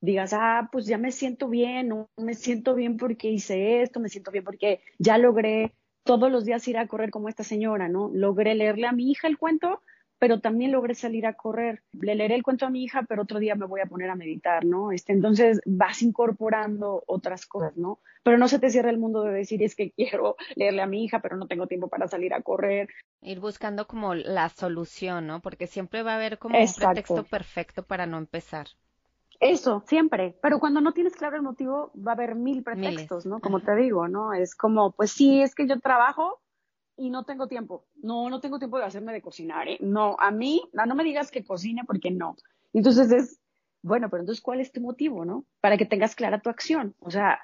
digas, 0.00 0.32
ah, 0.32 0.68
pues 0.70 0.86
ya 0.86 0.98
me 0.98 1.10
siento 1.10 1.48
bien, 1.48 1.88
no 1.88 2.08
me 2.16 2.34
siento 2.34 2.74
bien 2.74 2.96
porque 2.96 3.30
hice 3.30 3.82
esto, 3.82 3.98
me 3.98 4.08
siento 4.08 4.30
bien 4.30 4.44
porque 4.44 4.80
ya 4.98 5.18
logré 5.18 5.74
todos 6.04 6.30
los 6.30 6.44
días 6.44 6.66
ir 6.68 6.78
a 6.78 6.86
correr 6.86 7.10
como 7.10 7.28
esta 7.28 7.44
señora, 7.44 7.88
¿no? 7.88 8.10
Logré 8.12 8.54
leerle 8.54 8.86
a 8.86 8.92
mi 8.92 9.10
hija 9.10 9.28
el 9.28 9.38
cuento 9.38 9.82
pero 10.18 10.40
también 10.40 10.72
logré 10.72 10.94
salir 10.94 11.26
a 11.26 11.34
correr. 11.34 11.82
Le 11.92 12.14
leeré 12.14 12.34
el 12.34 12.42
cuento 12.42 12.66
a 12.66 12.70
mi 12.70 12.82
hija, 12.82 13.04
pero 13.08 13.22
otro 13.22 13.38
día 13.38 13.54
me 13.54 13.66
voy 13.66 13.80
a 13.80 13.86
poner 13.86 14.10
a 14.10 14.16
meditar, 14.16 14.64
¿no? 14.64 14.92
Este, 14.92 15.12
entonces 15.12 15.60
vas 15.64 16.02
incorporando 16.02 17.04
otras 17.06 17.46
cosas, 17.46 17.76
¿no? 17.76 18.00
Pero 18.22 18.38
no 18.38 18.48
se 18.48 18.58
te 18.58 18.70
cierra 18.70 18.90
el 18.90 18.98
mundo 18.98 19.22
de 19.22 19.32
decir, 19.32 19.62
es 19.62 19.74
que 19.74 19.90
quiero 19.92 20.36
leerle 20.56 20.82
a 20.82 20.86
mi 20.86 21.04
hija, 21.04 21.20
pero 21.20 21.36
no 21.36 21.46
tengo 21.46 21.66
tiempo 21.66 21.88
para 21.88 22.08
salir 22.08 22.34
a 22.34 22.42
correr. 22.42 22.88
Ir 23.22 23.40
buscando 23.40 23.86
como 23.86 24.14
la 24.14 24.48
solución, 24.48 25.26
¿no? 25.26 25.40
Porque 25.40 25.66
siempre 25.66 26.02
va 26.02 26.12
a 26.12 26.16
haber 26.16 26.38
como 26.38 26.58
un 26.58 26.66
pretexto 26.74 27.24
perfecto 27.24 27.82
para 27.84 28.06
no 28.06 28.18
empezar. 28.18 28.68
Eso, 29.40 29.84
siempre. 29.86 30.36
Pero 30.42 30.58
cuando 30.58 30.80
no 30.80 30.92
tienes 30.92 31.14
claro 31.14 31.36
el 31.36 31.42
motivo, 31.42 31.92
va 31.94 32.12
a 32.12 32.14
haber 32.14 32.34
mil 32.34 32.64
pretextos, 32.64 33.24
¿no? 33.24 33.38
Como 33.40 33.60
te 33.60 33.74
digo, 33.76 34.08
¿no? 34.08 34.32
Es 34.32 34.56
como, 34.56 34.90
pues 34.92 35.12
sí, 35.12 35.40
es 35.40 35.54
que 35.54 35.68
yo 35.68 35.78
trabajo, 35.78 36.40
y 36.98 37.10
no 37.10 37.24
tengo 37.24 37.46
tiempo. 37.46 37.86
No, 38.02 38.28
no 38.28 38.40
tengo 38.40 38.58
tiempo 38.58 38.78
de 38.78 38.84
hacerme 38.84 39.12
de 39.12 39.22
cocinar, 39.22 39.68
¿eh? 39.68 39.78
No, 39.80 40.16
a 40.18 40.30
mí, 40.30 40.62
no, 40.72 40.94
me 40.94 41.04
digas 41.04 41.30
que 41.30 41.44
cocine 41.44 41.82
porque 41.86 42.10
no. 42.10 42.36
Entonces 42.72 43.10
es, 43.12 43.40
bueno, 43.82 44.10
pero 44.10 44.22
entonces, 44.22 44.42
¿cuál 44.42 44.60
es 44.60 44.72
tu 44.72 44.80
motivo, 44.80 45.24
no? 45.24 45.46
Para 45.60 45.76
que 45.76 45.86
tengas 45.86 46.14
clara 46.14 46.40
tu 46.40 46.50
acción. 46.50 46.94
O 46.98 47.10
sea, 47.10 47.40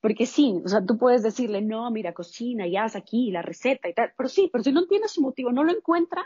Porque 0.00 0.26
sí, 0.26 0.60
o 0.62 0.68
sea, 0.68 0.84
tú 0.84 0.98
puedes 0.98 1.22
decirle, 1.22 1.62
no, 1.62 1.90
mira, 1.90 2.12
cocina 2.12 2.66
y 2.66 2.76
haz 2.76 2.94
aquí 2.94 3.30
la 3.30 3.40
receta 3.40 3.88
y 3.88 3.94
tal, 3.94 4.12
pero 4.16 4.28
sí, 4.28 4.50
pero 4.52 4.62
si 4.62 4.70
no 4.70 4.86
tiene 4.86 5.08
su 5.08 5.22
motivo, 5.22 5.50
no 5.50 5.64
lo 5.64 5.72
encuentra, 5.72 6.22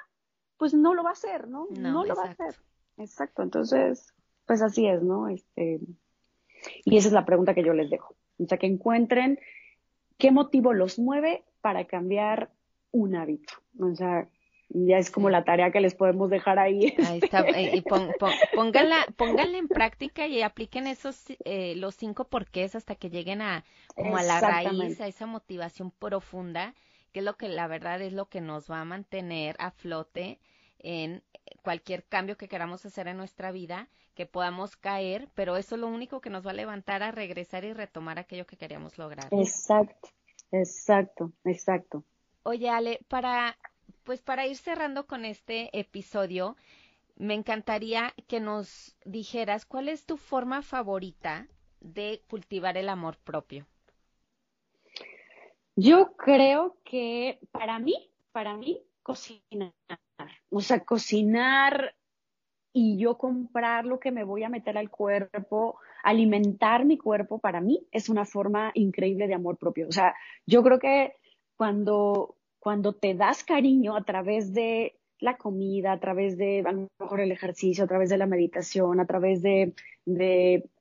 pues 0.56 0.74
no 0.74 0.94
lo 0.94 1.04
va 1.04 1.10
a 1.10 1.12
hacer, 1.12 1.48
¿no? 1.48 1.68
No, 1.70 2.04
lo 2.04 2.16
va 2.16 2.24
a 2.24 2.30
hacer. 2.30 2.56
Exacto, 2.96 3.42
entonces, 3.42 4.12
pues 4.46 4.62
así 4.62 4.88
es, 4.88 5.00
¿no? 5.02 5.28
Este, 5.28 5.78
y 6.84 6.96
esa 6.96 7.06
es 7.06 7.12
la 7.12 7.24
pregunta 7.24 7.54
que 7.54 7.62
yo 7.62 7.72
les 7.72 7.88
dejo. 7.88 8.16
O 8.38 8.46
sea, 8.46 8.58
que 8.58 8.66
encuentren 8.66 9.38
qué 10.16 10.32
motivo 10.32 10.72
los 10.72 10.98
mueve 10.98 11.44
para 11.60 11.86
cambiar 11.86 12.50
un 12.92 13.16
hábito. 13.16 13.54
O 13.80 13.94
sea, 13.94 14.28
ya 14.70 14.98
es 14.98 15.10
como 15.10 15.30
la 15.30 15.44
tarea 15.44 15.70
que 15.70 15.80
les 15.80 15.94
podemos 15.94 16.30
dejar 16.30 16.58
ahí. 16.58 16.94
Ahí 17.06 17.20
está, 17.22 17.40
eh, 17.40 17.76
y 17.76 17.80
pónganla, 18.56 19.58
en 19.58 19.68
práctica 19.68 20.26
y 20.26 20.42
apliquen 20.42 20.86
esos 20.86 21.24
eh, 21.44 21.74
los 21.76 21.94
cinco 21.94 22.28
porqués 22.28 22.74
hasta 22.74 22.94
que 22.94 23.10
lleguen 23.10 23.40
a 23.40 23.64
como 23.94 24.16
a 24.16 24.22
la 24.22 24.40
raíz, 24.40 25.00
a 25.00 25.06
esa 25.06 25.26
motivación 25.26 25.90
profunda, 25.90 26.74
que 27.12 27.20
es 27.20 27.24
lo 27.24 27.36
que 27.36 27.48
la 27.48 27.66
verdad 27.66 28.02
es 28.02 28.12
lo 28.12 28.26
que 28.26 28.40
nos 28.40 28.70
va 28.70 28.80
a 28.80 28.84
mantener 28.84 29.56
a 29.58 29.70
flote 29.70 30.38
en 30.80 31.22
cualquier 31.62 32.04
cambio 32.04 32.36
que 32.36 32.48
queramos 32.48 32.84
hacer 32.84 33.08
en 33.08 33.16
nuestra 33.16 33.50
vida, 33.52 33.88
que 34.14 34.26
podamos 34.26 34.76
caer, 34.76 35.28
pero 35.34 35.56
eso 35.56 35.76
es 35.76 35.80
lo 35.80 35.88
único 35.88 36.20
que 36.20 36.30
nos 36.30 36.46
va 36.46 36.50
a 36.50 36.54
levantar 36.54 37.02
a 37.02 37.10
regresar 37.10 37.64
y 37.64 37.72
retomar 37.72 38.18
aquello 38.18 38.46
que 38.46 38.56
queríamos 38.56 38.98
lograr. 38.98 39.28
Exacto, 39.32 40.10
exacto, 40.52 41.32
exacto. 41.44 42.04
Oye, 42.42 42.70
Ale, 42.70 43.00
para 43.08 43.56
pues 44.08 44.22
para 44.22 44.46
ir 44.46 44.56
cerrando 44.56 45.06
con 45.06 45.26
este 45.26 45.68
episodio, 45.78 46.56
me 47.16 47.34
encantaría 47.34 48.14
que 48.26 48.40
nos 48.40 48.96
dijeras 49.04 49.66
cuál 49.66 49.90
es 49.90 50.06
tu 50.06 50.16
forma 50.16 50.62
favorita 50.62 51.46
de 51.80 52.22
cultivar 52.26 52.78
el 52.78 52.88
amor 52.88 53.18
propio. 53.18 53.66
Yo 55.76 56.16
creo 56.16 56.78
que 56.84 57.38
para 57.52 57.78
mí, 57.78 58.10
para 58.32 58.56
mí, 58.56 58.80
cocinar. 59.02 59.74
O 60.48 60.62
sea, 60.62 60.84
cocinar 60.86 61.94
y 62.72 62.96
yo 62.98 63.18
comprar 63.18 63.84
lo 63.84 64.00
que 64.00 64.10
me 64.10 64.24
voy 64.24 64.42
a 64.42 64.48
meter 64.48 64.78
al 64.78 64.88
cuerpo, 64.88 65.78
alimentar 66.02 66.86
mi 66.86 66.96
cuerpo, 66.96 67.38
para 67.40 67.60
mí 67.60 67.86
es 67.92 68.08
una 68.08 68.24
forma 68.24 68.70
increíble 68.72 69.26
de 69.26 69.34
amor 69.34 69.58
propio. 69.58 69.86
O 69.86 69.92
sea, 69.92 70.14
yo 70.46 70.62
creo 70.62 70.78
que 70.78 71.14
cuando, 71.58 72.36
cuando 72.60 72.94
te 72.94 73.14
das 73.14 73.44
cariño 73.44 73.96
a 73.96 74.04
través 74.04 74.54
de 74.54 74.96
la 75.18 75.36
comida, 75.36 75.92
a 75.92 76.00
través 76.00 76.38
de 76.38 76.62
a 76.64 76.72
lo 76.72 76.88
mejor 77.00 77.20
el 77.20 77.32
ejercicio, 77.32 77.84
a 77.84 77.88
través 77.88 78.08
de 78.08 78.16
la 78.16 78.26
meditación, 78.26 79.00
a 79.00 79.06
través 79.06 79.42
de, 79.42 79.74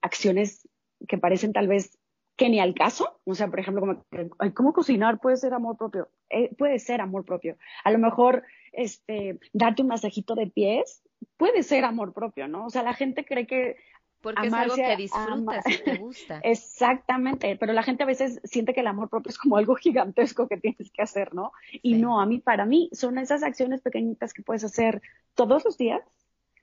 acciones 0.02 0.70
que 1.08 1.18
parecen 1.18 1.52
tal 1.52 1.68
vez 1.68 1.98
que 2.38 2.50
ni 2.50 2.60
al 2.60 2.76
caso, 2.76 3.20
o 3.26 3.34
sea, 3.34 3.48
por 3.48 3.60
ejemplo, 3.60 3.82
como, 3.82 4.06
¿cómo 4.54 4.74
cocinar 4.74 5.20
puede 5.20 5.38
ser 5.38 5.56
amor 5.56 5.76
propio? 5.76 6.10
Eh, 6.30 6.54
puede 6.56 6.78
ser 6.78 7.02
amor 7.02 7.26
propio. 7.26 7.58
A 7.84 7.90
lo 7.90 7.98
mejor, 7.98 8.44
este, 8.72 9.40
darte 9.54 9.82
un 9.82 9.88
masajito 9.88 10.36
de 10.36 10.46
pies 10.46 11.02
puede 11.38 11.64
ser 11.64 11.84
amor 11.84 12.14
propio, 12.14 12.48
¿no? 12.48 12.68
O 12.68 12.70
sea, 12.70 12.84
la 12.84 12.94
gente 12.94 13.26
cree 13.26 13.48
que 13.48 13.78
porque 14.22 14.48
es 14.48 14.54
algo 14.54 14.76
que 14.76 14.96
disfrutas 14.96 15.64
y 15.68 15.84
te 15.84 15.98
gusta. 15.98 16.40
Exactamente, 16.44 17.56
pero 17.56 17.74
la 17.74 17.84
gente 17.84 18.04
a 18.04 18.08
veces 18.08 18.40
siente 18.44 18.74
que 18.74 18.82
el 18.82 18.88
amor 18.88 19.10
propio 19.10 19.30
es 19.30 19.38
como 19.38 19.58
algo 19.58 19.76
gigantesco 19.76 20.48
que 20.48 20.58
tienes 20.58 20.92
que 20.92 21.02
hacer, 21.02 21.34
¿no? 21.34 21.52
Y 21.82 21.96
no, 21.96 22.20
a 22.20 22.26
mí, 22.26 22.40
para 22.40 22.66
mí, 22.66 22.90
son 22.94 23.18
esas 23.18 23.44
acciones 23.44 23.82
pequeñitas 23.82 24.34
que 24.34 24.44
puedes 24.44 24.64
hacer 24.64 25.02
todos 25.36 25.64
los 25.66 25.78
días, 25.78 26.02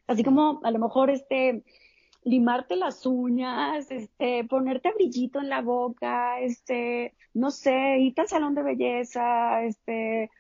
así 0.07 0.25
como 0.25 0.61
a 0.65 0.71
lo 0.71 0.79
mejor 0.79 1.11
este 1.11 1.63
limarte 2.25 2.77
las 2.77 3.05
uñas, 3.05 3.91
este, 3.91 4.45
ponerte 4.45 4.93
brillito 4.93 5.41
en 5.41 5.51
la 5.51 5.61
boca, 5.61 6.41
este, 6.41 7.15
no 7.35 7.51
sé, 7.51 7.99
irte 7.99 8.23
al 8.23 8.29
salón 8.29 8.55
de 8.55 8.63
belleza, 8.63 9.63
este, 9.63 10.31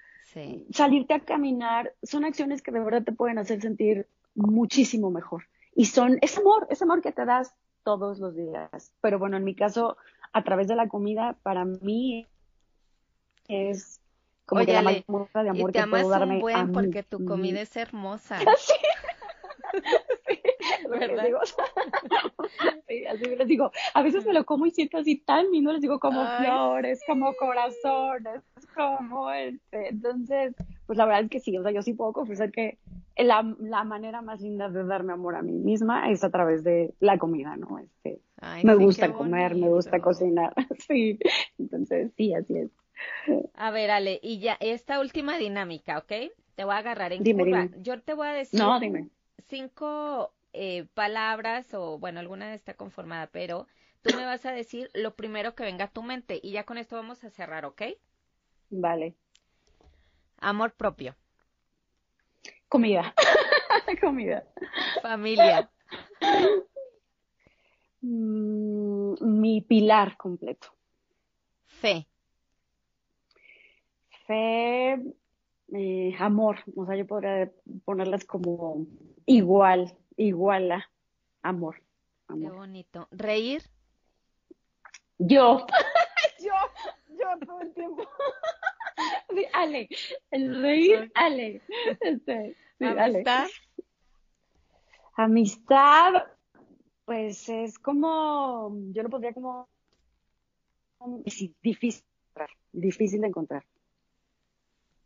salirte 0.71 1.15
a 1.15 1.21
caminar, 1.21 1.95
son 2.03 2.25
acciones 2.25 2.63
que 2.63 2.73
de 2.73 2.81
verdad 2.81 3.05
te 3.05 3.13
pueden 3.13 3.39
hacer 3.39 3.61
sentir 3.61 4.09
muchísimo 4.35 5.11
mejor. 5.11 5.45
Y 5.75 5.87
son, 5.87 6.19
es 6.23 6.39
amor, 6.39 6.67
es 6.71 6.83
amor 6.83 7.03
que 7.03 7.13
te 7.13 7.25
das 7.25 7.55
todos 7.83 8.19
los 8.19 8.37
días. 8.37 8.93
Pero 9.01 9.19
bueno, 9.19 9.37
en 9.37 9.45
mi 9.45 9.55
caso, 9.55 9.97
a 10.33 10.43
través 10.45 10.69
de 10.69 10.77
la 10.77 10.89
comida, 10.89 11.37
para 11.43 11.65
mí 11.65 12.27
es 13.49 14.01
como 14.47 14.61
Oye, 14.61 14.67
que 14.67 14.83
la 14.83 15.05
muestra 15.07 15.43
de 15.43 15.51
amor 15.51 15.71
y 15.71 15.73
te 15.73 15.81
que 15.81 15.87
puedo 15.87 16.09
darme 16.09 16.35
un 16.35 16.41
buen 16.41 16.73
porque 16.73 17.03
tu 17.03 17.25
comida 17.25 17.61
es 17.61 17.77
hermosa. 17.77 18.39
¿verdad? 20.89 21.25
Digo, 21.25 21.41
sí, 22.89 23.07
así 23.07 23.37
les 23.37 23.49
digo, 23.49 23.71
a 23.95 24.03
veces 24.03 24.25
me 24.27 24.33
lo 24.33 24.45
como 24.45 24.67
y 24.67 24.71
siento 24.71 24.99
así 24.99 25.17
tan 25.17 25.51
lindo, 25.51 25.73
les 25.73 25.83
digo 25.83 25.99
como 25.99 26.27
flores, 26.39 27.01
como 27.07 27.35
corazones, 27.35 28.43
como 28.75 29.31
este, 29.31 29.89
entonces, 29.89 30.55
pues 30.87 30.99
la 30.99 31.07
verdad 31.07 31.25
es 31.25 31.31
que 31.31 31.41
sí, 31.41 31.57
o 31.57 31.63
sea, 31.63 31.73
yo 31.73 31.83
sí 31.83 31.95
puedo 31.95 32.13
confesar 32.13 32.51
que 32.51 32.79
la, 33.17 33.43
la 33.61 33.85
manera 33.85 34.23
más 34.23 34.41
linda 34.41 34.69
de 34.69 34.85
darme 34.85 35.13
amor 35.13 35.37
a 35.37 35.43
mí 35.43 35.53
misma 35.53 36.11
es 36.11 36.25
a 36.25 36.31
través 36.31 36.65
de 36.65 36.95
la 37.01 37.19
comida, 37.19 37.57
¿no? 37.57 37.79
Este, 37.79 38.21
me 38.63 38.75
gusta 38.75 39.13
comer, 39.13 39.55
me 39.55 39.69
gusta 39.69 40.01
cocinar, 40.01 40.53
sí, 40.87 41.19
entonces 41.59 42.13
sí, 42.17 42.35
así 42.35 42.59
es. 42.59 42.71
A 43.55 43.71
ver, 43.71 43.91
Ale, 43.91 44.21
y 44.23 44.39
ya, 44.39 44.57
esta 44.61 45.01
última 45.01 45.39
dinámica, 45.39 45.99
¿ok? 45.99 46.33
Te 46.55 46.65
voy 46.65 46.75
a 46.75 46.79
agarrar 46.79 47.13
en 47.13 47.25
curva. 47.25 47.69
Yo 47.81 48.01
te 48.01 48.15
voy 48.15 48.29
a 48.29 48.33
decir 48.33 48.61
no, 48.61 48.79
dime. 48.79 49.09
cinco 49.49 50.33
eh, 50.53 50.87
palabras 50.95 51.73
o, 51.75 51.99
bueno, 51.99 52.21
alguna 52.21 52.55
está 52.55 52.75
conformada, 52.75 53.29
pero 53.29 53.67
tú 54.03 54.15
me 54.17 54.25
vas 54.25 54.45
a 54.47 54.53
decir 54.53 54.91
lo 54.95 55.15
primero 55.15 55.55
que 55.55 55.65
venga 55.65 55.87
a 55.87 55.91
tu 55.91 56.03
mente 56.03 56.39
y 56.43 56.53
ya 56.53 56.65
con 56.65 56.79
esto 56.79 56.97
vamos 56.97 57.25
a 57.25 57.31
cerrar, 57.31 57.65
¿ok? 57.65 57.83
Vale. 58.71 59.15
Amor 60.45 60.73
propio. 60.73 61.15
Comida. 62.69 63.15
Comida. 64.01 64.45
Familia. 65.01 65.71
Mm, 68.03 69.15
mi 69.21 69.63
pilar 69.63 70.17
completo. 70.19 70.69
Fe. 71.67 72.07
Fe, 74.27 74.99
eh, 75.73 76.15
amor. 76.19 76.59
O 76.77 76.85
sea, 76.85 76.97
yo 76.97 77.07
podría 77.07 77.51
ponerlas 77.87 78.25
como 78.25 78.87
igual 79.25 79.97
iguala 80.17 80.91
amor, 81.43 81.83
Qué 82.29 82.51
bonito. 82.51 83.09
¿Reír? 83.11 83.63
Yo, 85.19 85.67
yo, 86.41 86.55
yo 87.19 87.47
todo 87.47 87.61
el 87.61 87.73
tiempo. 87.73 88.03
Ale, 89.53 89.89
el 90.31 90.63
reír, 90.63 91.11
Ale. 91.15 91.63
Este, 92.01 92.57
¿Amistad? 92.81 93.49
Amistad, 95.17 96.25
pues 97.05 97.49
es 97.49 97.79
como, 97.79 98.77
yo 98.93 99.03
lo 99.03 99.11
podría 99.11 99.33
como 99.33 99.69
difícil, 101.63 102.05
difícil 102.73 103.21
de 103.21 103.27
encontrar. 103.29 103.65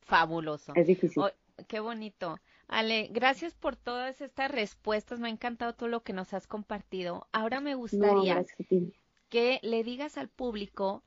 Fabuloso. 0.01 0.73
Es 0.75 0.87
difícil. 0.87 1.23
qué 1.67 1.81
bonito. 1.81 2.39
Ale, 2.69 3.09
gracias 3.11 3.55
por 3.55 3.77
todas 3.77 4.21
estas 4.21 4.51
respuestas. 4.51 5.19
Me 5.21 5.29
ha 5.29 5.31
encantado 5.31 5.75
todo 5.75 5.89
lo 5.89 6.03
que 6.03 6.13
nos 6.13 6.33
has 6.35 6.47
compartido. 6.47 7.27
Ahora 7.33 7.61
me 7.61 7.75
gustaría 7.75 8.45
que 9.29 9.59
le 9.63 9.85
digas 9.85 10.17
al 10.17 10.29
público 10.29 11.03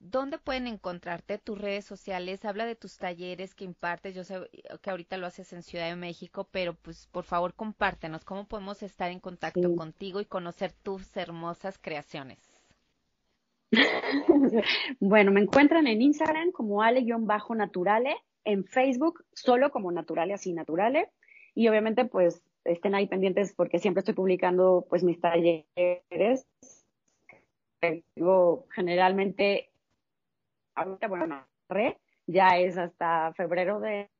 dónde 0.00 0.38
pueden 0.38 0.66
encontrarte 0.66 1.38
tus 1.38 1.58
redes 1.58 1.84
sociales. 1.84 2.44
Habla 2.44 2.66
de 2.66 2.76
tus 2.76 2.98
talleres 2.98 3.54
que 3.54 3.64
impartes. 3.64 4.14
Yo 4.14 4.24
sé 4.24 4.40
que 4.82 4.90
ahorita 4.90 5.16
lo 5.16 5.26
haces 5.26 5.52
en 5.52 5.62
Ciudad 5.62 5.88
de 5.88 5.96
México, 5.96 6.48
pero 6.50 6.74
pues 6.74 7.06
por 7.08 7.24
favor 7.24 7.54
compártenos 7.54 8.24
cómo 8.24 8.46
podemos 8.46 8.82
estar 8.82 9.10
en 9.10 9.20
contacto 9.20 9.74
contigo 9.76 10.20
y 10.20 10.24
conocer 10.24 10.72
tus 10.72 11.16
hermosas 11.16 11.78
creaciones. 11.78 12.38
bueno, 15.00 15.30
me 15.30 15.40
encuentran 15.40 15.86
en 15.86 16.00
Instagram 16.00 16.52
como 16.52 16.82
ale-naturale 16.82 18.16
en 18.44 18.64
Facebook 18.64 19.24
solo 19.34 19.70
como 19.70 19.92
Naturales 19.92 20.46
y 20.46 20.54
Naturales. 20.54 21.08
Y 21.54 21.68
obviamente, 21.68 22.04
pues, 22.06 22.42
estén 22.64 22.94
ahí 22.94 23.06
pendientes 23.06 23.52
porque 23.52 23.78
siempre 23.78 24.00
estoy 24.00 24.14
publicando, 24.14 24.86
pues, 24.88 25.04
mis 25.04 25.20
talleres. 25.20 26.46
Digo, 28.16 28.66
generalmente, 28.70 29.68
ahorita, 30.78 31.08
bueno, 31.08 31.26
no, 31.26 31.46
ya 32.26 32.58
es 32.58 32.78
hasta 32.78 33.32
febrero 33.34 33.80
de 33.80 34.10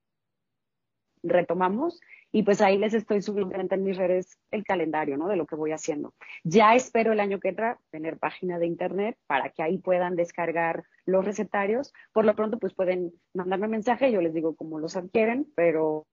retomamos 1.23 2.01
y 2.31 2.43
pues 2.43 2.61
ahí 2.61 2.79
les 2.79 2.95
estoy 2.95 3.23
subiendo 3.23 3.57
en 3.59 3.85
mis 3.85 3.97
redes 3.97 4.39
el 4.51 4.65
calendario, 4.65 5.17
¿no? 5.17 5.29
De 5.29 5.37
lo 5.37 5.47
que 5.47 5.57
voy 5.57 5.73
haciendo. 5.73 6.15
Ya 6.45 6.75
espero 6.75 7.13
el 7.13 7.21
año 7.21 7.41
que 7.41 7.49
entra 7.49 7.79
tener 7.91 8.19
página 8.19 8.59
de 8.59 8.67
internet 8.67 9.17
para 9.27 9.51
que 9.51 9.63
ahí 9.63 9.79
puedan 9.79 10.15
descargar 10.15 10.85
los 11.07 11.25
recetarios. 11.25 11.93
Por 12.13 12.25
lo 12.25 12.37
pronto, 12.37 12.59
pues 12.59 12.75
pueden 12.75 13.13
mandarme 13.35 13.69
mensaje, 13.69 14.13
yo 14.13 14.21
les 14.21 14.35
digo 14.35 14.55
cómo 14.57 14.79
los 14.79 14.97
adquieren, 14.97 15.51
pero 15.55 16.07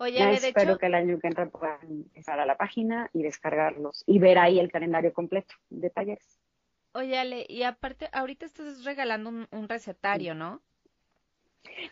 Oye, 0.00 0.18
ya 0.18 0.30
espero 0.30 0.78
que 0.78 0.86
el 0.86 0.94
año 0.94 1.18
que 1.18 1.26
entra 1.26 1.48
puedan 1.48 2.04
estar 2.14 2.38
a 2.38 2.46
la 2.46 2.56
página 2.56 3.10
y 3.12 3.22
descargarlos 3.22 4.04
y 4.06 4.18
ver 4.18 4.38
ahí 4.38 4.60
el 4.60 4.70
calendario 4.70 5.12
completo 5.12 5.54
de 5.70 5.90
talleres. 5.90 6.37
Oye, 6.98 7.16
Ale, 7.16 7.46
y 7.48 7.62
aparte, 7.62 8.08
ahorita 8.10 8.44
estás 8.44 8.82
regalando 8.82 9.30
un, 9.30 9.68
recetario, 9.68 10.34
¿no? 10.34 10.60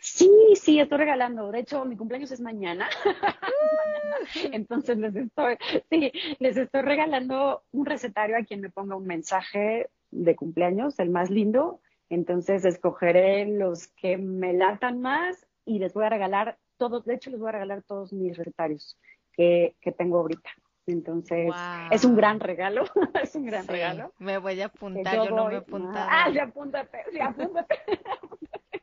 Sí, 0.00 0.28
sí, 0.57 0.80
estoy 0.80 0.98
regalando. 0.98 1.52
De 1.52 1.61
hecho, 1.61 1.84
mi 1.84 1.96
cumpleaños 1.96 2.32
es 2.32 2.40
mañana. 2.40 2.88
Entonces 4.52 4.98
les 4.98 5.14
estoy, 5.14 5.59
sí, 5.90 6.11
les 6.40 6.57
estoy 6.57 6.82
regalando 6.82 7.62
un 7.70 7.86
recetario 7.86 8.36
a 8.36 8.42
quien 8.42 8.61
me 8.61 8.68
ponga 8.68 8.96
un 8.96 9.07
mensaje 9.07 9.90
de 10.11 10.34
cumpleaños, 10.34 10.98
el 10.98 11.11
más 11.11 11.30
lindo. 11.30 11.80
Entonces 12.11 12.64
escogeré 12.64 13.46
los 13.46 13.86
que 13.86 14.16
me 14.16 14.54
latan 14.54 15.00
más 15.00 15.46
y 15.64 15.78
les 15.78 15.94
voy 15.94 16.07
a 16.07 16.11
regalar 16.11 16.59
todos, 16.78 17.04
de 17.04 17.14
hecho 17.14 17.30
les 17.30 17.38
voy 17.38 17.50
a 17.50 17.52
regalar 17.52 17.84
todos 17.84 18.12
mis 18.12 18.36
recetarios 18.36 18.98
que, 19.34 19.76
que 19.80 19.92
tengo 19.92 20.18
ahorita. 20.18 20.50
Entonces, 20.87 21.53
es 21.91 22.05
un 22.05 22.14
gran 22.14 22.39
regalo, 22.39 22.84
es 23.22 23.34
un 23.34 23.47
gran 23.47 23.66
regalo. 23.66 24.12
Me 24.18 24.39
voy 24.39 24.61
a 24.61 24.66
apuntar, 24.66 25.16
yo, 25.16 25.30
no 25.30 25.47
me 25.47 25.55
he 25.55 25.57
apuntado. 25.59 26.09
Ah, 26.09 26.28
sí, 26.30 26.39
apúntate, 26.39 26.99
sí, 27.11 27.20
apúntate. 27.20 27.76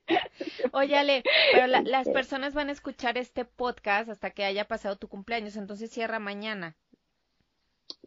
Óyale, 0.74 1.24
pero 1.54 1.68
las 1.68 2.10
personas 2.10 2.54
van 2.54 2.70
a 2.70 2.74
escuchar 2.74 3.18
este 3.18 3.46
podcast 3.46 4.10
hasta 4.10 4.32
que 4.32 4.44
haya 4.44 4.68
pasado 4.68 4.98
tu 4.98 5.08
cumpleaños, 5.08 5.56
entonces 5.56 5.92
cierra 5.92 6.20
mañana. 6.20 6.76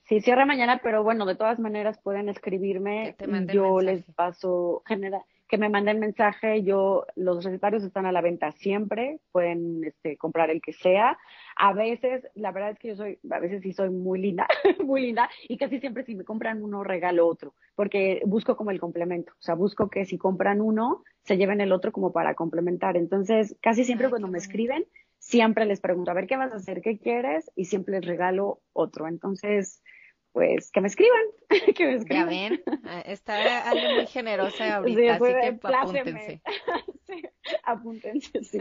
Sí, 0.04 0.20
cierra 0.20 0.44
mañana, 0.44 0.80
pero 0.82 1.02
bueno, 1.02 1.24
de 1.24 1.34
todas 1.34 1.58
maneras 1.58 1.98
pueden 1.98 2.28
escribirme 2.28 3.16
yo 3.52 3.80
les 3.80 4.04
paso, 4.12 4.82
genera, 4.86 5.24
que 5.48 5.58
me 5.58 5.68
manden 5.68 6.00
mensaje, 6.00 6.62
yo, 6.62 7.06
los 7.14 7.44
recetarios 7.44 7.84
están 7.84 8.06
a 8.06 8.12
la 8.12 8.20
venta 8.20 8.52
siempre, 8.52 9.20
pueden 9.32 9.84
este, 9.84 10.16
comprar 10.16 10.50
el 10.50 10.60
que 10.60 10.72
sea. 10.72 11.18
A 11.56 11.72
veces, 11.72 12.26
la 12.34 12.52
verdad 12.52 12.70
es 12.70 12.78
que 12.78 12.88
yo 12.88 12.96
soy, 12.96 13.18
a 13.30 13.38
veces 13.38 13.62
sí 13.62 13.72
soy 13.72 13.90
muy 13.90 14.20
linda, 14.20 14.46
muy 14.84 15.02
linda, 15.02 15.30
y 15.48 15.56
casi 15.56 15.78
siempre 15.78 16.04
si 16.04 16.14
me 16.14 16.24
compran 16.24 16.62
uno, 16.62 16.82
regalo 16.82 17.26
otro, 17.26 17.54
porque 17.74 18.22
busco 18.26 18.56
como 18.56 18.70
el 18.70 18.80
complemento, 18.80 19.32
o 19.32 19.42
sea, 19.42 19.54
busco 19.54 19.88
que 19.88 20.04
si 20.04 20.18
compran 20.18 20.60
uno, 20.60 21.04
se 21.22 21.36
lleven 21.36 21.60
el 21.60 21.72
otro 21.72 21.92
como 21.92 22.12
para 22.12 22.34
complementar. 22.34 22.96
Entonces, 22.96 23.56
casi 23.60 23.84
siempre 23.84 24.10
cuando 24.10 24.28
me 24.28 24.38
escriben, 24.38 24.84
siempre 25.18 25.64
les 25.66 25.80
pregunto, 25.80 26.10
a 26.10 26.14
ver, 26.14 26.26
¿qué 26.26 26.36
vas 26.36 26.52
a 26.52 26.56
hacer? 26.56 26.82
¿Qué 26.82 26.98
quieres? 26.98 27.50
Y 27.56 27.66
siempre 27.66 27.94
les 27.96 28.06
regalo 28.06 28.60
otro. 28.72 29.08
Entonces, 29.08 29.82
pues 30.36 30.70
que 30.70 30.82
me 30.82 30.88
escriban, 30.88 31.22
que 31.74 31.86
me 31.86 31.94
escriban. 31.94 32.28
Ya 32.28 32.50
ven, 32.50 32.62
ah, 32.84 33.00
está 33.06 33.70
algo 33.70 33.94
muy 33.94 34.06
generosa 34.06 34.76
ahorita, 34.76 35.14
así 35.14 35.24
que 35.24 35.58
apúntense. 35.74 36.42
sí, 37.06 37.22
apúntense, 37.64 38.44
sí. 38.44 38.58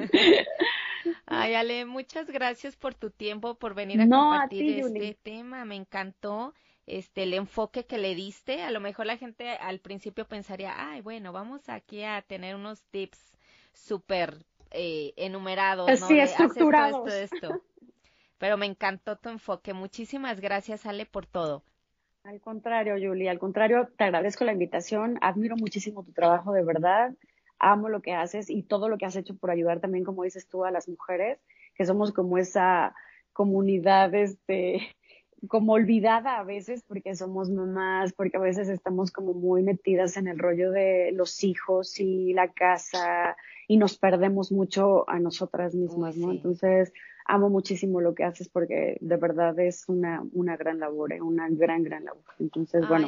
Ay, 1.26 1.54
Ale, 1.56 1.84
muchas 1.84 2.28
gracias 2.28 2.78
por 2.78 2.94
tu 2.96 3.10
tiempo, 3.10 3.56
por 3.56 3.74
venir 3.74 4.00
a 4.00 4.08
compartir 4.08 4.80
este 4.80 5.18
tema, 5.22 5.66
me 5.66 5.76
encantó 5.76 6.54
este 6.88 7.24
el 7.24 7.34
enfoque 7.34 7.86
que 7.86 7.98
le 7.98 8.16
diste. 8.16 8.62
A 8.62 8.72
lo 8.72 8.80
mejor 8.80 9.06
la 9.06 9.18
gente 9.18 9.50
al 9.50 9.80
principio 9.80 10.26
pensaría, 10.26 10.74
ay, 10.78 11.02
bueno, 11.02 11.34
vamos 11.34 11.68
aquí 11.68 12.04
a 12.04 12.22
tener 12.22 12.56
unos 12.56 12.84
tips 12.84 13.20
súper 13.74 14.46
eh, 14.72 15.12
enumerados, 15.18 15.88
¿no? 16.00 16.10
Estructurados. 16.10 17.14
esto, 17.14 17.36
esto. 17.36 17.62
Pero 18.38 18.58
me 18.58 18.66
encantó 18.66 19.18
tu 19.18 19.30
enfoque. 19.30 19.74
Muchísimas 19.74 20.42
gracias, 20.42 20.86
Ale, 20.86 21.06
por 21.06 21.26
todo. 21.26 21.64
Al 22.24 22.42
contrario, 22.42 22.96
Julie, 22.96 23.30
al 23.30 23.40
contrario, 23.40 23.90
te 23.98 24.04
agradezco 24.04 24.46
la 24.46 24.54
invitación. 24.54 25.18
Admiro 25.22 25.56
muchísimo 25.56 26.04
tu 26.04 26.12
trabajo, 26.12 26.54
de 26.54 26.64
verdad. 26.64 27.14
Amo 27.60 27.88
lo 27.88 28.02
que 28.02 28.14
haces 28.14 28.50
y 28.50 28.64
todo 28.64 28.90
lo 28.90 28.98
que 28.98 29.06
has 29.06 29.16
hecho 29.16 29.36
por 29.38 29.52
ayudar 29.52 29.80
también, 29.80 30.04
como 30.04 30.24
dices 30.24 30.48
tú, 30.48 30.66
a 30.66 30.72
las 30.72 30.90
mujeres, 30.90 31.40
que 31.76 31.86
somos 31.86 32.12
como 32.12 32.38
esa 32.38 32.96
comunidad, 33.32 34.14
este, 34.16 34.90
como 35.48 35.74
olvidada 35.74 36.40
a 36.40 36.44
veces 36.44 36.84
porque 36.88 37.16
somos 37.16 37.50
mamás, 37.50 38.14
porque 38.14 38.38
a 38.38 38.42
veces 38.42 38.70
estamos 38.70 39.12
como 39.12 39.34
muy 39.34 39.64
metidas 39.64 40.18
en 40.18 40.28
el 40.28 40.40
rollo 40.40 40.72
de 40.72 41.12
los 41.14 41.44
hijos 41.44 42.00
y 42.00 42.34
la 42.34 42.52
casa 42.52 43.36
y 43.68 43.78
nos 43.78 43.98
perdemos 43.98 44.52
mucho 44.52 45.10
a 45.10 45.20
nosotras 45.20 45.76
mismas, 45.76 46.18
¿no? 46.18 46.32
Entonces, 46.32 46.92
amo 47.26 47.50
muchísimo 47.50 48.02
lo 48.02 48.14
que 48.14 48.24
haces 48.24 48.50
porque 48.50 48.98
de 49.02 49.18
verdad 49.18 49.58
es 49.60 49.86
una, 49.88 50.24
una 50.32 50.56
gran 50.56 50.80
labor, 50.80 51.14
¿eh? 51.14 51.22
una 51.22 51.48
gran, 51.50 51.84
gran 51.84 52.06
labor. 52.06 52.24
Entonces, 52.40 52.88
bueno, 52.88 53.08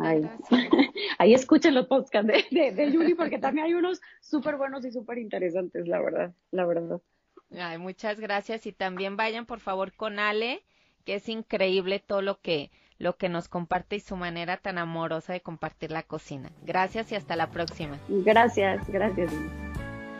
ahí, 0.00 0.28
ahí, 1.18 1.34
escuchen 1.34 1.74
los 1.74 1.86
podcasts 1.86 2.30
de, 2.50 2.72
de, 2.72 2.92
Yuli 2.92 3.14
porque 3.14 3.38
también 3.38 3.66
hay 3.66 3.74
unos 3.74 4.02
súper 4.20 4.56
buenos 4.56 4.84
y 4.84 4.90
súper 4.90 5.18
interesantes, 5.18 5.86
la 5.86 6.00
verdad, 6.00 6.34
la 6.50 6.66
verdad. 6.66 7.00
Ay, 7.56 7.78
muchas 7.78 8.18
gracias 8.18 8.66
y 8.66 8.72
también 8.72 9.16
vayan 9.16 9.46
por 9.46 9.60
favor 9.60 9.92
con 9.92 10.18
Ale, 10.18 10.64
que 11.04 11.14
es 11.14 11.28
increíble 11.28 12.00
todo 12.00 12.22
lo 12.22 12.40
que 12.40 12.70
lo 12.98 13.16
que 13.16 13.28
nos 13.28 13.48
comparte 13.48 13.96
y 13.96 14.00
su 14.00 14.16
manera 14.16 14.56
tan 14.56 14.78
amorosa 14.78 15.34
de 15.34 15.42
compartir 15.42 15.90
la 15.90 16.02
cocina. 16.02 16.50
Gracias 16.62 17.12
y 17.12 17.14
hasta 17.14 17.36
la 17.36 17.50
próxima. 17.50 17.98
Gracias, 18.08 18.88
gracias. 18.88 19.30